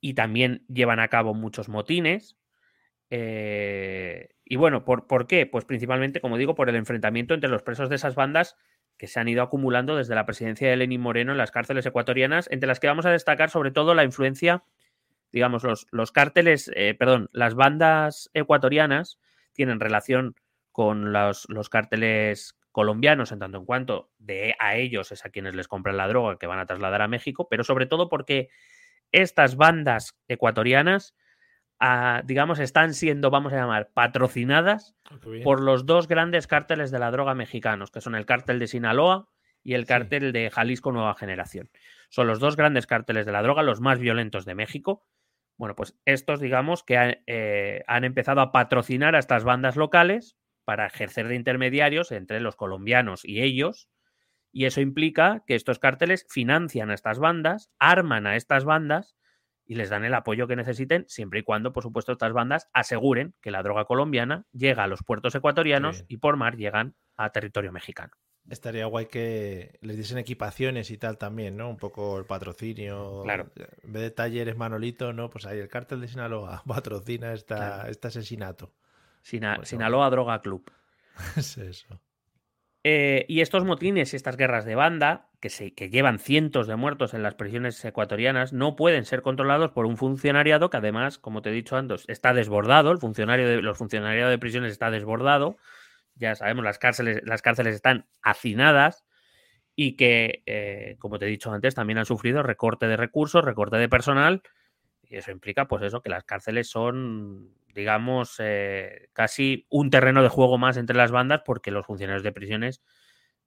[0.00, 2.36] Y también llevan a cabo muchos motines.
[3.10, 5.46] Eh, y bueno, ¿por, ¿por qué?
[5.46, 8.56] Pues principalmente, como digo, por el enfrentamiento entre los presos de esas bandas
[8.98, 12.48] que se han ido acumulando desde la presidencia de Lenín Moreno en las cárceles ecuatorianas,
[12.50, 14.64] entre las que vamos a destacar sobre todo la influencia
[15.32, 19.18] digamos, los, los cárteles, eh, perdón, las bandas ecuatorianas
[19.52, 20.34] tienen relación
[20.70, 25.54] con los, los cárteles colombianos en tanto en cuanto de a ellos es a quienes
[25.54, 28.48] les compran la droga que van a trasladar a México, pero sobre todo porque
[29.10, 31.14] estas bandas ecuatorianas,
[31.78, 36.98] ah, digamos, están siendo, vamos a llamar, patrocinadas Ah, por los dos grandes cárteles de
[36.98, 39.28] la droga mexicanos, que son el cártel de Sinaloa
[39.62, 39.88] y el Sí.
[39.88, 41.68] cártel de Jalisco Nueva Generación.
[42.08, 45.04] Son los dos grandes cárteles de la droga, los más violentos de México.
[45.62, 50.36] Bueno, pues estos, digamos, que han, eh, han empezado a patrocinar a estas bandas locales
[50.64, 53.88] para ejercer de intermediarios entre los colombianos y ellos.
[54.50, 59.16] Y eso implica que estos cárteles financian a estas bandas, arman a estas bandas
[59.64, 63.32] y les dan el apoyo que necesiten, siempre y cuando, por supuesto, estas bandas aseguren
[63.40, 67.70] que la droga colombiana llega a los puertos ecuatorianos y por mar llegan a territorio
[67.70, 68.14] mexicano.
[68.50, 71.70] Estaría guay que les diesen equipaciones y tal también, ¿no?
[71.70, 73.22] Un poco el patrocinio.
[73.22, 73.46] Claro.
[73.82, 75.30] En vez de talleres Manolito, ¿no?
[75.30, 77.90] Pues ahí el cártel de Sinaloa patrocina esta, Claro.
[77.90, 78.72] este asesinato.
[79.22, 80.70] Sina- Sinaloa Droga Club.
[81.36, 82.00] es eso.
[82.84, 86.74] Eh, y estos motines y estas guerras de banda, que, se, que llevan cientos de
[86.74, 91.42] muertos en las prisiones ecuatorianas, no pueden ser controlados por un funcionariado que además, como
[91.42, 92.90] te he dicho antes, está desbordado.
[92.90, 95.56] El funcionario de, los funcionarios de prisiones está desbordado.
[96.14, 99.04] Ya sabemos, las cárceles, las cárceles están hacinadas
[99.76, 103.76] y que, eh, como te he dicho antes, también han sufrido recorte de recursos, recorte
[103.78, 104.42] de personal.
[105.02, 110.28] Y eso implica, pues eso, que las cárceles son, digamos, eh, casi un terreno de
[110.30, 112.82] juego más entre las bandas, porque los funcionarios de prisiones,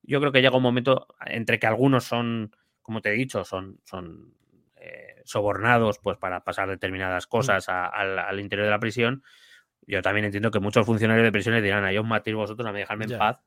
[0.04, 3.80] yo creo que llega un momento entre que algunos son, como te he dicho, son,
[3.84, 4.34] son
[4.78, 9.24] eh, sobornados pues para pasar determinadas cosas a- al, al interior de la prisión.
[9.88, 12.80] Yo también entiendo que muchos funcionarios de prisiones dirán, a os matéis vosotros, a mí
[12.80, 13.18] dejarme en Ya.
[13.18, 13.40] paz.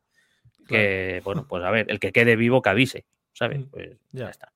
[0.66, 3.60] Que, bueno, pues a ver, el que quede vivo que avise, ¿sabes?
[3.60, 4.30] Mm, Pues ya ya.
[4.30, 4.52] está.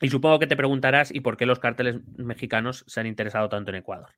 [0.00, 3.70] Y supongo que te preguntarás, ¿y por qué los cárteles mexicanos se han interesado tanto
[3.70, 4.10] en Ecuador?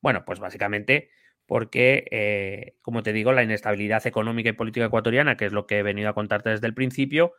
[0.00, 1.10] Bueno, pues básicamente
[1.46, 5.78] porque, eh, como te digo, la inestabilidad económica y política ecuatoriana, que es lo que
[5.78, 7.34] he venido a contarte desde el principio,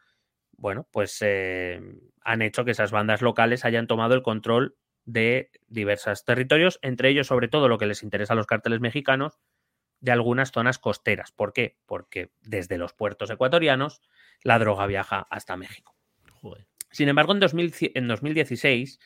[0.57, 1.81] bueno, pues eh,
[2.21, 4.75] han hecho que esas bandas locales hayan tomado el control
[5.05, 9.39] de diversos territorios, entre ellos, sobre todo, lo que les interesa a los cárteles mexicanos,
[9.99, 11.31] de algunas zonas costeras.
[11.31, 11.77] ¿Por qué?
[11.85, 14.01] Porque desde los puertos ecuatorianos
[14.43, 15.95] la droga viaja hasta México.
[16.33, 16.65] Joder.
[16.89, 18.99] Sin embargo, en, 2000 en 2016,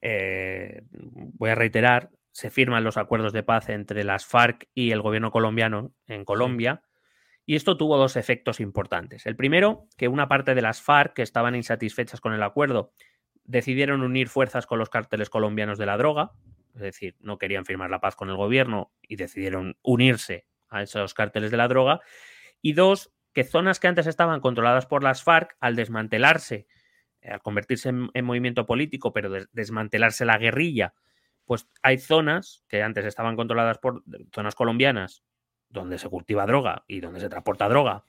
[0.00, 5.02] eh, voy a reiterar, se firman los acuerdos de paz entre las FARC y el
[5.02, 6.82] gobierno colombiano en Colombia.
[7.44, 9.26] Y esto tuvo dos efectos importantes.
[9.26, 12.92] El primero, que una parte de las FARC que estaban insatisfechas con el acuerdo
[13.44, 16.32] decidieron unir fuerzas con los cárteles colombianos de la droga,
[16.74, 21.12] es decir, no querían firmar la paz con el gobierno y decidieron unirse a esos
[21.14, 22.00] cárteles de la droga.
[22.62, 26.66] Y dos, que zonas que antes estaban controladas por las FARC, al desmantelarse,
[27.20, 30.94] eh, al convertirse en, en movimiento político, pero des- desmantelarse la guerrilla,
[31.44, 35.24] pues hay zonas que antes estaban controladas por zonas colombianas,
[35.68, 38.04] donde se cultiva droga y donde se transporta droga,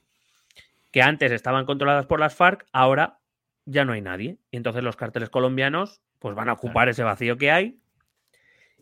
[0.91, 3.19] que antes estaban controladas por las FARC, ahora
[3.66, 4.38] ya no hay nadie.
[4.51, 7.80] Y entonces los cárteles colombianos pues van a ocupar ese vacío que hay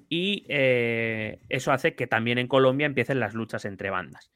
[0.09, 4.31] y eh, eso hace que también en Colombia empiecen las luchas entre bandas.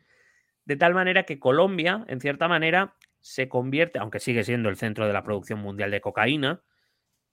[0.64, 5.06] De tal manera que Colombia, en cierta manera, se convierte, aunque sigue siendo el centro
[5.06, 6.64] de la producción mundial de cocaína,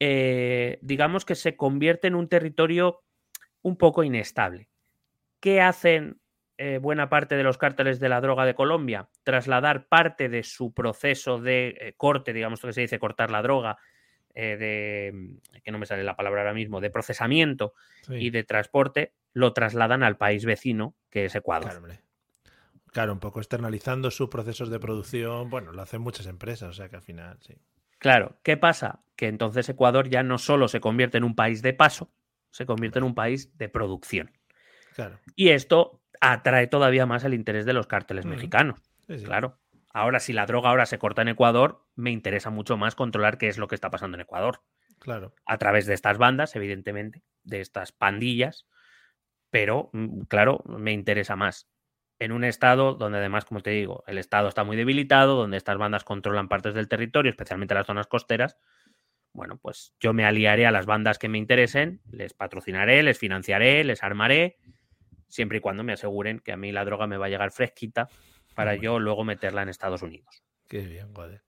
[0.00, 3.04] eh, digamos que se convierte en un territorio
[3.62, 4.68] un poco inestable.
[5.38, 6.20] ¿Qué hacen
[6.58, 9.08] eh, buena parte de los cárteles de la droga de Colombia?
[9.24, 13.78] Trasladar parte de su proceso de eh, corte, digamos que se dice cortar la droga,
[14.34, 18.14] eh, de que no me sale la palabra ahora mismo, de procesamiento Sí.
[18.14, 21.70] y de transporte, lo trasladan al país vecino, que es Ecuador.
[21.70, 21.94] Claro.
[22.92, 25.48] Claro, un poco externalizando sus procesos de producción.
[25.48, 27.54] Bueno, lo hacen muchas empresas, o sea que al final, sí.
[27.98, 29.00] Claro, ¿qué pasa?
[29.16, 32.12] Que entonces Ecuador ya no solo se convierte en un país de paso,
[32.50, 34.30] se convierte en un país de producción.
[34.94, 35.18] Claro.
[35.36, 38.80] Y esto atrae todavía más el interés de los cárteles mexicanos.
[39.08, 39.24] Sí, sí.
[39.24, 39.58] Claro.
[39.92, 43.48] Ahora, si la droga ahora se corta en Ecuador, me interesa mucho más controlar qué
[43.48, 44.62] es lo que está pasando en Ecuador.
[45.00, 45.34] Claro.
[45.44, 48.66] A través de estas bandas, evidentemente, de estas pandillas.
[49.50, 51.68] Pero, mm, claro, me interesa más.
[52.20, 55.76] En un estado donde además, como te digo, el estado está muy debilitado, donde estas
[55.76, 58.56] bandas controlan partes del territorio, especialmente las zonas costeras,
[59.32, 63.82] bueno, pues yo me aliaré a las bandas que me interesen, les patrocinaré, les financiaré,
[63.82, 64.58] les armaré,
[65.32, 68.08] siempre y cuando me aseguren que a mí la droga me va a llegar fresquita
[68.54, 70.44] para yo luego meterla en Estados Unidos.
[70.68, 71.42] Qué bien, joder.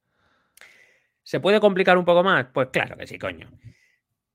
[1.23, 2.47] ¿Se puede complicar un poco más?
[2.53, 3.51] Pues claro que sí, coño.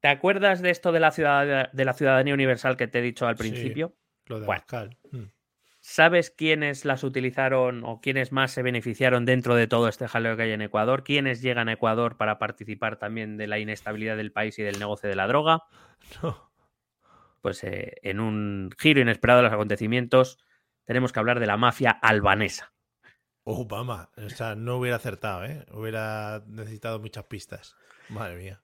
[0.02, 3.28] ¿Te acuerdas de esto de la, ciudad, de la ciudadanía universal que te he dicho
[3.28, 3.50] al Sí.
[3.50, 3.96] principio?
[4.28, 4.64] Lo de Bueno.
[5.12, 5.24] Mm.
[5.82, 10.44] ¿Sabes quiénes las utilizaron o quiénes más se beneficiaron dentro de todo este jaleo que
[10.44, 11.04] hay en Ecuador?
[11.04, 15.10] ¿Quiénes llegan a Ecuador para participar también de la inestabilidad del país y del negocio
[15.10, 15.64] de la droga?
[16.24, 16.49] No.
[17.42, 20.38] Pues eh, en un giro inesperado de los acontecimientos
[20.86, 22.74] tenemos que hablar de la mafia albanesa.
[23.44, 25.66] Obama, o sea, no hubiera acertado, ¿eh?
[25.72, 27.76] Hubiera necesitado muchas pistas.
[28.10, 28.62] Madre mía.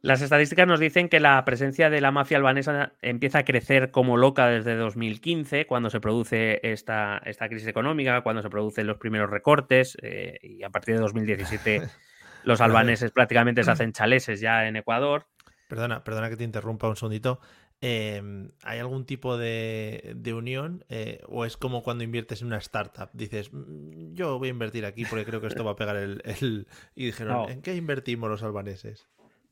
[0.00, 4.16] Las estadísticas nos dicen que la presencia de la mafia albanesa empieza a crecer como
[4.16, 9.28] loca desde 2015, cuando se produce esta, esta crisis económica, cuando se producen los primeros
[9.28, 11.82] recortes, eh, y a partir de 2017
[12.44, 15.26] los albaneses prácticamente se hacen chaleses ya en Ecuador.
[15.68, 17.40] Perdona, perdona que te interrumpa un segundito.
[17.80, 18.20] Eh,
[18.64, 23.10] ¿Hay algún tipo de, de unión eh, o es como cuando inviertes en una startup?
[23.12, 26.20] Dices, "Mm, yo voy a invertir aquí porque creo que esto va a pegar el...
[26.24, 26.66] el-".
[26.96, 27.48] Y dijeron, No.
[27.48, 29.06] ¿en qué invertimos los albaneses?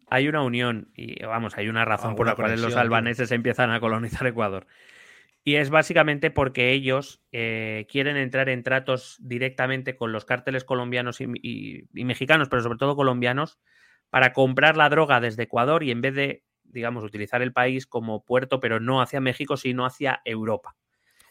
[0.08, 3.80] Hay una unión y vamos, hay una razón por la cual los albaneses empiezan a
[3.80, 4.66] colonizar Ecuador.
[5.44, 11.20] Y es básicamente porque ellos eh, quieren entrar en tratos directamente con los cárteles colombianos
[11.20, 13.60] y, y- y mexicanos, pero sobre todo colombianos,
[14.10, 16.42] para comprar la droga desde Ecuador y en vez de,
[16.76, 20.76] digamos, utilizar el país como puerto, pero no hacia México, sino hacia Europa.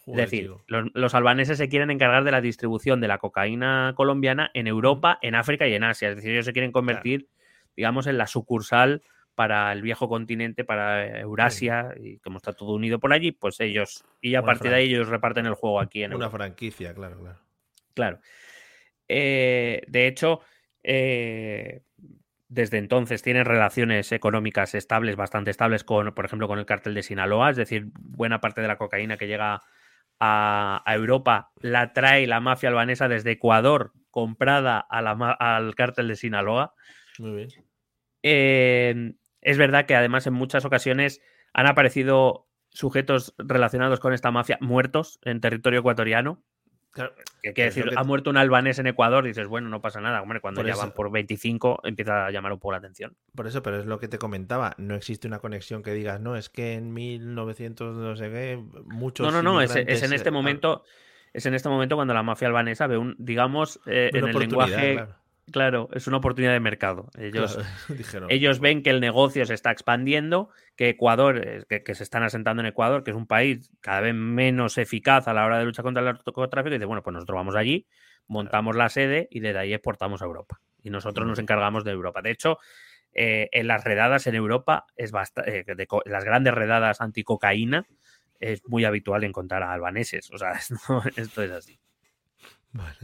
[0.03, 3.93] Joder, es decir, los, los albaneses se quieren encargar de la distribución de la cocaína
[3.95, 6.09] colombiana en Europa, en África y en Asia.
[6.09, 7.29] Es decir, ellos se quieren convertir,
[7.75, 9.01] digamos, en la sucursal
[9.35, 14.05] para el viejo continente, para Eurasia, y como está todo unido por allí, pues ellos,
[14.21, 16.37] y a Una partir de ahí ellos reparten el juego aquí en Una Europa.
[16.37, 17.39] franquicia, claro, claro.
[17.93, 18.19] Claro.
[19.07, 20.41] Eh, de hecho,
[20.83, 21.81] eh,
[22.55, 27.03] desde entonces tienen relaciones económicas estables, bastante estables con, por ejemplo, con el cártel de
[27.03, 29.61] Sinaloa, es decir, buena parte de la cocaína que llega
[30.21, 35.75] a, a Europa la trae la mafia albanesa desde Ecuador, comprada a la ma- al
[35.75, 36.73] cártel de Sinaloa.
[37.19, 37.49] Muy bien.
[38.23, 41.21] Eh, es verdad que además en muchas ocasiones
[41.53, 46.41] han aparecido sujetos relacionados con esta mafia muertos en territorio ecuatoriano.
[46.95, 49.99] Claro, Que quiere decir, que ha muerto un albanés en Ecuador, dices, bueno, no pasa
[49.99, 50.21] nada.
[50.21, 53.17] Hombre, cuando Por ya eso- van por 25 empieza a llamar un poco la atención.
[53.35, 54.73] Por eso, pero es lo que te comentaba.
[54.77, 59.25] No existe una conexión que digas, no, es que en 1900 no sé qué, muchos.
[59.25, 60.85] No, no, no, es, es en este eh, momento,
[61.33, 64.93] es en este momento cuando la mafia albanesa ve un, digamos, eh, en el lenguaje,
[64.93, 65.15] claro.
[65.51, 67.09] Claro, es una oportunidad de mercado.
[67.17, 67.69] Ellos, Claro,
[68.29, 72.23] ellos ven que el negocio se está expandiendo, que Ecuador, eh, que, que se están
[72.23, 75.65] asentando en Ecuador, que es un país cada vez menos eficaz a la hora de
[75.65, 77.87] luchar contra el narcotráfico, y dice, bueno, pues nosotros vamos allí,
[78.27, 80.59] montamos la sede y desde ahí exportamos a Europa.
[80.83, 82.21] Y nosotros nos encargamos de Europa.
[82.21, 82.59] De hecho,
[83.13, 87.85] eh, en las redadas en Europa, es basta- eh, de las grandes redadas anticocaína,
[88.39, 90.29] es muy habitual encontrar a albaneses.
[90.31, 91.79] O sea, esto, esto es así.
[92.73, 92.97] Vale.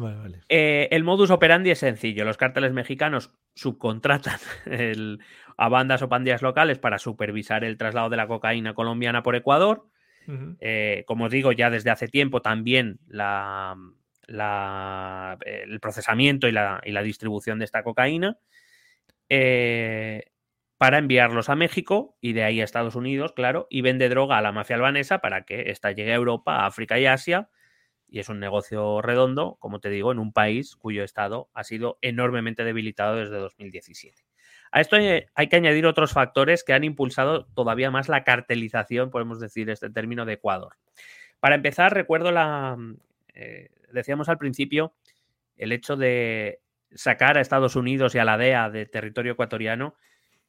[0.00, 0.40] Vale, vale.
[0.48, 2.24] Eh, el modus operandi es sencillo.
[2.24, 5.18] Los cárteles mexicanos subcontratan el-
[5.56, 9.86] a bandas o pandillas locales para supervisar el traslado de la cocaína colombiana por Ecuador.
[10.60, 13.76] Eh, como os digo, ya desde hace tiempo también la,
[14.26, 18.36] la- el procesamiento y la, y la distribución de esta cocaína
[19.28, 20.24] eh,
[20.76, 24.42] para enviarlos a México y de ahí a Estados Unidos, claro, y vende droga a
[24.42, 27.48] la mafia albanesa para que ésta llegue a Europa, a África y Asia.
[28.08, 31.98] Y es un negocio redondo, como te digo, en un país cuyo Estado ha sido
[32.00, 34.24] enormemente debilitado desde 2017.
[34.70, 39.40] A esto hay que añadir otros factores que han impulsado todavía más la cartelización, podemos
[39.40, 40.74] decir, este término de Ecuador.
[41.40, 42.76] Para empezar, recuerdo la.
[43.34, 44.94] eh, decíamos al principio
[45.56, 46.60] el hecho de
[46.94, 49.94] sacar a Estados Unidos y a la DEA de territorio ecuatoriano.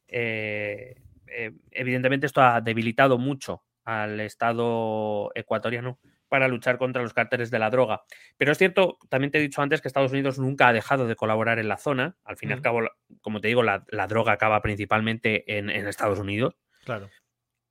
[0.07, 0.95] eh,
[1.27, 5.99] eh, evidentemente, esto ha debilitado mucho al Estado ecuatoriano
[6.29, 8.03] para luchar contra los cárteles de la droga.
[8.37, 11.15] Pero es cierto, también te he dicho antes que Estados Unidos nunca ha dejado de
[11.15, 12.15] colaborar en la zona.
[12.23, 12.63] Al fin y al Mm.
[12.63, 12.81] cabo,
[13.21, 16.55] como te digo, la, la droga acaba principalmente en, en Estados Unidos.
[16.85, 17.09] Claro.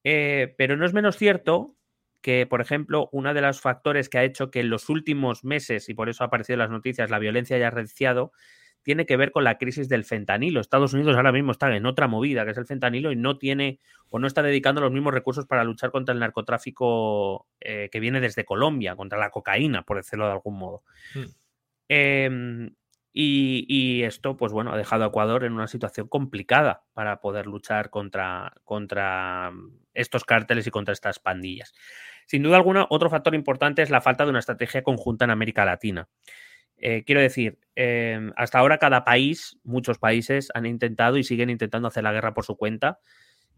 [0.05, 1.75] Eh, pero no es menos cierto
[2.21, 5.89] que, por ejemplo, uno de los factores que ha hecho que en los últimos meses,
[5.89, 8.33] y por eso ha aparecido en las noticias, la violencia haya arreciado,
[8.89, 10.63] tiene que ver con la crisis del fentanilo.
[10.63, 13.81] Estados Unidos ahora mismo está en otra movida, que es el fentanilo, y no tiene
[14.09, 18.23] o no está dedicando los mismos recursos para luchar contra el narcotráfico eh, que viene
[18.23, 20.85] desde Colombia, contra la cocaína, por decirlo de algún modo.
[21.15, 21.21] Mm.
[21.91, 22.71] Em,
[23.13, 27.47] y, y esto, pues bueno, ha dejado a Ecuador en una situación complicada para poder
[27.47, 31.75] luchar contra, contra mm, estos cárteles y contra estas pandillas.
[32.25, 35.67] Sin duda alguna, otro factor importante es la falta de una estrategia conjunta en América
[35.67, 36.09] Latina.
[36.79, 41.89] Eh, quiero decir, em, hasta ahora cada país, muchos países han intentado y siguen intentando
[41.89, 43.01] hacer la guerra por su cuenta,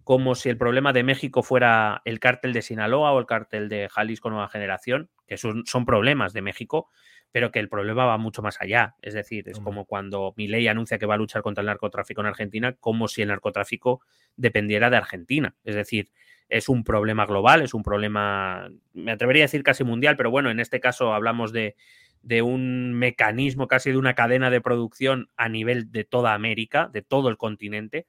[0.05, 3.89] como si el problema de México fuera el cártel de Sinaloa o el cártel de
[3.91, 6.89] Jalisco Nueva Generación, que son, son problemas de México,
[7.33, 8.97] pero que el problema va mucho más allá.
[9.03, 12.27] Es decir, es como cuando Milei anuncia que va a luchar contra el narcotráfico en
[12.27, 14.01] Argentina, como si el narcotráfico
[14.37, 15.55] dependiera de Argentina.
[15.63, 16.11] Es decir,
[16.49, 20.51] es un problema global, es un problema, me atrevería a decir casi mundial, pero bueno,
[20.51, 21.77] en este caso hablamos de,
[22.23, 27.03] de un mecanismo, casi de una cadena de producción a nivel de toda América, de
[27.03, 28.07] todo el continente.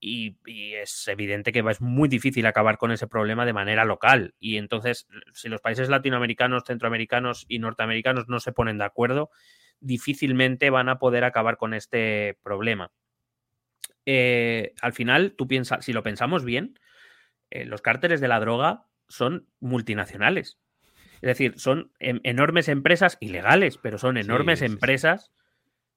[0.00, 4.34] Y, es evidente que es muy difícil acabar con ese problema de manera local.
[4.40, 9.30] Y entonces, si los países latinoamericanos, centroamericanos y norteamericanos no se ponen de acuerdo,
[9.80, 12.90] difícilmente van a poder acabar con este problema.
[14.06, 16.78] Eh, al final, tú piensas, si lo pensamos bien,
[17.50, 20.58] eh, los cárteles de la droga son multinacionales.
[21.22, 25.32] Es decir, son em, enormes empresas ilegales, pero son enormes empresas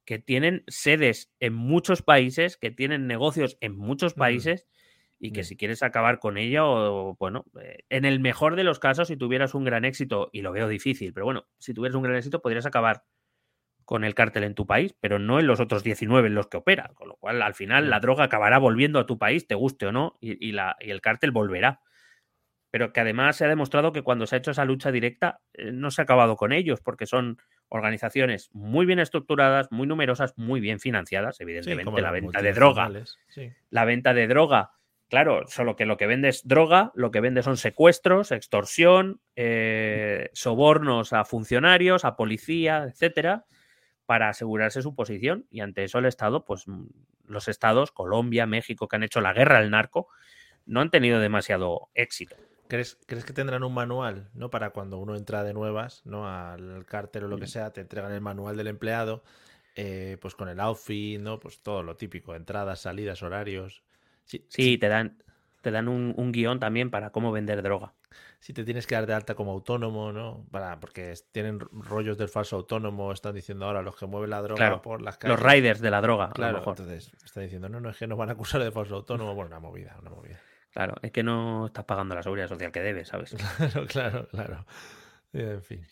[0.04, 4.66] que tienen sedes en muchos países, que tienen negocios en muchos países
[5.18, 9.08] y que si quieres acabar con ello, bueno, eh, en el mejor de los casos,
[9.08, 12.16] si tuvieras un gran éxito, y lo veo difícil, pero bueno, si tuvieras un gran
[12.16, 13.02] éxito, podrías acabar
[13.84, 16.56] con el cártel en tu país, pero no en los otros 19 en los que
[16.56, 16.90] opera.
[16.94, 19.92] Con lo cual, al final, la droga acabará volviendo a tu país, te guste o
[19.92, 21.80] no, y, la, y el cártel volverá.
[22.76, 25.72] Pero que además se ha demostrado que cuando se ha hecho esa lucha directa, eh,
[25.72, 27.38] no se ha acabado con ellos, porque son
[27.70, 32.02] organizaciones muy bien estructuradas, muy numerosas, muy bien financiadas, evidentemente.
[32.02, 32.92] la venta de droga.
[33.70, 34.72] La venta de droga.
[35.08, 40.28] Claro, solo que lo que vende es droga, lo que vende son secuestros, extorsión, eh,
[40.34, 43.46] sobornos a funcionarios, a policía, etcétera
[44.04, 46.88] para asegurarse su posición y ante eso el Estado, pues mm,
[47.24, 50.08] los estados, Colombia, México, que han hecho la guerra al narco,
[50.66, 52.36] no han tenido demasiado éxito.
[52.68, 54.50] ¿Crees, ¿Crees que tendrán un manual, ¿no?
[54.50, 56.28] Para cuando uno entra de nuevas, ¿no?
[56.28, 57.48] Al cártel o lo que mm.
[57.48, 59.22] sea, te entregan el manual del empleado,
[59.74, 61.38] eh, pues con el outfit, ¿no?
[61.38, 63.82] Pues todo lo típico, entradas, salidas, horarios.
[64.24, 65.22] Sí, te dan,
[65.60, 67.94] te dan un, guion también para cómo vender droga.
[68.40, 70.46] Si te tienes que dar de alta como autónomo, ¿no?
[70.50, 74.82] Para, porque tienen rollos del falso autónomo, están diciendo ahora los que mueven la droga
[74.82, 75.38] por las calles.
[75.38, 78.28] Los riders de la droga, claro, Entonces, están diciendo, no, no, es que nos van
[78.28, 79.34] a acusar de falso autónomo.
[79.34, 80.40] Bueno, una movida, una movida.
[80.76, 83.34] Claro, es que no estás pagando la seguridad social que debes, ¿sabes?
[83.56, 84.66] Claro, claro, claro.
[85.32, 85.86] En fin.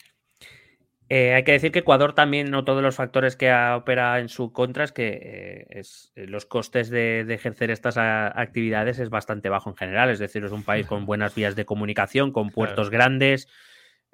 [1.08, 4.52] Eh, hay que decir que Ecuador también, no todos los factores que opera en su
[4.52, 9.70] contra, es que eh, es, eh, los costes de, ejercer estas actividades es bastante bajo
[9.70, 10.10] en general.
[10.10, 13.48] Es decir, es un país con buenas vías de comunicación, con puertos grandes,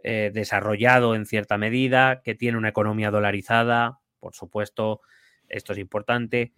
[0.04, 5.00] desarrollado en cierta medida, que tiene una economía dolarizada, por supuesto,
[5.48, 6.52] esto es importante.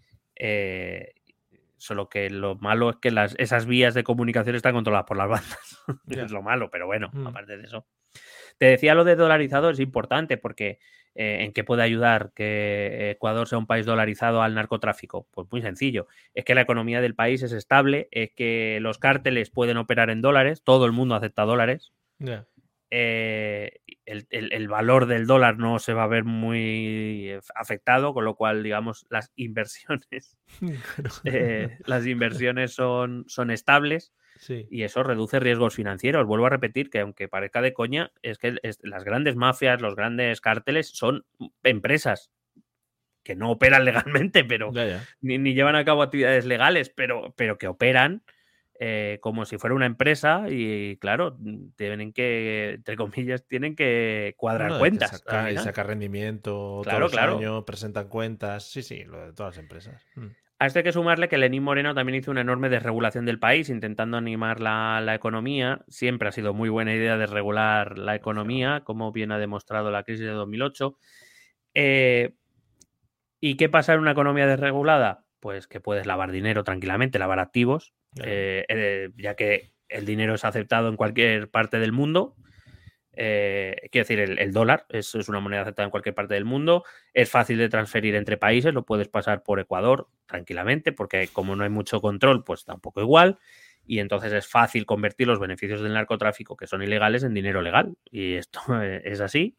[1.82, 5.28] Solo que lo malo es que las, esas vías de comunicación están controladas por las
[5.28, 5.84] bandas.
[6.09, 7.26] es lo malo, pero bueno, mm.
[7.26, 7.86] aparte de eso.
[8.56, 10.78] Te decía lo de dolarizado es importante porque
[11.16, 15.26] eh, ¿en qué puede ayudar que Ecuador sea un país dolarizado al narcotráfico?
[15.32, 19.50] Pues muy sencillo, es que la economía del país es estable, es que los cárteles
[19.50, 21.92] pueden operar en dólares, todo el mundo acepta dólares.
[22.94, 28.62] Eh, el, valor del dólar no se va a ver muy afectado, con lo cual,
[28.62, 30.36] digamos, las inversiones,
[31.24, 34.12] eh, las inversiones son, son estables.
[34.70, 36.27] Y eso reduce riesgos financieros.
[36.27, 40.40] Vuelvo a repetir que aunque parezca de coña, es que las grandes mafias, los grandes
[40.40, 41.24] cárteles son
[41.62, 42.32] empresas
[43.23, 44.73] que no operan legalmente, pero
[45.20, 48.23] Ni, llevan a cabo actividades legales, pero, pero que operan
[48.84, 51.38] eh, como si fuera una empresa y claro,
[51.76, 55.22] tienen que, entre comillas, tienen que cuadrar cuentas.
[55.52, 58.64] y sacar rendimiento claro, todos los presentan cuentas.
[58.64, 60.04] Sí, sí, lo de todas las empresas.
[60.16, 60.26] Mm.
[60.59, 63.68] A esto hay que sumarle que Lenín Moreno también hizo una enorme desregulación del país,
[63.68, 65.84] intentando animar la, economía.
[65.86, 70.26] Siempre ha sido muy buena idea desregular la economía, como bien ha demostrado la crisis
[70.26, 70.98] de 2008.
[71.74, 72.34] Eh,
[73.38, 75.24] ¿Y qué pasa en una economía desregulada?
[75.38, 80.44] Pues que puedes lavar dinero tranquilamente, lavar activos, eh, eh, ya que el dinero es
[80.44, 82.36] aceptado en cualquier parte del mundo
[83.14, 86.84] eh, quiero decir, el, dólar es, una moneda aceptada en cualquier parte del mundo.
[87.12, 91.64] Es fácil de transferir entre países, lo puedes pasar por Ecuador tranquilamente, porque como no
[91.64, 93.39] hay mucho control, pues tampoco igual.
[93.84, 97.97] Y entonces es fácil convertir los beneficios del narcotráfico, que son ilegales, en dinero legal.
[98.10, 98.60] Y esto
[99.05, 99.56] es así.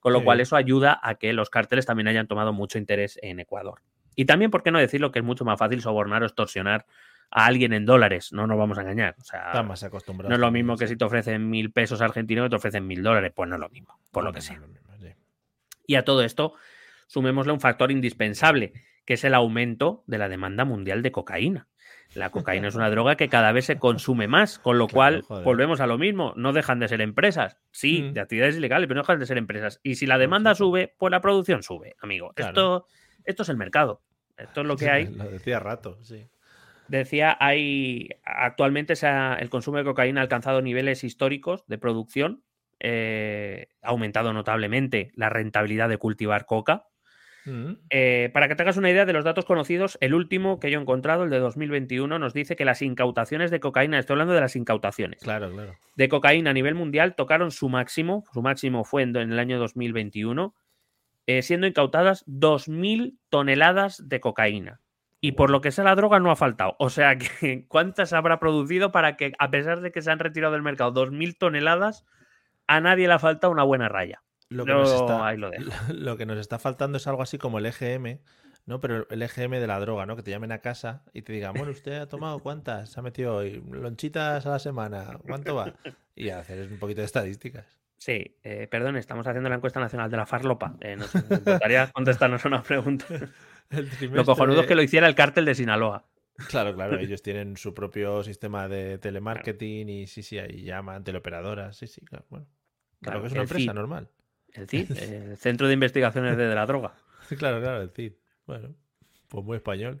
[0.00, 3.40] Con lo cual eso ayuda a que los cárteles también hayan tomado mucho interés en
[3.40, 3.80] Ecuador.
[4.14, 5.10] Y también, ¿por qué no decirlo?
[5.10, 6.86] Que es mucho más fácil sobornar o extorsionar
[7.30, 9.16] a alguien en dólares, no nos vamos a engañar.
[9.20, 12.50] O sea, más no es lo mismo que si te ofrecen mil pesos argentinos que
[12.50, 14.60] te ofrecen mil dólares, pues no es lo mismo, por lo que sea.
[15.86, 16.54] Y a todo esto,
[17.06, 18.72] sumémosle un factor indispensable,
[19.04, 21.68] que es el aumento de la demanda mundial de cocaína.
[22.14, 25.80] La cocaína es una droga que cada vez se consume más, con lo cual volvemos
[25.80, 28.14] a lo mismo, no dejan de ser empresas, sí, mm.
[28.14, 29.80] de actividades ilegales, pero no dejan de ser empresas.
[29.82, 32.32] Y si la demanda sube, pues la producción sube, amigo.
[32.36, 32.86] Esto,
[33.24, 34.02] esto es el mercado.
[34.36, 35.06] Esto es lo que hay.
[35.06, 36.26] Lo decía rato, sí.
[36.88, 38.94] Decía, hay actualmente
[39.38, 42.42] el consumo de cocaína ha alcanzado niveles históricos de producción,
[42.80, 46.86] eh, ha aumentado notablemente la rentabilidad de cultivar coca.
[47.44, 47.74] Mm.
[47.90, 50.78] Eh, para que te hagas una idea de los datos conocidos, el último que yo
[50.78, 54.40] he encontrado, el de 2021, nos dice que las incautaciones de cocaína, estoy hablando de
[54.40, 55.76] las incautaciones, Claro, claro.
[55.94, 59.58] de cocaína a nivel mundial tocaron su máximo, su máximo fue en, en el año
[59.60, 60.54] 2021,
[61.28, 64.80] eh, siendo incautadas 2.000 toneladas de cocaína.
[65.20, 66.76] Y por lo que sea la droga no ha faltado.
[66.78, 70.52] O sea que ¿cuántas habrá producido para que, a pesar de que se han retirado
[70.52, 72.04] del mercado 2.000 toneladas,
[72.66, 74.22] a nadie le ha faltado una buena raya?
[74.48, 75.34] Lo que, nos está,
[75.92, 78.20] lo que nos está faltando es algo así como el EGM,
[78.64, 78.80] ¿no?
[78.80, 80.14] Pero el EGM de la droga, ¿no?
[80.14, 82.90] Que te llamen a casa y te digan, bueno, ¿usted ha tomado cuántas?
[82.90, 83.60] ¿Se ha metido hoy?
[83.68, 85.18] ¿Lonchitas a la semana?
[85.26, 85.74] ¿Cuánto va?
[86.14, 87.80] Y hacer un poquito de estadísticas.
[87.98, 90.76] Sí, eh, perdón, estamos haciendo la encuesta nacional de la farlopa.
[90.80, 93.06] Eh, nos importaría contestarnos una pregunta.
[93.70, 96.04] El Lo cojonudo es que lo hiciera el cártel de Sinaloa.
[96.48, 101.76] Claro, claro, ellos tienen su propio sistema de telemarketing y sí, sí, ahí llaman teleoperadoras,
[101.76, 102.46] sí, sí, claro, bueno.
[103.00, 103.72] Claro, Claro, que es una empresa CID.
[103.74, 104.08] normal.
[104.52, 104.90] El CID,
[105.30, 106.94] el Centro de Investigaciones de, de la Droga.
[107.38, 108.12] Claro, claro, el CID.
[108.46, 108.74] Bueno,
[109.28, 110.00] pues muy español,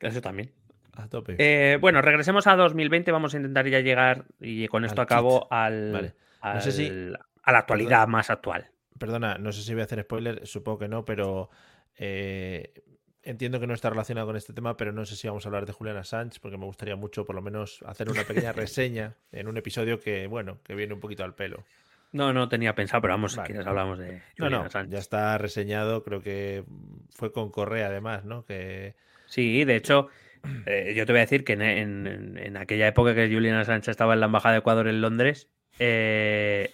[0.00, 0.52] Eso también.
[0.92, 1.34] a tope.
[1.38, 3.10] Eh, bueno, regresemos a 2020.
[3.10, 5.48] Vamos a intentar ya llegar, y con esto Al acabo, kit.
[5.52, 6.14] al, Vale.
[6.40, 7.12] al- No sé si-
[7.42, 8.70] a la actualidad más actual.
[8.98, 11.50] Perdona, no sé si voy a hacer spoiler, supongo que no, pero
[11.98, 12.72] eh,
[13.22, 15.66] entiendo que no está relacionado con este tema, pero no sé si vamos a hablar
[15.66, 19.48] de Julian Assange, porque me gustaría mucho por lo menos hacer una pequeña reseña en
[19.48, 21.64] un episodio que, bueno, que viene un poquito al pelo.
[22.12, 23.48] No, no tenía pensado, pero vamos, Vale.
[23.48, 24.92] quieres hablamos de No, Julian no, Assange.
[24.92, 26.64] ya está reseñado, creo que
[27.10, 28.44] fue con Correa además, ¿no?
[28.44, 28.94] Que
[29.26, 30.08] Sí, de hecho,
[30.66, 33.90] eh, yo te voy a decir que en, en- en aquella época que Julian Assange
[33.90, 35.48] estaba en la Embajada de Ecuador en Londres,
[35.80, 36.70] eh,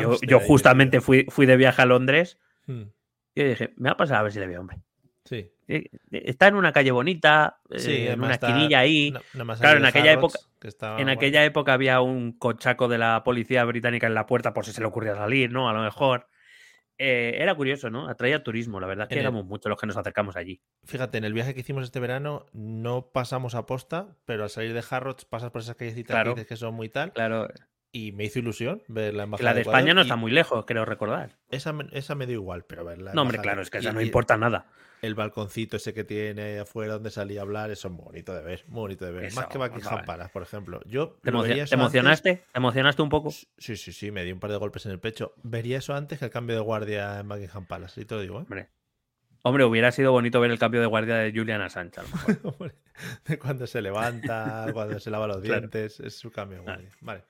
[0.00, 2.82] yo, yo justamente fui, fui de viaje a Londres hmm,
[3.42, 4.78] yo dije, me va a pasar a ver si le veo, hombre.
[5.24, 5.50] sí.
[6.10, 9.12] Está en una calle bonita, eh, en una está- esquinilla ahí.
[9.60, 13.22] Claro, en aquella Harrods, época- que estaba En aquella época había un cochaco de la
[13.22, 15.68] policía británica en la puerta por si se le ocurría salir, ¿no?
[15.68, 16.26] A lo mejor.
[17.00, 18.08] Eh, era curioso, ¿no?
[18.08, 18.80] Atraía turismo.
[18.80, 20.60] La verdad que En el- éramos muchos los que nos acercamos allí.
[20.84, 24.72] Fíjate, en el viaje que hicimos este verano no pasamos a posta, pero al salir
[24.72, 26.34] de Harrods pasas por esas callecitas Claro.
[26.34, 27.46] que dices que son muy tal Claro,
[27.92, 30.84] y me hizo ilusión ver la embajada la de España no está muy lejos, creo
[30.84, 31.36] recordar.
[31.50, 33.92] Esa, me- esa me dio igual, pero ver la No, hombre, claro, es que eso
[33.92, 34.66] no importa nada.
[35.00, 38.42] El balconcito ese que tiene afuera donde salía a hablar, eso es muy bonito de
[38.42, 39.24] ver, muy bonito de ver.
[39.26, 40.04] Eso, Más que Buckingham.
[40.04, 40.80] Palace, por ejemplo.
[40.86, 42.34] Yo ¿Te, lo emocio- vería te eso antes- emocionaste?
[42.52, 43.30] ¿Te emocionaste un poco?
[43.30, 45.34] Sí, sí, sí, me di un par de golpes en el pecho.
[45.44, 48.38] Vería eso antes que el cambio de guardia en Buckingham Palace, y te lo digo,
[48.40, 48.42] ¿eh?
[48.42, 48.68] Hombre.
[49.42, 52.00] Hombre, hubiera sido bonito ver el cambio de guardia de Julian Assange.
[52.00, 52.38] a lo mejor.
[52.58, 52.74] Hombre,
[53.24, 55.60] de cuando se levanta, cuando se lava los Claro.
[55.60, 56.90] dientes, es su cambio de guardia.
[57.00, 57.22] Vale.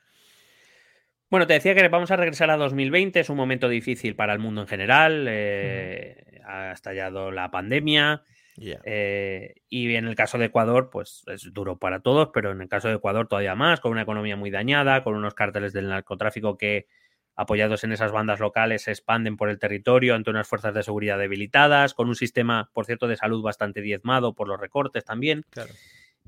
[1.31, 3.21] Bueno, te decía que vamos a regresar a 2020.
[3.21, 5.27] Es un momento difícil para el mundo en general.
[5.29, 8.23] eh, Ha estallado la pandemia.
[8.61, 8.81] Ya.
[8.85, 12.69] eh, y en el caso de Ecuador, pues es duro para todos, pero en el
[12.69, 16.59] caso de Ecuador todavía más, con una economía muy dañada, con unos cárteles del narcotráfico
[16.59, 16.89] que,
[17.37, 21.19] apoyados en esas bandas locales, se expanden por el territorio ante unas fuerzas de seguridad
[21.21, 25.45] debilitadas, con un sistema, por cierto, de salud bastante diezmado por los recortes también.
[25.51, 25.71] Claro.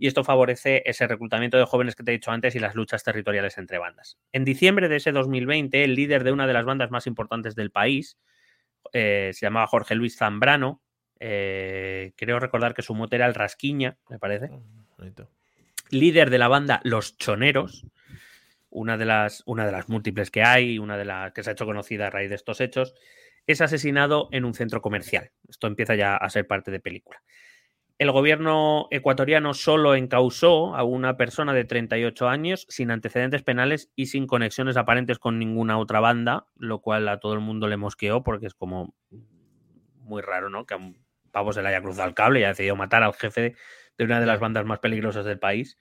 [0.00, 3.04] Y esto favorece ese reclutamiento de jóvenes que te he dicho antes y las luchas
[3.04, 4.18] territoriales entre bandas.
[4.32, 7.70] En diciembre de ese 2020, el líder de una de las bandas más importantes del
[7.70, 8.16] país,
[8.94, 10.82] eh, se llamaba Jorge Luis Zambrano,
[11.20, 14.50] eh, creo recordar que su mote era el Rasquiña, me parece,
[14.96, 15.28] bonito.
[15.90, 17.86] líder de la banda Los Choneros,
[18.70, 21.52] una de las, una de las múltiples que hay, una de las que se ha
[21.52, 22.94] hecho conocida a raíz de estos hechos,
[23.46, 25.30] es asesinado en un centro comercial.
[25.46, 27.22] Esto empieza ya a ser parte de película.
[28.00, 34.06] El gobierno ecuatoriano solo encausó a una persona de 38 años sin antecedentes penales y
[34.06, 38.22] sin conexiones aparentes con ninguna otra banda, lo cual a todo el mundo le mosqueó
[38.22, 38.94] porque es como
[39.98, 40.64] muy raro, ¿no?
[40.64, 40.96] Que a un
[41.30, 43.54] pavo se le haya cruzado el cable y haya decidido matar al jefe
[43.98, 45.76] de una de las bandas más peligrosas del país.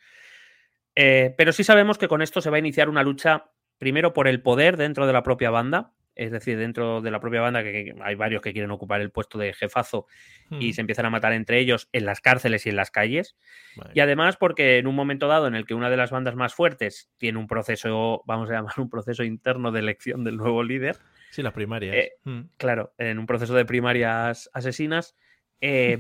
[0.95, 4.27] Eh, pero sí sabemos que con esto se va a iniciar una lucha, primero por
[4.27, 7.95] el poder dentro de la propia banda, es decir, dentro de la propia banda, que,
[8.01, 10.05] hay varios que quieren ocupar el puesto de jefazo
[10.51, 13.37] y Mm, se empiezan a matar entre ellos en las cárceles y en las calles.
[13.77, 13.91] vale.
[13.95, 16.53] Y además porque en un momento dado en el que una de las bandas más
[16.53, 20.97] fuertes tiene un proceso, vamos a llamar un proceso interno de elección del nuevo líder,
[21.29, 21.95] Sí, las primarias.
[21.95, 25.15] Eh, Mm, claro, en un proceso de primarias asesinas,
[25.61, 25.97] eh,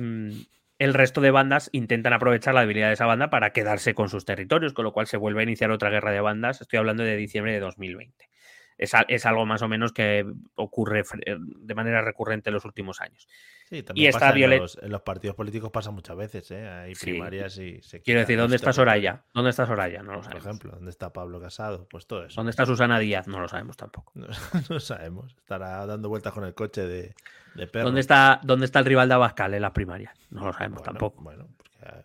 [0.79, 4.25] el resto de bandas intentan aprovechar la debilidad de esa banda para quedarse con sus
[4.25, 6.61] territorios, con lo cual se vuelve a iniciar otra guerra de bandas.
[6.61, 8.29] Estoy hablando de diciembre de 2020.
[8.79, 10.25] Es, algo más o menos que
[10.55, 13.27] ocurre eh, de manera recurrente en los últimos años.
[13.69, 16.67] Sí, también esta pasa en violen- los, en los partidos políticos pasa muchas veces, ¿eh?
[16.67, 17.11] Hay Sí.
[17.11, 18.71] primarias y se Quiero decir, ¿dónde los está.
[18.73, 19.23] Soraya?
[19.33, 20.01] ¿Dónde está Soraya?
[20.01, 20.45] No lo Por sabemos.
[20.45, 21.87] ejemplo, ¿dónde está Pablo Casado?
[21.89, 22.35] Pues todo eso.
[22.37, 23.27] ¿Dónde está Susana Díaz?
[23.27, 24.13] No lo sabemos tampoco.
[24.15, 24.27] No,
[24.69, 25.35] no sabemos.
[25.37, 27.13] Estará dando vueltas con el coche de,
[27.55, 27.85] de perro.
[27.85, 30.17] ¿Dónde está, ¿Dónde está el rival de Abascal en las primarias?
[30.29, 31.21] No lo sabemos Bueno, tampoco.
[31.21, 31.95] Bueno, porque ha,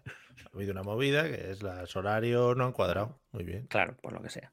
[0.45, 3.21] ha habido una movida que es los horarios no han cuadrado.
[3.33, 3.67] Muy bien.
[3.69, 4.51] Claro, por lo que sea.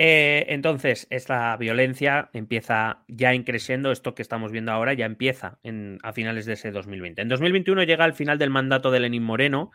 [0.00, 5.98] Eh, entonces, esta violencia empieza ya increciendo, esto que estamos viendo ahora ya empieza en,
[6.04, 7.20] a finales de ese 2020.
[7.20, 9.72] En 2021 llega el final del mandato de Lenín Moreno.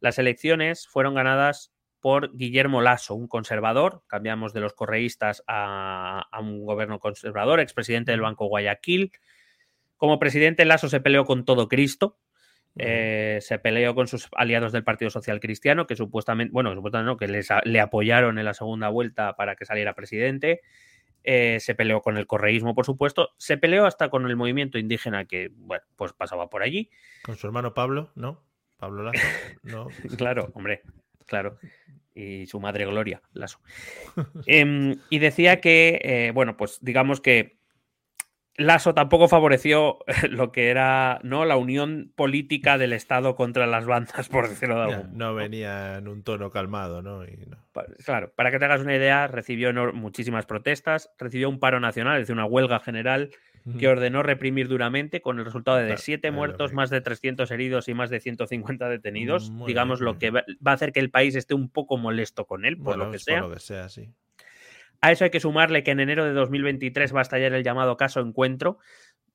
[0.00, 4.02] Las elecciones fueron ganadas por Guillermo Lasso, un conservador.
[4.06, 9.12] Cambiamos de los correístas a, a un gobierno conservador, expresidente del Banco Guayaquil.
[9.98, 12.16] Como presidente, Lasso se peleó con todo Cristo,
[12.76, 17.16] eh, se peleó con sus aliados del Partido Social Cristiano, que supuestamente, bueno, supuestamente no,
[17.16, 20.60] que les, le apoyaron en la segunda vuelta para que saliera presidente.
[21.22, 23.30] Eh, se peleó con el correísmo, por supuesto.
[23.36, 26.90] Se peleó hasta con el movimiento indígena que, bueno, pues pasaba por allí.
[27.22, 28.42] Con su hermano Pablo, ¿no?
[28.78, 29.26] Pablo Lazo,
[29.62, 29.88] no.
[30.16, 30.82] claro, hombre,
[31.26, 31.58] claro.
[32.14, 33.60] Y su madre Gloria, Lazo.
[34.46, 37.59] Em, y decía que, eh, bueno, pues digamos que
[38.60, 39.98] Lasso tampoco favoreció
[40.30, 41.44] lo que era ¿no?
[41.46, 46.08] la unión política del Estado contra las bandas, por decirlo de algún No venía en
[46.08, 47.24] un tono calmado, ¿no?
[48.04, 52.22] Claro, para que te hagas una idea, recibió muchísimas protestas, recibió un paro nacional, es
[52.22, 53.30] decir, una huelga general
[53.78, 57.94] que ordenó reprimir duramente con el resultado de siete muertos, más de 300 heridos y
[57.94, 59.52] más de 150 detenidos.
[59.66, 62.76] digamos, lo que va a hacer que el país esté un poco molesto con él,
[62.78, 63.40] por lo que sea.
[63.40, 64.12] Por lo que sea, sí.
[65.00, 67.96] A eso hay que sumarle que en enero de 2023 va a estallar el llamado
[67.96, 68.78] caso Encuentro,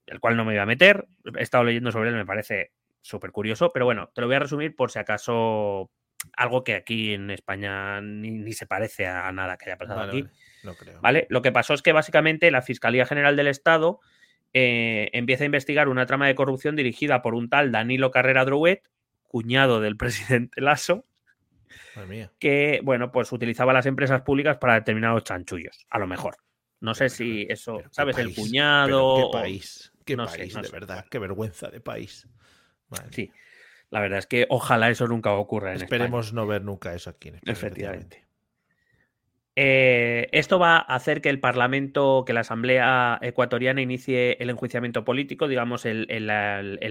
[0.06, 1.08] el cual no me voy a meter.
[1.38, 2.72] He estado leyendo sobre él, me parece
[3.02, 5.92] súper curioso, pero bueno, te lo voy a resumir por si acaso
[6.36, 10.26] algo que aquí en España ni, se parece a nada que haya pasado aquí.
[11.02, 14.00] Vale, Lo que pasó es que básicamente la Fiscalía General del Estado
[14.54, 18.82] eh, empieza a investigar una trama de corrupción dirigida por un tal Danilo Carrera Drouet,
[19.24, 21.06] cuñado del presidente Lasso,
[22.40, 26.38] que, bueno, pues utilizaba las empresas públicas para determinados chanchullos, a lo mejor.
[26.80, 28.18] No sé si eso, ¿sabes?
[28.18, 29.32] el cuñado.
[29.32, 32.28] qué país, qué país, de verdad, qué vergüenza de país.
[33.12, 33.32] Sí,
[33.90, 37.30] la verdad es que ojalá eso nunca ocurra en Esperemos no ver nunca eso aquí
[37.30, 37.54] en España.
[37.54, 38.26] Efectivamente.
[39.58, 45.06] Eh, esto va a hacer que el Parlamento, que la Asamblea Ecuatoriana inicie el enjuiciamiento
[45.06, 46.10] político, digamos el,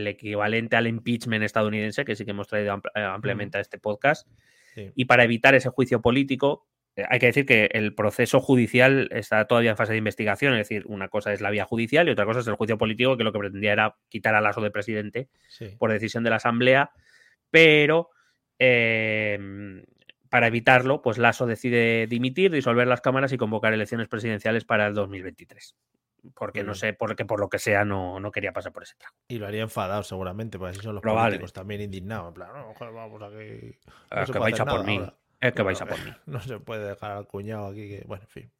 [0.09, 4.27] equivalente al impeachment estadounidense, que sí que hemos traído ampliamente a este podcast.
[4.95, 9.47] Y para evitar ese juicio político, eh, hay que decir que el proceso judicial está
[9.47, 12.25] todavía en fase de investigación, es decir, una cosa es la vía judicial y otra
[12.25, 15.29] cosa es el juicio político, que lo que pretendía era quitar al aso de presidente
[15.79, 16.91] por decisión de la Asamblea,
[17.51, 18.11] pero
[18.59, 19.85] em,
[20.29, 24.95] para evitarlo, pues Lasso decide dimitir, disolver las cámaras y convocar elecciones presidenciales para el
[24.95, 25.75] 2023
[26.35, 29.15] porque no sé, porque por lo que sea no, no quería pasar por ese trago.
[29.29, 32.29] Y lo haría enfadado seguramente, porque así son los políticos también indignados.
[32.29, 33.79] En plan, no, vamos aquí.
[34.11, 35.01] es que vais a por mí.
[35.41, 36.11] Es que vais a por mí.
[36.27, 38.53] No se puede dejar al cuñado aquí que, bueno, en fin.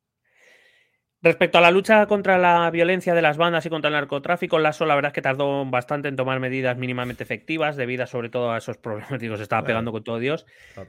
[1.25, 4.85] Respecto a la lucha contra la violencia de las bandas y contra el narcotráfico, Lasso
[4.85, 8.59] la verdad es que tardó bastante en tomar medidas mínimamente efectivas, debido sobre todo a
[8.59, 10.45] esos problemas que se estaba pegando con todo Dios.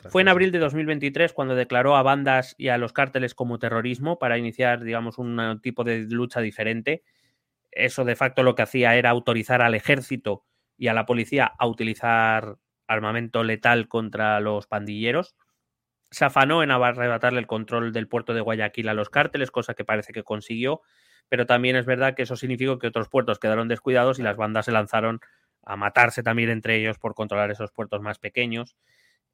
[0.10, 4.20] Fue en abril de 2023 cuando declaró a bandas y a los cárteles como terrorismo
[4.20, 7.04] para iniciar, digamos, un tipo de lucha diferente.
[7.72, 10.44] Eso de facto lo que hacía era autorizar al ejército
[10.78, 12.58] y a la policía a utilizar
[12.88, 15.34] armamento letal contra los pandilleros
[16.16, 19.84] se afanó en arrebatarle el control del puerto de Guayaquil a los cárteles, cosa que
[19.84, 20.82] parece que consiguió,
[21.28, 24.64] pero también es verdad que eso significó que otros puertos quedaron descuidados y las bandas
[24.64, 25.20] se lanzaron
[25.64, 28.78] a matarse también entre ellos por controlar esos puertos más pequeños,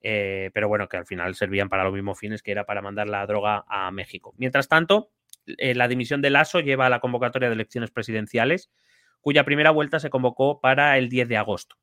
[0.01, 3.07] eh, pero bueno, que al final servían para los mismos fines que era para mandar
[3.07, 4.33] la droga a México.
[4.37, 5.11] Mientras tanto,
[5.45, 8.71] eh, la dimisión de Lasso lleva a la convocatoria de elecciones presidenciales,
[9.19, 11.75] cuya primera vuelta se convocó para el 10 de agosto.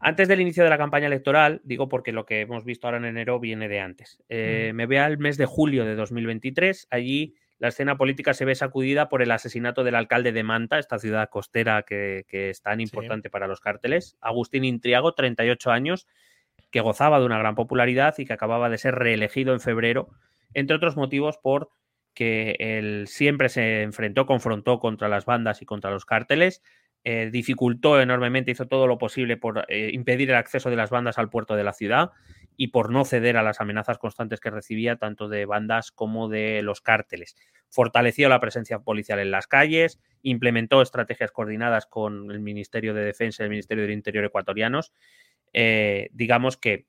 [0.00, 3.04] Antes del inicio de la campaña electoral, digo porque lo que hemos visto ahora en
[3.04, 4.22] enero viene de antes.
[4.28, 6.86] Eh, me ve al mes de julio de 2023.
[6.90, 11.00] Allí la escena política se ve sacudida por el asesinato del alcalde de Manta, esta
[11.00, 14.16] ciudad costera que, es tan importante para los cárteles.
[14.20, 16.06] Agustín Intriago, 38 años,
[16.70, 20.10] que gozaba de una gran popularidad y que acababa de ser reelegido en febrero,
[20.54, 21.70] entre otros motivos por
[22.14, 26.62] que él siempre se enfrentó, confrontó contra las bandas y contra los cárteles,
[27.04, 31.16] eh, dificultó enormemente, hizo todo lo posible por eh, impedir el acceso de las bandas
[31.16, 32.10] al puerto de la ciudad
[32.56, 36.60] y por no ceder a las amenazas constantes que recibía tanto de bandas como de
[36.62, 37.36] los cárteles.
[37.68, 43.42] Fortaleció la presencia policial en las calles, implementó estrategias coordinadas con el Ministerio de Defensa
[43.42, 44.92] y el Ministerio del Interior ecuatorianos.
[45.52, 46.86] Eh, digamos que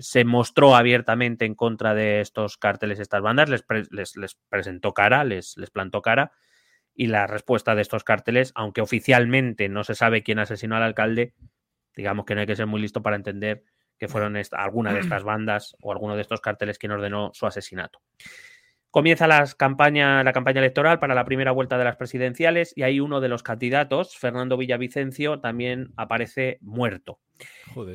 [0.00, 5.56] se mostró abiertamente en contra de estos cárteles, estas bandas, les, les presentó cara, les,
[5.56, 6.32] les plantó cara
[6.98, 11.32] y la respuesta de estos cárteles, aunque oficialmente no se sabe quién asesinó al alcalde,
[11.94, 13.62] digamos que no hay que ser muy listo para entender
[13.98, 18.00] que fueron alguna de estas bandas o alguno de estos cárteles quien ordenó su asesinato.
[18.98, 22.98] Comienza las campaña, la campaña electoral para la primera vuelta de las presidenciales y ahí
[22.98, 27.20] uno de los candidatos, Fernando Villavicencio, también aparece muerto.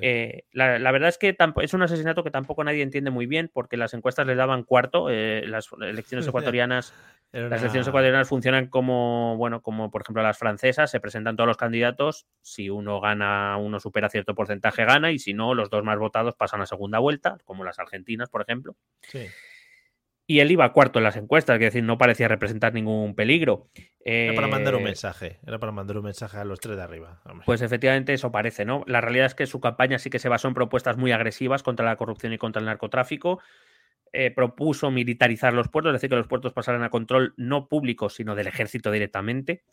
[0.02, 3.76] Eh, la, verdad es que es un asesinato que tampoco nadie entiende muy bien porque
[3.76, 5.10] las encuestas le daban cuarto.
[5.10, 6.94] Eh, las elecciones ecuatorianas,
[7.34, 11.58] las elecciones ecuatorianas funcionan como, bueno, como por ejemplo las francesas, se presentan todos los
[11.58, 12.28] candidatos.
[12.42, 16.36] Si uno gana, uno supera cierto porcentaje, gana, y si no, los dos más votados
[16.36, 18.78] pasan a segunda vuelta, como las argentinas, por ejemplo.
[19.02, 19.28] Sí
[20.26, 23.70] y él iba cuarto en las encuestas, es decir, no parecía representar ningún peligro.
[24.06, 26.84] Era para mandar un eh, mensaje, era para mandar un mensaje a los tres de
[26.84, 27.22] arriba.
[27.46, 28.84] Pues efectivamente eso parece, ¿no?
[28.88, 31.86] La realidad es que su campaña sí que se basó en propuestas muy agresivas contra
[31.86, 33.42] la corrupción y contra el narcotráfico.
[34.14, 38.10] Eh, propuso militarizar los puertos, es decir, que los puertos pasaran a control no público,
[38.10, 39.64] sino del ejército directamente.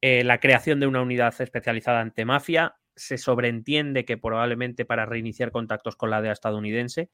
[0.00, 2.76] Eh, la creación de una unidad especializada ante mafia.
[2.94, 7.10] Se sobreentiende que probablemente para reiniciar contactos con la DEA estadounidense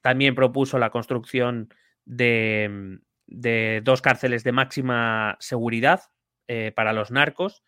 [0.00, 1.72] también propuso la construcción
[2.04, 3.00] de,
[3.82, 6.02] dos cárceles de máxima seguridad
[6.48, 7.62] eh, para los narcos,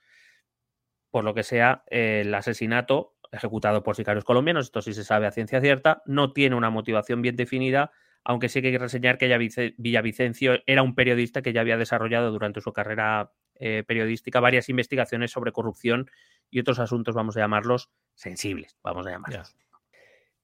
[1.11, 5.31] por lo que sea el asesinato ejecutado por sicarios colombianos, esto sí se sabe a
[5.31, 7.91] ciencia cierta, no tiene una motivación bien definida,
[8.25, 12.31] aunque sí que hay que reseñar que Villavicencio era un periodista que ya había desarrollado
[12.31, 16.11] durante su carrera eh, periodística varias investigaciones sobre corrupción
[16.51, 19.57] y otros asuntos, vamos a llamarlos, sensibles, vamos a llamarlos.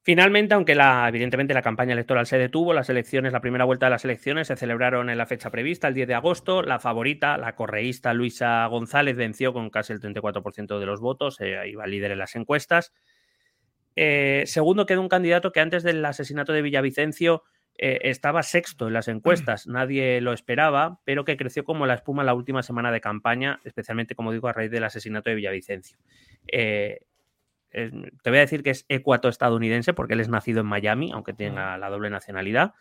[0.08, 3.90] Finalmente, aunque la, evidentemente la campaña electoral se detuvo, las elecciones, la primera vuelta de
[3.90, 6.62] las elecciones se celebraron en la fecha prevista, el 10 de agosto.
[6.62, 11.60] La favorita, la correísta Luisa González, venció con casi el 34% de los votos, eh,
[11.68, 12.94] iba líder en las encuestas.
[13.96, 17.42] Eh, segundo quedó un candidato que antes del asesinato de Villavicencio
[17.76, 22.24] eh, estaba sexto en las encuestas, nadie lo esperaba, pero que creció como la espuma
[22.24, 25.98] la última semana de campaña, especialmente, como digo, a raíz del asesinato de Villavicencio
[27.70, 31.76] te voy a decir que es ecuato-estadounidense porque él es nacido en Miami, aunque tenga
[31.78, 32.74] la doble nacionalidad.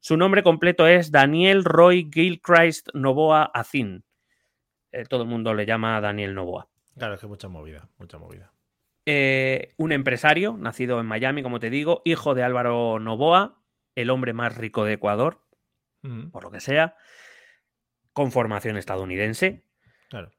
[0.00, 4.04] Su nombre completo es Daniel Roy Gilchrist Novoa Azin.
[4.90, 6.68] Eh, todo el mundo le llama Daniel Novoa.
[6.96, 8.52] Claro, es que mucha movida, mucha movida.
[9.06, 13.62] Eh, un empresario, nacido en Miami, como te digo, hijo de Álvaro Novoa,
[13.94, 15.40] el hombre más rico de Ecuador,
[16.32, 16.96] por lo que sea,
[18.12, 19.64] con formación estadounidense,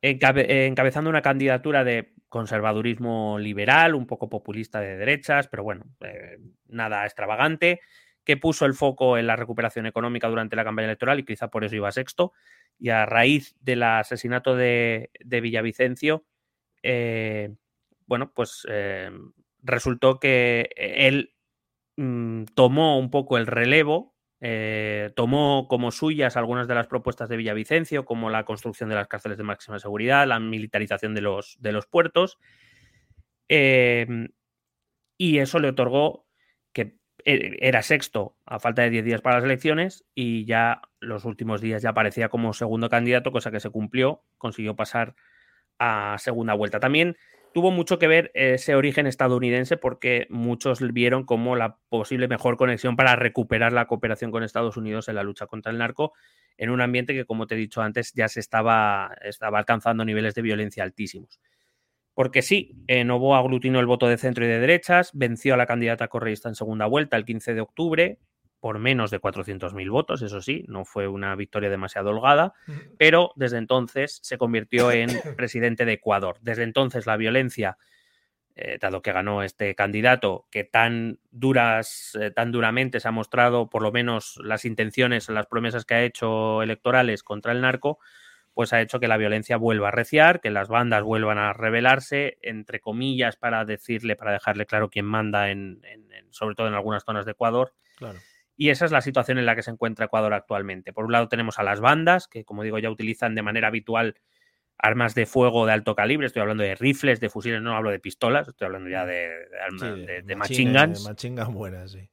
[0.01, 7.05] encabezando una candidatura de conservadurismo liberal, un poco populista de derechas, pero bueno, eh, nada
[7.05, 7.81] extravagante,
[8.23, 11.63] que puso el foco en la recuperación económica durante la campaña electoral y quizá por
[11.63, 12.33] eso iba sexto.
[12.79, 16.25] Y a raíz del asesinato de, Villavicencio,
[16.81, 17.53] eh,
[18.07, 19.11] bueno, pues eh,
[19.61, 21.35] resultó que él
[21.97, 24.12] mm, tomó un poco el relevo
[24.45, 29.07] eh, tomó como suyas algunas de las propuestas de Villavicencio, como la construcción de las
[29.07, 32.37] cárceles de máxima seguridad, la militarización de los, de los puertos,
[33.47, 34.27] em,
[35.17, 36.27] y eso le otorgó
[36.73, 41.23] que e, era sexto a falta de 10 días para las elecciones y ya los
[41.23, 45.15] últimos días ya aparecía como segundo candidato, cosa que se cumplió, consiguió pasar
[45.79, 46.81] a segunda vuelta.
[46.81, 47.15] También
[47.53, 52.95] tuvo mucho que ver ese origen estadounidense porque muchos vieron como la posible mejor conexión
[52.95, 56.13] para recuperar la cooperación con Estados Unidos en la lucha contra el narco
[56.57, 60.35] en un ambiente que, como te he dicho antes, ya se estaba, estaba alcanzando niveles
[60.35, 61.39] de violencia altísimos.
[62.13, 65.65] Porque sí, eh, Novoa aglutinó el voto de centro y de derechas, venció a la
[65.65, 68.19] candidata correísta en segunda vuelta el 15 de octubre,
[68.63, 72.53] por menos de 400.000 votos, eso sí, no fue una victoria demasiado holgada,
[72.97, 76.37] pero desde entonces se convirtió en presidente de Ecuador.
[76.39, 77.77] Desde entonces la violencia,
[78.55, 83.69] eh, dado que ganó este candidato, que tan duras, eh, tan duramente se ha mostrado,
[83.69, 87.99] por lo menos las intenciones, las promesas que ha hecho electorales contra el narco,
[88.53, 92.37] pues ha hecho que la violencia vuelva a reciar, que las bandas vuelvan a rebelarse,
[92.41, 95.81] entre comillas, para decirle, para dejarle claro quién manda, en,
[96.29, 97.73] sobre todo en algunas zonas de Ecuador.
[97.97, 98.19] Claro.
[98.55, 100.93] Y esa es la situación en la que se encuentra Ecuador actualmente.
[100.93, 104.15] Por un lado tenemos a las bandas, que como digo ya utilizan de manera habitual
[104.77, 107.99] armas de fuego de alto calibre, estoy hablando de rifles, de fusiles, no hablo de
[107.99, 109.29] pistolas, estoy hablando ya de,
[109.65, 111.09] armas de, machine guns.
[111.51, 112.09] buenas, sí.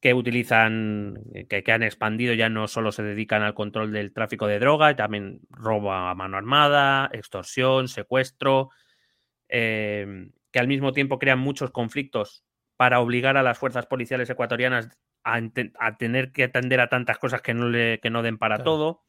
[0.00, 4.46] Que utilizan, que, que, han expandido, ya no solo se dedican al control del tráfico
[4.46, 8.70] de droga, también robo a mano armada, extorsión, secuestro,
[9.48, 12.44] eh, que al mismo tiempo crean muchos conflictos
[12.76, 14.88] para obligar a las fuerzas policiales ecuatorianas
[15.24, 19.02] a, tener que atender a tantas cosas que no, le, que no den para todo.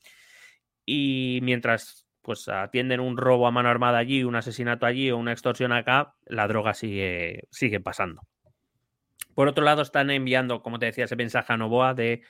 [0.86, 5.34] Y mientras pues atienden un robo a mano armada allí, un asesinato allí o una
[5.34, 8.22] extorsión acá, la droga sigue, sigue pasando.
[9.36, 12.22] Por otro lado, están enviando, como te decía, ese mensaje a Novoa de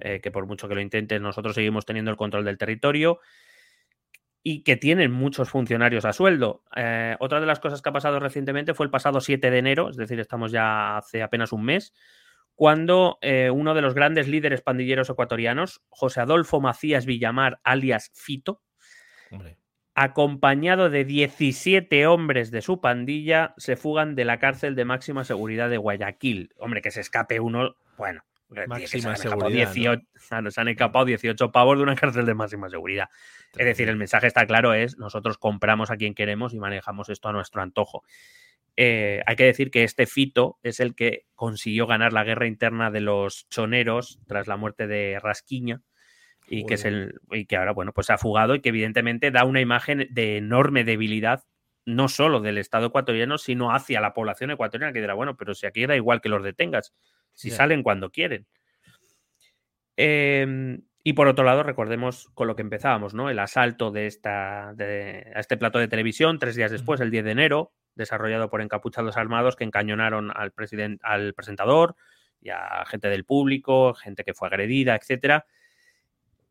[0.00, 3.20] eh, que por mucho que lo intenten, nosotros seguimos teniendo el control del territorio
[4.42, 6.62] y que tienen muchos funcionarios a sueldo.
[6.76, 9.88] Eh, otra de las cosas que ha pasado recientemente fue el pasado 7 de enero,
[9.88, 11.94] es decir, estamos ya hace apenas un mes,
[12.56, 18.62] cuando eh, uno de los grandes líderes pandilleros ecuatorianos, José Adolfo Macías Villamar, alias Fito,
[19.94, 25.68] acompañado de 17 hombres de su pandilla, se fugan de la cárcel de máxima seguridad
[25.68, 26.54] de Guayaquil.
[26.56, 28.24] Hombre, que se escape uno, bueno,
[28.66, 30.02] máxima se han, seguridad, 18,
[30.40, 30.50] ¿no?
[30.50, 33.10] se han escapado 18 pavos de una cárcel de máxima seguridad.
[33.54, 37.28] Es decir, el mensaje está claro, es nosotros compramos a quien queremos y manejamos esto
[37.28, 38.02] a nuestro antojo.
[38.76, 42.90] Eh, hay que decir que este Fito es el que consiguió ganar la guerra interna
[42.90, 45.80] de los choneros tras la muerte de Rasquiña
[46.48, 49.30] y que, es el, y que ahora bueno, pues se ha fugado y que evidentemente
[49.30, 51.44] da una imagen de enorme debilidad
[51.86, 55.66] no solo del Estado ecuatoriano, sino hacia la población ecuatoriana, que dirá, bueno, pero si
[55.66, 56.92] aquí da igual que los detengas,
[57.32, 58.46] si salen cuando quieren.
[59.96, 63.30] Em, y por otro lado, recordemos con lo que empezábamos, ¿no?
[63.30, 67.24] El asalto de esta, de, a este plato de televisión, tres días después, el 10
[67.24, 71.94] de enero, desarrollado por encapuchados armados que encañonaron al, president- al presentador
[72.40, 75.46] y a gente del público, gente que fue agredida, etcétera.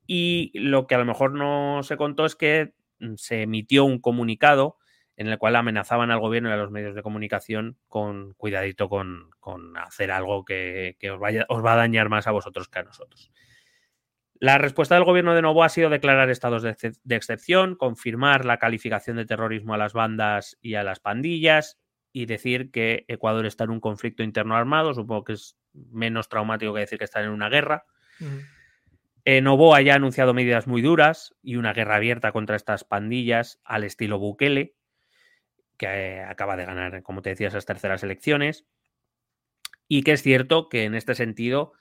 [0.07, 3.99] Y lo que a lo mejor no se contó es que mm, se emitió un
[3.99, 4.77] comunicado
[5.17, 9.31] en el cual amenazaban al gobierno y a los medios de comunicación con cuidadito con,
[9.39, 12.79] con hacer algo que, que os, vaya- os va a dañar más a vosotros que
[12.79, 13.31] a nosotros.
[14.39, 18.43] La respuesta del gobierno de Novoa ha sido declarar estados de, excep- de excepción, confirmar
[18.43, 21.79] la calificación de terrorismo a las bandas y a las pandillas
[22.11, 24.93] y decir que Ecuador está en un conflicto interno armado.
[24.93, 27.85] Supongo que es menos traumático que decir que están en una guerra.
[29.23, 33.59] Eh, Novoa ya ha anunciado medidas muy duras y una guerra abierta contra estas pandillas
[33.63, 34.75] al estilo Bukele,
[35.77, 38.65] que eh, acaba de ganar, como te decía, esas terceras elecciones.
[39.87, 41.73] Y que es cierto que en este sentido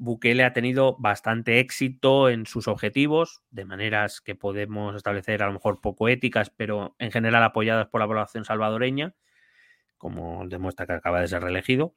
[0.00, 5.52] Bukele ha tenido bastante éxito en sus objetivos, de maneras que podemos establecer a lo
[5.52, 9.14] mejor poco éticas, pero en general apoyadas por la población salvadoreña,
[9.98, 11.94] como demuestra que acaba de ser reelegido.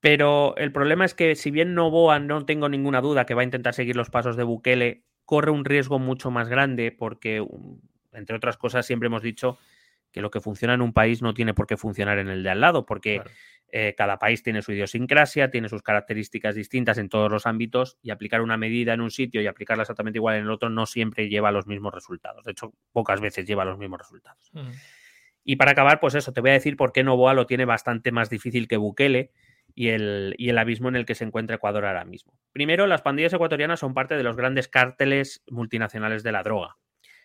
[0.00, 3.44] Pero el problema es que si bien Novoa no tengo ninguna duda que va a
[3.44, 7.78] intentar seguir los pasos de Bukele, corre un riesgo mucho más grande porque, um,
[8.14, 9.58] entre otras cosas, siempre hemos dicho
[10.12, 12.48] que lo que funciona en un país no tiene por qué funcionar en el de
[12.48, 13.20] al lado, porque.
[13.72, 18.10] Eh, cada país tiene su idiosincrasia, tiene sus características distintas en todos los ámbitos y
[18.10, 21.28] aplicar una medida en un sitio y aplicarla exactamente igual en el otro no siempre
[21.28, 22.44] lleva los mismos resultados.
[22.44, 24.52] De hecho, pocas veces lleva los mismos resultados.
[25.42, 28.12] Y para acabar, pues eso, te voy a decir por qué Novoa lo tiene bastante
[28.12, 29.30] más difícil que Bukele
[29.74, 32.32] y el, y el abismo en el que se encuentra Ecuador ahora mismo.
[32.52, 36.78] Primero, las pandillas ecuatorianas son parte de los grandes cárteles multinacionales de la droga.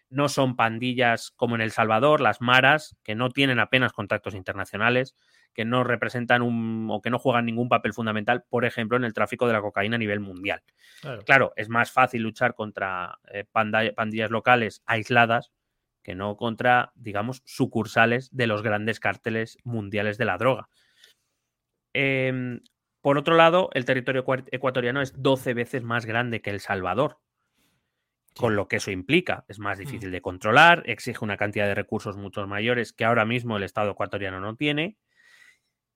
[0.10, 5.16] No son pandillas como en El Salvador, las maras, que no tienen apenas contactos internacionales,
[5.54, 9.14] que no representan un, o que no juegan ningún papel fundamental, por ejemplo, en el
[9.14, 10.62] tráfico de la cocaína a nivel mundial.
[11.02, 11.22] Claro.
[11.24, 15.52] Claro, es más fácil luchar contra eh, panda- pandillas locales aisladas
[16.04, 20.68] que no contra, digamos, sucursales de los grandes cárteles mundiales de la droga.
[21.94, 22.62] Em,
[23.02, 27.20] por otro lado, el territorio ecua- ecuatoriano es 12 veces más grande que El Salvador,
[28.36, 29.44] con lo que eso implica.
[29.48, 33.58] Es más difícil de controlar, exige una cantidad de recursos mucho mayores que ahora mismo
[33.58, 34.98] el Estado ecuatoriano no tiene,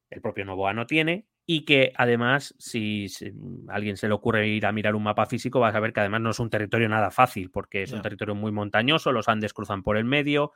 [0.09, 3.31] el propio Novoa no tiene, y que además, si, si
[3.69, 5.99] a alguien se le ocurre ir a mirar un mapa físico, vas a ver que
[5.99, 9.53] además no es un territorio nada fácil, porque es un territorio muy montañoso, los Andes
[9.53, 10.53] cruzan por el medio,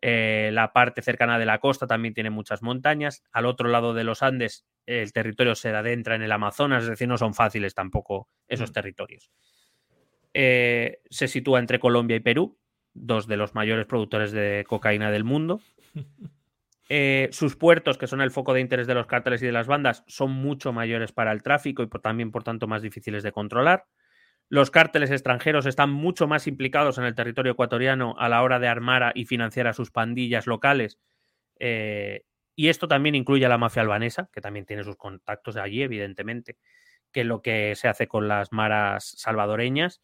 [0.00, 4.04] eh, la parte cercana de la costa también tiene muchas montañas, al otro lado de
[4.04, 8.28] los Andes el territorio se adentra en el Amazonas, es decir, no son fáciles tampoco
[8.48, 8.72] esos Mm.
[8.72, 9.30] territorios.
[10.32, 12.58] Eh, se sitúa entre Colombia y Perú,
[12.94, 15.60] dos de los mayores productores de cocaína del mundo.
[16.92, 19.68] Eh, sus puertos, que son el foco de interés de los cárteles y de las
[19.68, 23.86] bandas, son mucho mayores para el tráfico y también, por tanto, más difíciles de controlar.
[24.48, 28.68] Los cárteles extranjeros están mucho más implicados en el territorio ecuatoriano a la hora de
[28.68, 30.98] armar y financiar a sus pandillas locales.
[31.60, 32.22] eh,
[32.56, 36.58] y esto también incluye a la mafia albanesa, que también tiene sus contactos allí, evidentemente,
[37.12, 40.02] que lo que se hace con las maras salvadoreñas.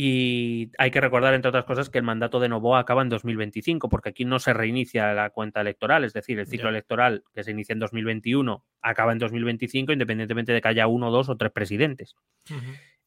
[0.00, 3.88] Y hay que recordar, entre otras cosas, que el mandato de Novoa acaba en 2025,
[3.88, 7.50] porque aquí no se reinicia la cuenta electoral, es decir, el ciclo electoral que se
[7.50, 12.14] inicia en 2021 acaba en 2025, independientemente de que haya uno, dos o tres presidentes.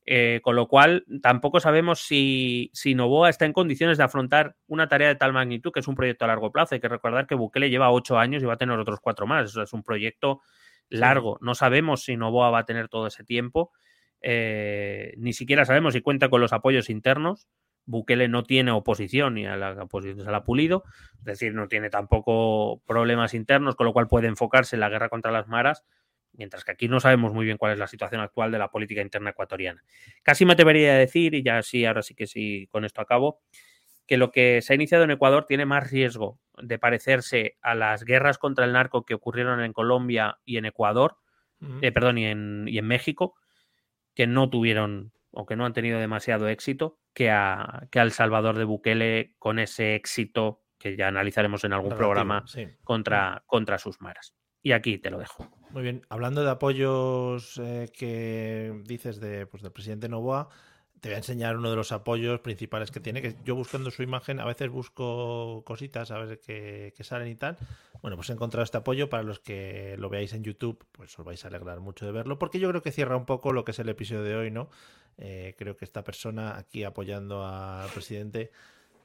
[0.06, 4.90] Eh, con lo cual, tampoco sabemos si, si Novoa está en condiciones de afrontar una
[4.90, 6.76] tarea de tal magnitud, que es un proyecto a largo plazo.
[6.76, 9.52] Hay que recordar que Bukele lleva ocho años y va a tener otros cuatro más.
[9.52, 10.42] Eso es un proyecto
[10.90, 11.38] largo.
[11.40, 13.72] No sabemos si Novoa va a tener todo ese tiempo.
[14.22, 17.48] Eh, ni siquiera sabemos si cuenta con los apoyos internos.
[17.86, 20.84] Bukele no tiene oposición y a la oposición se la ha pulido,
[21.18, 25.10] es decir, no tiene tampoco problemas internos, con lo cual puede enfocarse en la guerra
[25.10, 25.84] contra las maras,
[26.32, 29.02] mientras que aquí no sabemos muy bien cuál es la situación actual de la política
[29.02, 29.84] interna ecuatoriana.
[30.22, 33.42] Casi me atrevería a decir, y ya sí, ahora sí que sí, con esto acabo,
[34.06, 38.04] que lo que se ha iniciado en Ecuador tiene más riesgo de parecerse a las
[38.04, 41.18] guerras contra el narco que ocurrieron en Colombia y en Ecuador
[41.82, 43.36] eh, perdón, y en, y en México,
[44.16, 48.58] que no tuvieron o que no han tenido demasiado éxito, que a, que al Salvador
[48.58, 52.44] de Bukele con ese éxito que ya analizaremos en algún programa
[52.84, 54.34] contra, contra sus maras.
[54.64, 55.48] Y aquí te lo dejo.
[55.70, 56.02] Muy bien.
[56.10, 60.50] Hablando de apoyos eh, que dices de, pues, del presidente Novoa,
[61.02, 64.04] te voy a enseñar uno de los apoyos principales que tiene, que yo buscando su
[64.04, 67.58] imagen a veces busco cositas a ver qué, salen y tal.
[68.04, 71.26] Bueno, pues he encontrado este apoyo para los que lo veáis en YouTube, pues os
[71.26, 73.72] vais a alegrar mucho de verlo, porque yo creo que cierra un poco lo que
[73.72, 74.70] es el episodio de hoy, ¿no?
[75.18, 78.52] Eh, creo que esta persona aquí apoyando al presidente,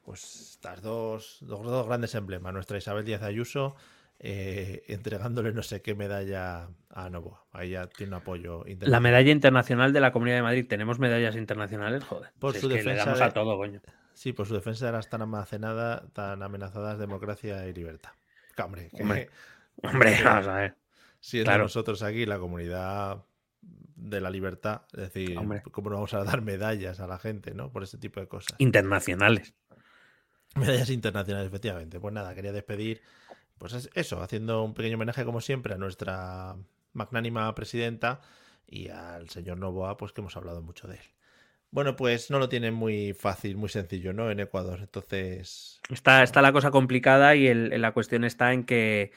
[0.04, 3.74] pues estas dos, dos, dos grandes emblemas, nuestra Isabel Díaz Ayuso
[4.18, 7.44] eh, entregándole no sé qué medalla a Novoa.
[7.52, 10.66] Ahí ya tiene un apoyo La medalla internacional de la Comunidad de Madrid.
[10.66, 12.04] ¿Tenemos medallas internacionales?
[12.04, 12.30] Joder.
[12.38, 13.24] Por su defensa.
[13.24, 13.80] a todo, coño.
[14.14, 18.12] Sí, por su defensa de las tan almacenadas, tan amenazadas democracia y libertad.
[18.56, 19.28] Hombre, hombre,
[19.82, 20.76] hombre vamos a ver.
[21.20, 23.24] Si nosotros aquí, la comunidad
[23.60, 25.34] de la libertad, es decir,
[25.70, 27.70] ¿cómo no vamos a dar medallas a la gente, ¿no?
[27.70, 28.54] Por ese tipo de cosas.
[28.58, 29.54] Internacionales.
[30.54, 32.00] Medallas internacionales, efectivamente.
[32.00, 33.02] Pues nada, quería despedir
[33.58, 36.56] pues es eso, haciendo un pequeño homenaje como siempre a nuestra
[36.92, 38.20] magnánima presidenta
[38.66, 41.04] y al señor Novoa, pues que hemos hablado mucho de él.
[41.70, 44.30] Bueno, pues no lo tiene muy fácil, muy sencillo, ¿no?
[44.30, 45.80] En Ecuador, entonces...
[45.90, 49.10] Está, está la cosa complicada y la cuestión está en que,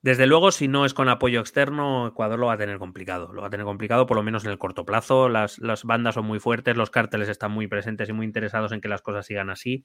[0.00, 3.32] desde luego, si no es con apoyo externo, Ecuador lo va a tener complicado.
[3.32, 5.28] Lo va a tener complicado, por lo menos en el corto plazo.
[5.28, 8.80] Las, las bandas son muy fuertes, los cárteles están muy presentes y muy interesados en
[8.80, 9.84] que las cosas sigan así.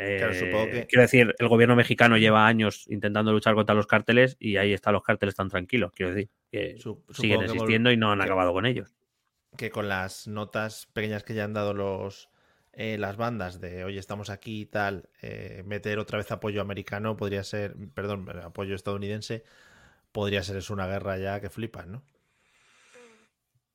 [0.00, 4.72] Eh, quiero decir, el gobierno mexicano lleva años intentando luchar contra los cárteles y ahí
[4.72, 5.90] están los cárteles tan tranquilos.
[5.92, 6.78] Quiero decir, que
[7.10, 8.94] siguen existiendo y no han acabado con ellos.
[9.56, 12.30] Que con las notas pequeñas que ya han dado los
[12.72, 17.16] eh, las bandas de oye, estamos aquí y tal, eh, meter otra vez apoyo americano
[17.16, 19.42] podría ser, perdón, apoyo estadounidense,
[20.12, 22.04] podría ser es una guerra ya que flipan, ¿no?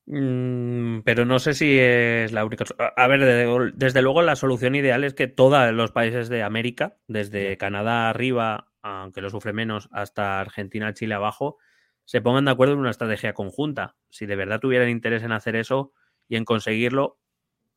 [0.06, 2.64] Mm, pero no sé si es la única.
[2.96, 7.56] A ver, desde luego la solución ideal es que todos los países de América, desde
[7.56, 11.56] Canadá arriba, aunque lo sufre menos, hasta Argentina, Chile abajo,
[12.04, 13.96] se pongan de acuerdo en una estrategia conjunta.
[14.10, 15.92] Si de verdad tuvieran interés en hacer eso
[16.28, 17.18] y en conseguirlo,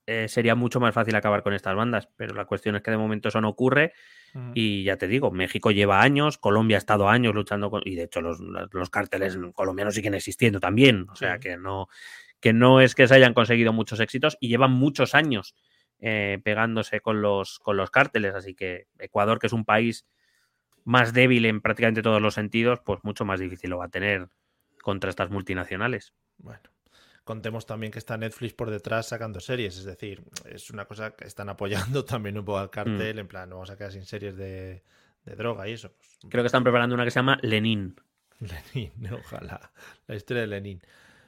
[0.10, 2.08] eh, sería mucho más fácil acabar con estas bandas.
[2.16, 3.94] Pero la cuestión es que de momento eso no ocurre.
[4.54, 7.82] Y ya te digo, México lleva años, Colombia ha estado años luchando con.
[7.86, 11.08] Y de hecho, los, los cárteles colombianos siguen existiendo también.
[11.10, 11.88] O sea que no,
[12.40, 15.56] que no es que se hayan conseguido muchos éxitos y llevan muchos años
[16.00, 18.36] eh, pegándose con los, con los cárteles.
[18.36, 20.06] Así que Ecuador, que es un país
[20.84, 24.30] más débil en prácticamente todos los sentidos, pues mucho más difícil lo va a tener
[24.84, 26.14] contra estas multinacionales.
[26.38, 26.77] Bueno
[27.28, 31.28] contemos también que está Netflix por detrás sacando series, es decir, es una cosa que
[31.28, 33.20] están apoyando también un poco al cartel, mm.
[33.20, 34.82] en plan, no vamos a quedar sin series de,
[35.24, 35.92] droga y eso.
[35.92, 37.96] Pues, Creo que están preparando una que se llama Lenin.
[38.40, 39.72] Lenin, ojalá,
[40.08, 40.82] la historia de Lenin.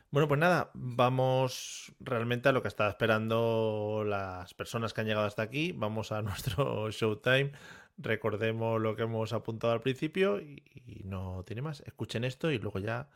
[0.09, 5.27] Bueno, pues nada, vamos realmente a lo que estaba esperando las personas que han llegado
[5.27, 5.73] hasta aquí.
[5.73, 7.51] Vamos a nuestro showtime.
[7.97, 11.81] Recordemos lo que hemos apuntado al principio y, y no tiene más.
[11.81, 13.09] Escuchen esto y luego ya,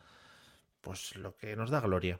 [0.81, 2.19] pues lo que nos da gloria.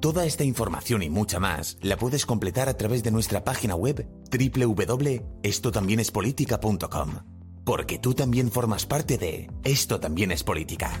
[0.00, 4.06] Toda esta información y mucha más la puedes completar a través de nuestra página web
[4.30, 7.10] www.estotambiénespolitica.com.
[7.64, 10.92] Porque tú también formas parte de Esto también es política.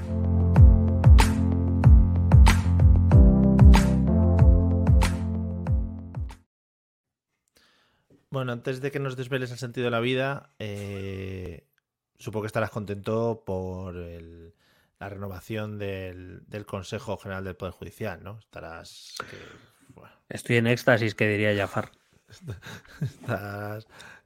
[8.30, 11.66] Bueno, antes de que nos desveles el sentido de la vida, eh,
[12.18, 14.45] supongo que estarás contento por el,
[14.98, 18.38] la renovación del, Consejo General del Poder Judicial, ¿no?
[18.38, 19.16] Estarás...
[20.28, 21.90] Estoy en éxtasis, que diría Jafar.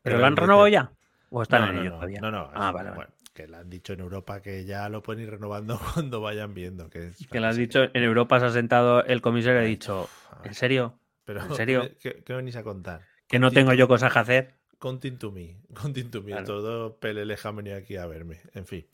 [0.02, 0.92] ¿Pero lo han renovado ya?
[1.30, 2.20] ¿O están en ello todavía?
[2.20, 2.50] No, no.
[2.54, 5.78] Ah, vale, bueno, que le han dicho en Europa que ya lo pueden ir renovando
[5.94, 6.88] cuando vayan viendo.
[6.88, 10.08] Que, que le han dicho, en Europa se ha sentado el comisario y ha dicho,
[10.44, 10.98] ¿en serio?
[11.24, 11.90] Pero, ¿En serio?
[12.00, 13.02] ¿Qué, venís a contar?
[13.28, 14.54] Que no tengo yo cosas que hacer.
[14.78, 16.42] Contin to me, contin to me.
[16.42, 18.40] Todo peleleja venía aquí a verme.
[18.54, 18.86] En fin.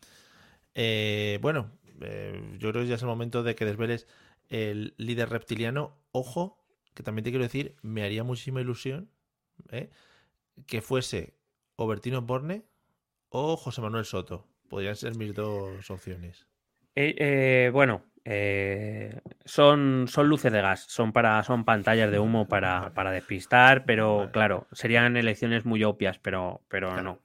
[0.78, 1.72] Eh, bueno,
[2.02, 4.06] eh, yo creo que ya es el momento de que desveles
[4.50, 5.96] el líder reptiliano.
[6.12, 6.62] Ojo,
[6.94, 9.10] que también te quiero decir, me haría muchísima ilusión
[9.70, 9.88] ¿eh?
[10.66, 11.34] que fuese
[11.76, 12.64] o Bertino Borne
[13.30, 14.46] o José Manuel Soto.
[14.68, 16.46] Podrían ser mis dos opciones.
[17.72, 23.12] bueno, Eh, son, son luces de gas, son, para, son pantallas de humo para, para
[23.12, 24.30] despistar, pero Vale.
[24.32, 27.02] claro, serían elecciones muy obvias, pero, pero Claro.
[27.02, 27.20] no.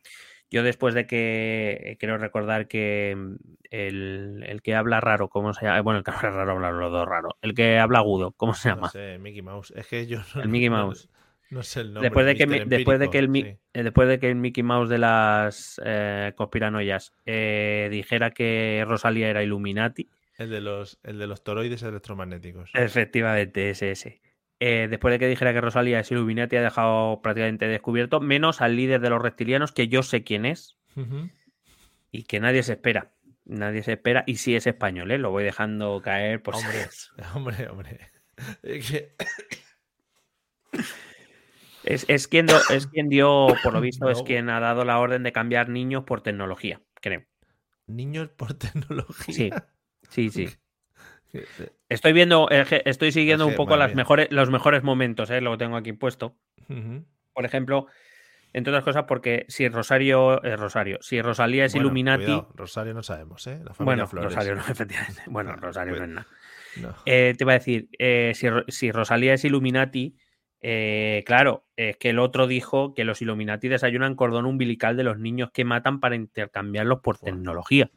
[0.51, 3.35] Yo después de que eh, quiero recordar que mm,
[3.71, 5.81] el, el que habla raro, ¿cómo se llama?
[5.81, 7.37] Bueno, el que habla raro, habla los dos raro.
[7.41, 8.89] El que habla agudo, ¿cómo se No llama?
[8.89, 9.73] sé, Mickey Mouse.
[9.75, 11.09] Es que yo no, El Mickey no- Mouse.
[11.49, 12.09] No, sé el nombre.
[12.09, 14.97] Después de, que, después, de que el, eh, después de que el Mickey Mouse de
[14.97, 20.07] las eh, conspiranoias eh, dijera que Rosalía era Illuminati.
[20.37, 22.71] El de los, el de los toroides electromagnéticos.
[22.73, 24.21] Efectivamente, ese, ese.
[24.63, 28.75] Eh, después de que dijera que Rosalía es Illuminati, ha dejado prácticamente descubierto, menos al
[28.75, 30.77] líder de los reptilianos, que yo sé quién es
[32.11, 33.11] y que nadie se espera.
[33.43, 35.17] Nadie se espera, y si es español, ¿eh?
[35.17, 36.87] lo voy dejando caer por Hombre,
[37.33, 37.99] hombre, hombre.
[38.61, 38.93] Es
[42.07, 45.23] Es, quien, do- es quien dio, por lo visto, es quien ha dado la orden
[45.23, 47.23] de cambiar niños por tecnología, creo.
[47.87, 49.67] Niños por tecnología.
[50.09, 50.49] Sí, sí, sí.
[51.91, 55.41] Estoy viendo, eh, estoy siguiendo un poco las mejores, los mejores momentos, ¿eh?
[55.41, 56.37] lo tengo aquí puesto.
[57.33, 57.87] Por ejemplo,
[58.53, 62.93] entre otras cosas, porque si Rosario, eh, Rosario, si Rosalía es Bueno, Illuminati, cuidado, Rosario
[62.93, 63.59] no sabemos, ¿eh?
[63.65, 64.33] La familia bueno, Flores.
[64.33, 65.21] Rosario no, efectivamente.
[65.25, 66.27] Bueno, Claro, Rosario no pues, es nada.
[66.77, 66.95] No.
[67.05, 67.89] Eh, te iba a decir,
[68.35, 70.15] si, si Rosalía es Illuminati,
[71.25, 75.51] claro, es que el otro dijo que los Illuminati desayunan cordón umbilical de los niños
[75.51, 77.91] que matan para intercambiarlos por tecnología.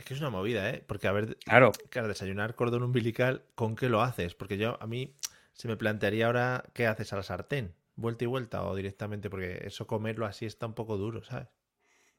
[0.00, 0.82] Es que es una movida, ¿eh?
[0.86, 4.34] Porque, a ver, Claro, claro, desayunar cordón umbilical, ¿con qué lo haces?
[4.34, 5.14] Porque yo, a mí,
[5.52, 7.74] se me plantearía ahora, ¿qué haces a la sartén?
[7.96, 9.28] ¿Vuelta y vuelta o directamente?
[9.28, 11.48] Porque eso comerlo así está un poco duro, ¿sabes?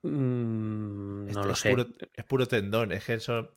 [0.04, 1.70] mm, Es- no lo es sé.
[1.70, 3.56] Puro, es puro tendón, es que eso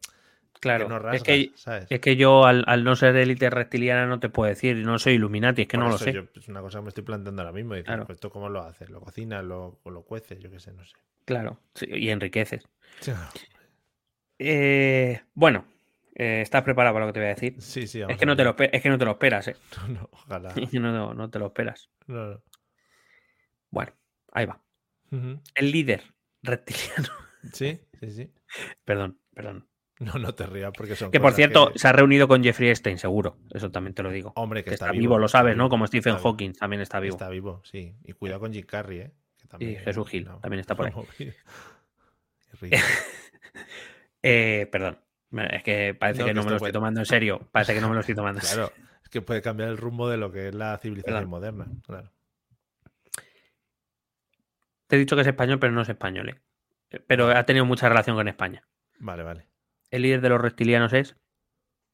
[0.61, 1.91] Claro, que no es rasga, que, ¿sabes?
[1.91, 5.15] es que yo al, al no ser élite reptiliana no te puedo decir, no soy
[5.15, 6.13] Illuminati, es que Por no lo sé.
[6.13, 7.75] yo- es una cosa que me estoy planteando ahora mismo.
[7.75, 8.07] Decir, Claro.
[8.07, 8.89] pues, ¿esto cómo lo haces?
[8.89, 9.45] ¿Lo cocinas?
[9.45, 10.39] ¿Lo, o lo cueces?
[10.41, 10.97] Yo qué sé, no sé.
[11.27, 12.67] Claro, sí, y enriqueces.
[14.39, 15.65] Eh, bueno,
[16.15, 17.55] eh, ¿estás preparado para lo que te voy a decir?
[17.61, 19.57] Sí, sí, Es que, no te lo, es que no te lo esperas, ¿eh?
[19.79, 20.55] No, no, ojalá.
[20.73, 21.91] no, no, no te lo esperas.
[22.07, 22.43] No, no.
[23.71, 23.93] Bueno,
[24.33, 24.61] ahí va.
[25.55, 26.03] El líder
[26.43, 27.09] reptiliano.
[27.53, 28.33] Sí, sí, sí.
[28.87, 29.69] perdón, perdón.
[29.99, 32.71] No, no te rías porque son Que por cierto, que- se ha reunido con Jeffrey
[32.71, 33.37] Epstein, seguro.
[33.53, 34.33] Eso también te lo digo.
[34.37, 35.69] Hombre, que, Que está, está vivo, lo sabes, ¿no?
[35.69, 37.17] Como Stephen Hawking también está vivo.
[37.17, 37.95] Está vivo, sí.
[38.03, 39.11] Y cuidado con Jim Carrey, ¿eh?
[39.37, 40.93] Que también, Jesús Gil también está por ahí.
[42.63, 42.77] Rico.
[44.27, 44.99] Eh, perdón.
[45.51, 47.49] Es que parece No, que que no me lo estoy tomando en serio.
[47.53, 48.73] Parece que no me lo estoy tomando en serio.
[48.75, 51.29] Claro, es que puede cambiar el rumbo de lo que es la civilización Claro.
[51.29, 51.67] moderna.
[51.87, 52.11] Claro.
[54.87, 56.29] Te he dicho que es español, pero no es español.
[56.31, 57.01] ¿eh?
[57.07, 58.67] Pero ha tenido mucha relación con España.
[58.99, 59.47] Vale, vale.
[59.91, 61.17] El líder de los reptilianos es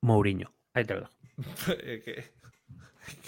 [0.01, 0.53] Mourinho.
[0.75, 1.13] Ahí te lo dejo.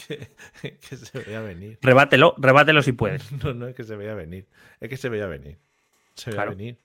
[0.07, 0.29] Que,
[0.61, 1.79] que, que se veía venir.
[1.83, 3.33] Rebátelo, rebátelo si puedes.
[3.43, 4.47] No, no es que se veía venir.
[4.79, 5.59] Es que se veía venir.
[6.15, 6.51] Se veía Claro.
[6.57, 6.79] venir.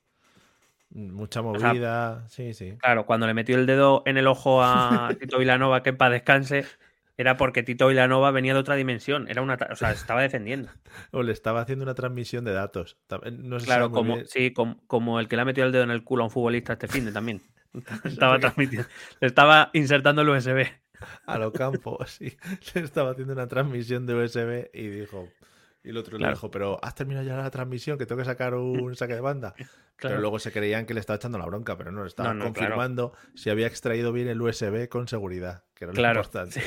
[0.89, 2.27] Mucha sea, movida.
[2.29, 2.77] sí, sí.
[2.79, 6.65] Claro, cuando le metió el dedo en el ojo a Tito Vilanova, que para descanse,
[7.17, 9.27] era porque Tito Vilanova venía de otra dimensión.
[9.29, 10.69] Era una, o sea, se estaba defendiendo.
[11.11, 12.97] O le estaba haciendo una transmisión de datos.
[13.31, 14.27] No se Claro, como, bien.
[14.27, 16.31] sí, como, como el que le ha metido el dedo en el culo a un
[16.31, 17.41] futbolista este fin de también.
[18.05, 18.87] Estaba transmitiendo,
[19.19, 20.65] le estaba insertando el USB.
[21.25, 22.37] a lo campo, sí.
[22.73, 25.27] Le estaba haciendo una transmisión de USB y dijo.
[25.83, 26.31] Y el otro Claro.
[26.31, 29.21] le dijo, pero has terminado ya la transmisión, que tengo que sacar un saque de
[29.21, 29.53] banda.
[29.97, 30.13] Claro.
[30.13, 32.35] Pero luego se creían que le estaba echando la bronca, pero no, le estaba No,
[32.35, 32.53] no, claro.
[32.75, 36.61] confirmando si había extraído bien el USB con seguridad, que era lo Claro, importante.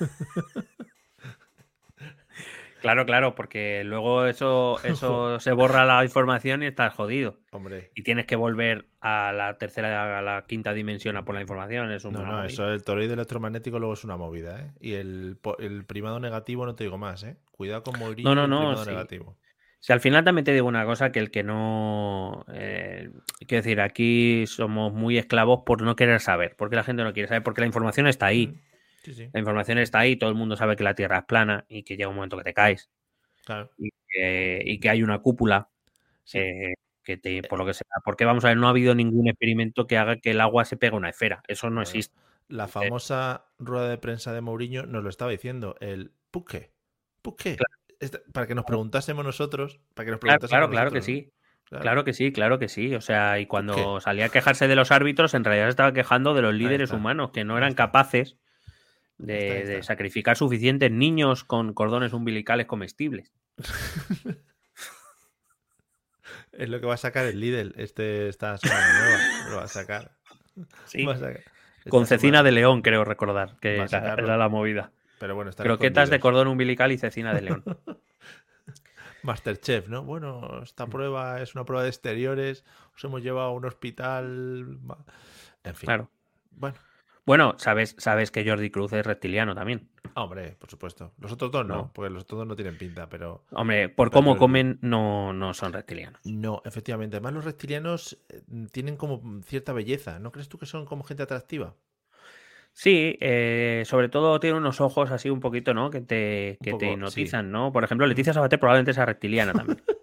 [2.82, 7.38] Claro, claro, porque luego eso, eso se borra la información y estás jodido.
[7.52, 7.90] Hombre.
[7.94, 11.90] Y tienes que volver a la tercera, a la quinta dimensión a por la información.
[11.92, 14.72] Es un No, no, eso el toroide electromagnético luego es una movida, ¿eh?
[14.80, 17.36] Y el, el primado negativo no te digo más, ¿eh?
[17.52, 18.90] Cuidado con Mourinho No, no, el no, primado sí.
[18.90, 19.38] negativo.
[19.80, 22.44] Si al final también te digo una cosa, que el que no...
[22.52, 23.10] eh,
[23.48, 27.28] quiero decir, aquí somos muy esclavos por no querer saber, porque la gente no quiere
[27.28, 28.54] saber, porque la información está ahí.
[29.02, 29.28] Sí, sí.
[29.32, 31.96] La información está ahí, todo el mundo sabe que la Tierra es plana y que
[31.96, 32.90] llega un momento que te caes
[33.44, 33.70] Claro.
[33.78, 35.68] y que, y que hay una cúpula
[36.24, 36.38] Sí.
[36.38, 37.84] eh, que te, por lo que sea.
[38.04, 40.76] Porque vamos a ver, no ha habido ningún experimento que haga que el agua se
[40.76, 41.42] pegue a una esfera.
[41.48, 42.14] Eso no Bueno, existe.
[42.48, 46.70] La famosa rueda de prensa de Mourinho nos lo estaba diciendo, el ¿Puqué?
[47.22, 47.56] ¿Puqué?
[47.98, 51.04] Este- para que nos preguntásemos nosotros, para que nos Claro, preguntásemos claro, claro que nosotros,
[51.06, 51.32] sí.
[51.80, 52.94] Claro que sí, claro que sí.
[52.94, 54.00] O sea, y cuando qué?
[54.02, 57.30] salía a quejarse de los árbitros, en realidad se estaba quejando de los líderes humanos
[57.32, 58.36] que no eran capaces
[59.18, 59.82] de, está, está.
[59.84, 63.32] sacrificar suficientes niños con cordones umbilicales comestibles.
[66.52, 69.50] Es lo que va a sacar el Lidl este, esta semana nueva.
[69.50, 70.12] Lo va a sacar.
[70.84, 71.04] Sí.
[71.04, 71.42] Va a sacar.
[71.78, 74.92] Esta Con cecina semana- de león, creo recordar, que era, la movida.
[75.18, 77.64] Pero bueno, están Croquetas de cordón umbilical y cecina de león.
[79.22, 80.02] Masterchef, ¿no?
[80.02, 82.64] Bueno, esta prueba es una prueba de exteriores.
[82.94, 84.78] Os hemos llevado a un hospital.
[85.64, 85.86] En fin.
[85.86, 86.10] Claro.
[86.50, 86.76] Bueno.
[87.24, 89.88] Bueno, sabes, sabes que Jordi Cruz es reptiliano también.
[90.14, 91.12] Hombre, por supuesto.
[91.18, 93.44] Los otros dos no, porque los otros dos no tienen pinta, pero.
[93.52, 96.20] Hombre, por cómo comen, no, no son reptilianos.
[96.24, 97.16] No, efectivamente.
[97.16, 98.42] Además, los reptilianos eh,
[98.72, 100.18] tienen como cierta belleza.
[100.18, 101.74] ¿No crees tú que son como gente atractiva?
[102.74, 105.90] Sí, eh, sobre todo tiene unos ojos así un poquito, ¿no?
[105.90, 107.70] Que te, que te hipnotizan, ¿no?
[107.72, 109.82] Por ejemplo, Leticia Sabater probablemente sea reptiliana también.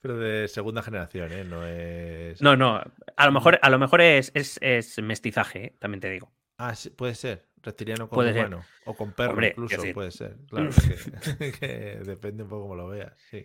[0.00, 1.44] Pero de segunda generación, ¿eh?
[1.44, 2.40] No es.
[2.40, 2.80] No, no.
[3.16, 5.76] A lo mejor, a lo mejor es, es, mestizaje, ¿eh?
[5.78, 6.30] también te digo.
[6.56, 7.46] Ah, sí, puede ser.
[7.60, 8.64] Reptiliano con humano.
[8.84, 10.36] O con perro incluso, puede ser.
[10.48, 10.70] Claro,
[11.60, 13.12] que, depende un poco como lo veas.
[13.30, 13.44] Sí.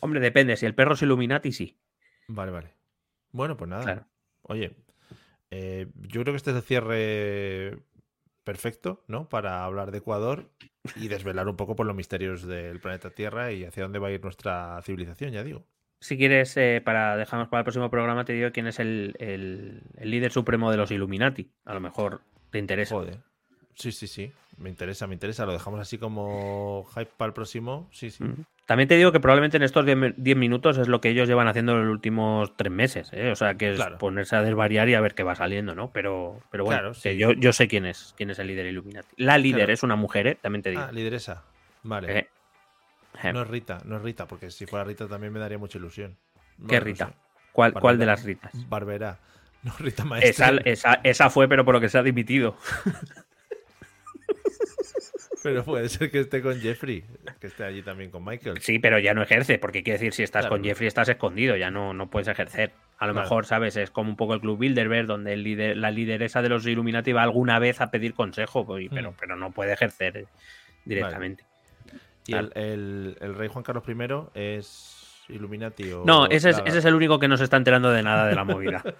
[0.00, 0.56] Hombre, depende.
[0.56, 1.78] Si el perro es Illuminati, sí.
[2.28, 2.74] Vale, vale.
[3.32, 4.08] Bueno, pues nada.
[4.42, 4.74] Oye,
[5.50, 7.78] eh, yo creo que este es el cierre
[8.44, 9.28] perfecto, ¿no?
[9.28, 10.50] Para hablar de Ecuador
[10.96, 14.12] y desvelar un poco por los misterios del planeta Tierra y hacia dónde va a
[14.12, 15.66] ir nuestra civilización, ya digo.
[16.00, 19.82] Si quieres, eh, para dejarnos para el próximo programa, te digo quién es el, el,
[20.00, 21.50] líder supremo de los Illuminati.
[21.64, 22.94] A lo mejor te interesa.
[22.94, 23.18] Joder.
[23.74, 24.32] Sí, sí, sí.
[24.58, 25.46] Me interesa, me interesa.
[25.46, 27.88] Lo dejamos así como hype para el próximo.
[27.90, 28.24] Sí, sí.
[28.66, 31.72] También te digo que probablemente en estos 10 minutos es lo que ellos llevan haciendo
[31.72, 33.10] en los últimos tres meses.
[33.12, 33.30] ¿eh?
[33.30, 35.90] O sea, que es ponerse a desvariar y a ver qué va saliendo, ¿no?
[35.92, 39.08] Pero, pero bueno, yo, yo sé quién es, quién es el líder Illuminati.
[39.16, 40.38] La líder es una mujer, ¿eh?
[40.40, 40.82] también te digo.
[40.82, 41.42] Ah, lideresa.
[41.82, 42.18] Vale.
[42.18, 42.28] Eh.
[43.32, 46.16] No es Rita, no es Rita, porque si fuera Rita también me daría mucha ilusión.
[46.68, 47.12] ¿Qué Rita?
[47.52, 48.52] ¿Cuál, ¿Cuál de las Ritas?
[48.68, 49.18] Barbera.
[49.62, 50.48] No, Rita Maestra.
[50.48, 52.56] Esa, esa, esa fue, pero por lo que se ha dimitido.
[55.44, 57.04] Pero puede ser que esté con Jeffrey,
[57.38, 58.62] que esté allí también con Michael.
[58.62, 61.70] Sí, pero ya no ejerce, porque quiere decir, si estás con Jeffrey estás escondido, ya
[61.70, 62.72] no, no puedes ejercer.
[62.96, 63.76] A lo mejor, ¿sabes?
[63.76, 67.12] Es como un poco el Club Bilderberg, donde el líder, la lideresa de los Illuminati
[67.12, 69.14] va alguna vez a pedir consejo, pero, mm.
[69.20, 70.24] pero no puede ejercer
[70.86, 71.44] directamente.
[72.26, 73.94] ¿Y el, rey Juan Carlos I
[74.34, 76.04] es Illuminati o.?
[76.04, 78.34] No, ese es, ese es el único que no se está enterando de nada de
[78.34, 78.82] la movida.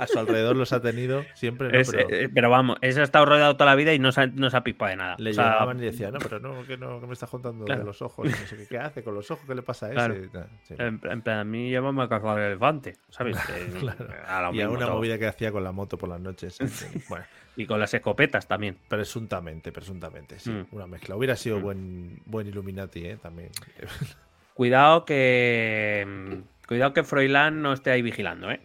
[0.00, 1.80] a su alrededor los ha tenido siempre.
[1.80, 2.50] Eh, pero...
[2.50, 4.64] vamos, ese ha estado rodeado toda la vida y no se ha, no se ha
[4.64, 5.16] pispado de nada.
[5.18, 8.02] Le llamaban y decían, no, pero no, que no, que me estás contando de los
[8.02, 8.28] ojos.
[8.28, 10.30] No sé qué, hace con los ojos, qué le pasa a ese.
[10.70, 13.36] en, plan, a mí llámame a cazar el elefante, ¿sabes?
[14.52, 16.58] y a una movida que hacía con la moto por las noches.
[17.08, 17.24] bueno.
[17.56, 18.76] Y con las escopetas también.
[18.88, 20.50] Presuntamente, presuntamente, sí.
[20.50, 20.66] Mm.
[20.72, 21.16] Una mezcla.
[21.16, 21.62] Hubiera sido mm.
[21.62, 23.16] buen, buen Illuminati, ¿eh?
[23.16, 23.50] También.
[24.54, 26.06] Cuidado que.
[26.06, 28.60] Mm, cuidado que Froilán no esté ahí vigilando, ¿eh?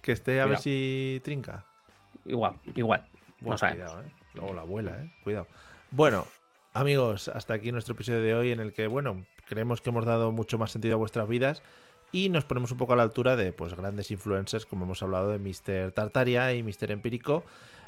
[0.00, 1.66] Que esté a ver si trinca.
[2.24, 3.06] Igual, igual.
[3.42, 4.12] cuidado, ¿eh?
[4.34, 5.10] Luego la abuela, ¿eh?
[5.22, 5.46] Cuidado.
[5.90, 6.26] Bueno,
[6.72, 10.32] amigos, hasta aquí nuestro episodio de hoy en el que, bueno, creemos que hemos dado
[10.32, 11.62] mucho más sentido a vuestras vidas
[12.12, 15.30] y nos ponemos un poco a la altura de pues grandes influencers, como hemos hablado
[15.30, 15.92] de Mr.
[15.92, 16.92] Tartaria y Mr.
[16.92, 17.44] Empírico.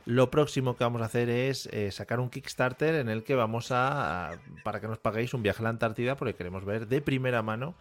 [0.09, 3.71] Lo próximo que vamos a hacer es eh, sacar un Kickstarter en el que vamos
[3.73, 7.43] a, para que nos paguéis un viaje a la Antártida, porque queremos ver de primera
[7.43, 7.75] mano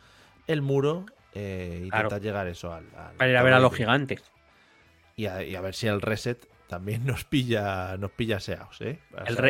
[0.46, 2.84] el muro eh, intentar llegar eso al,
[3.18, 4.30] Para ir a ver a los gigantes.
[5.16, 9.00] Y a, ver si el reset también nos pilla, nos pilla seaos, ¿eh?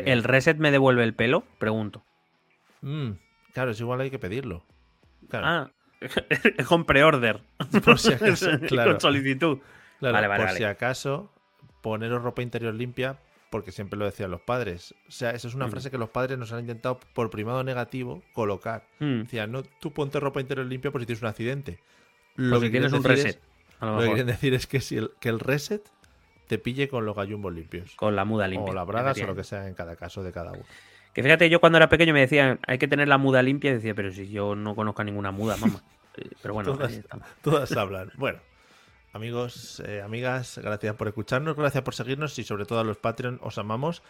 [0.06, 1.46] ¿El, reset me devuelve el pelo?
[1.58, 2.04] Pregunto.
[2.82, 3.14] Mm,
[3.54, 4.64] claro, es igual hay que pedirlo.
[5.34, 7.42] Ah, es con preorder.
[7.84, 9.58] Por si acaso, con solicitud.
[10.00, 11.32] vale, vale, por si acaso,
[11.88, 13.18] poneros ropa interior limpia
[13.50, 14.94] porque siempre lo decían los padres.
[15.08, 15.72] O sea, esa es una mm.
[15.72, 18.84] frase que los padres nos han intentado por primado negativo colocar.
[19.00, 19.22] Mm.
[19.22, 21.80] Decían, no, tú ponte ropa interior limpia por si tienes un accidente.
[22.36, 23.40] Lo que tienes un reset.
[23.80, 25.82] lo, que quieren decir es que si el, que el reset
[26.48, 27.96] te pille con los gallumbos limpios.
[27.96, 28.72] Con la muda limpia.
[28.72, 30.64] O la bragas o lo que sea en cada caso de cada uno.
[31.14, 33.76] Que fíjate, yo cuando era pequeño me decían, hay que tener la muda limpia, y
[33.76, 35.82] decía, pero si yo no conozco ninguna muda, mamá.
[36.42, 37.02] pero bueno, todas,
[37.42, 38.12] todas hablan.
[38.18, 38.40] Bueno,
[39.18, 43.40] Amigos, eh, amigas, gracias por escucharnos, gracias por seguirnos y sobre todo a los Patreon,
[43.42, 44.04] os amamos.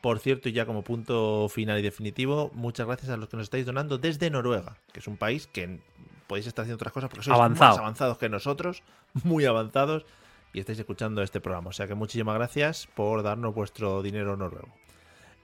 [0.00, 3.44] Por cierto, y ya como punto final y definitivo, muchas gracias a los que nos
[3.44, 5.80] estáis donando desde Noruega, que es un país que
[6.28, 8.84] podéis estar haciendo otras cosas porque sois más avanzados que nosotros,
[9.24, 10.06] muy avanzados,
[10.52, 11.70] y estáis escuchando este programa.
[11.70, 14.72] O sea que muchísimas gracias por darnos vuestro dinero noruego.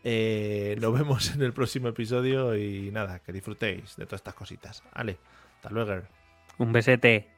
[0.04, 4.84] Eh, nos vemos en el próximo episodio y nada, que disfrutéis de todas estas cositas.
[4.94, 5.18] Vale,
[5.56, 6.04] hasta luego.
[6.58, 7.37] Un besete.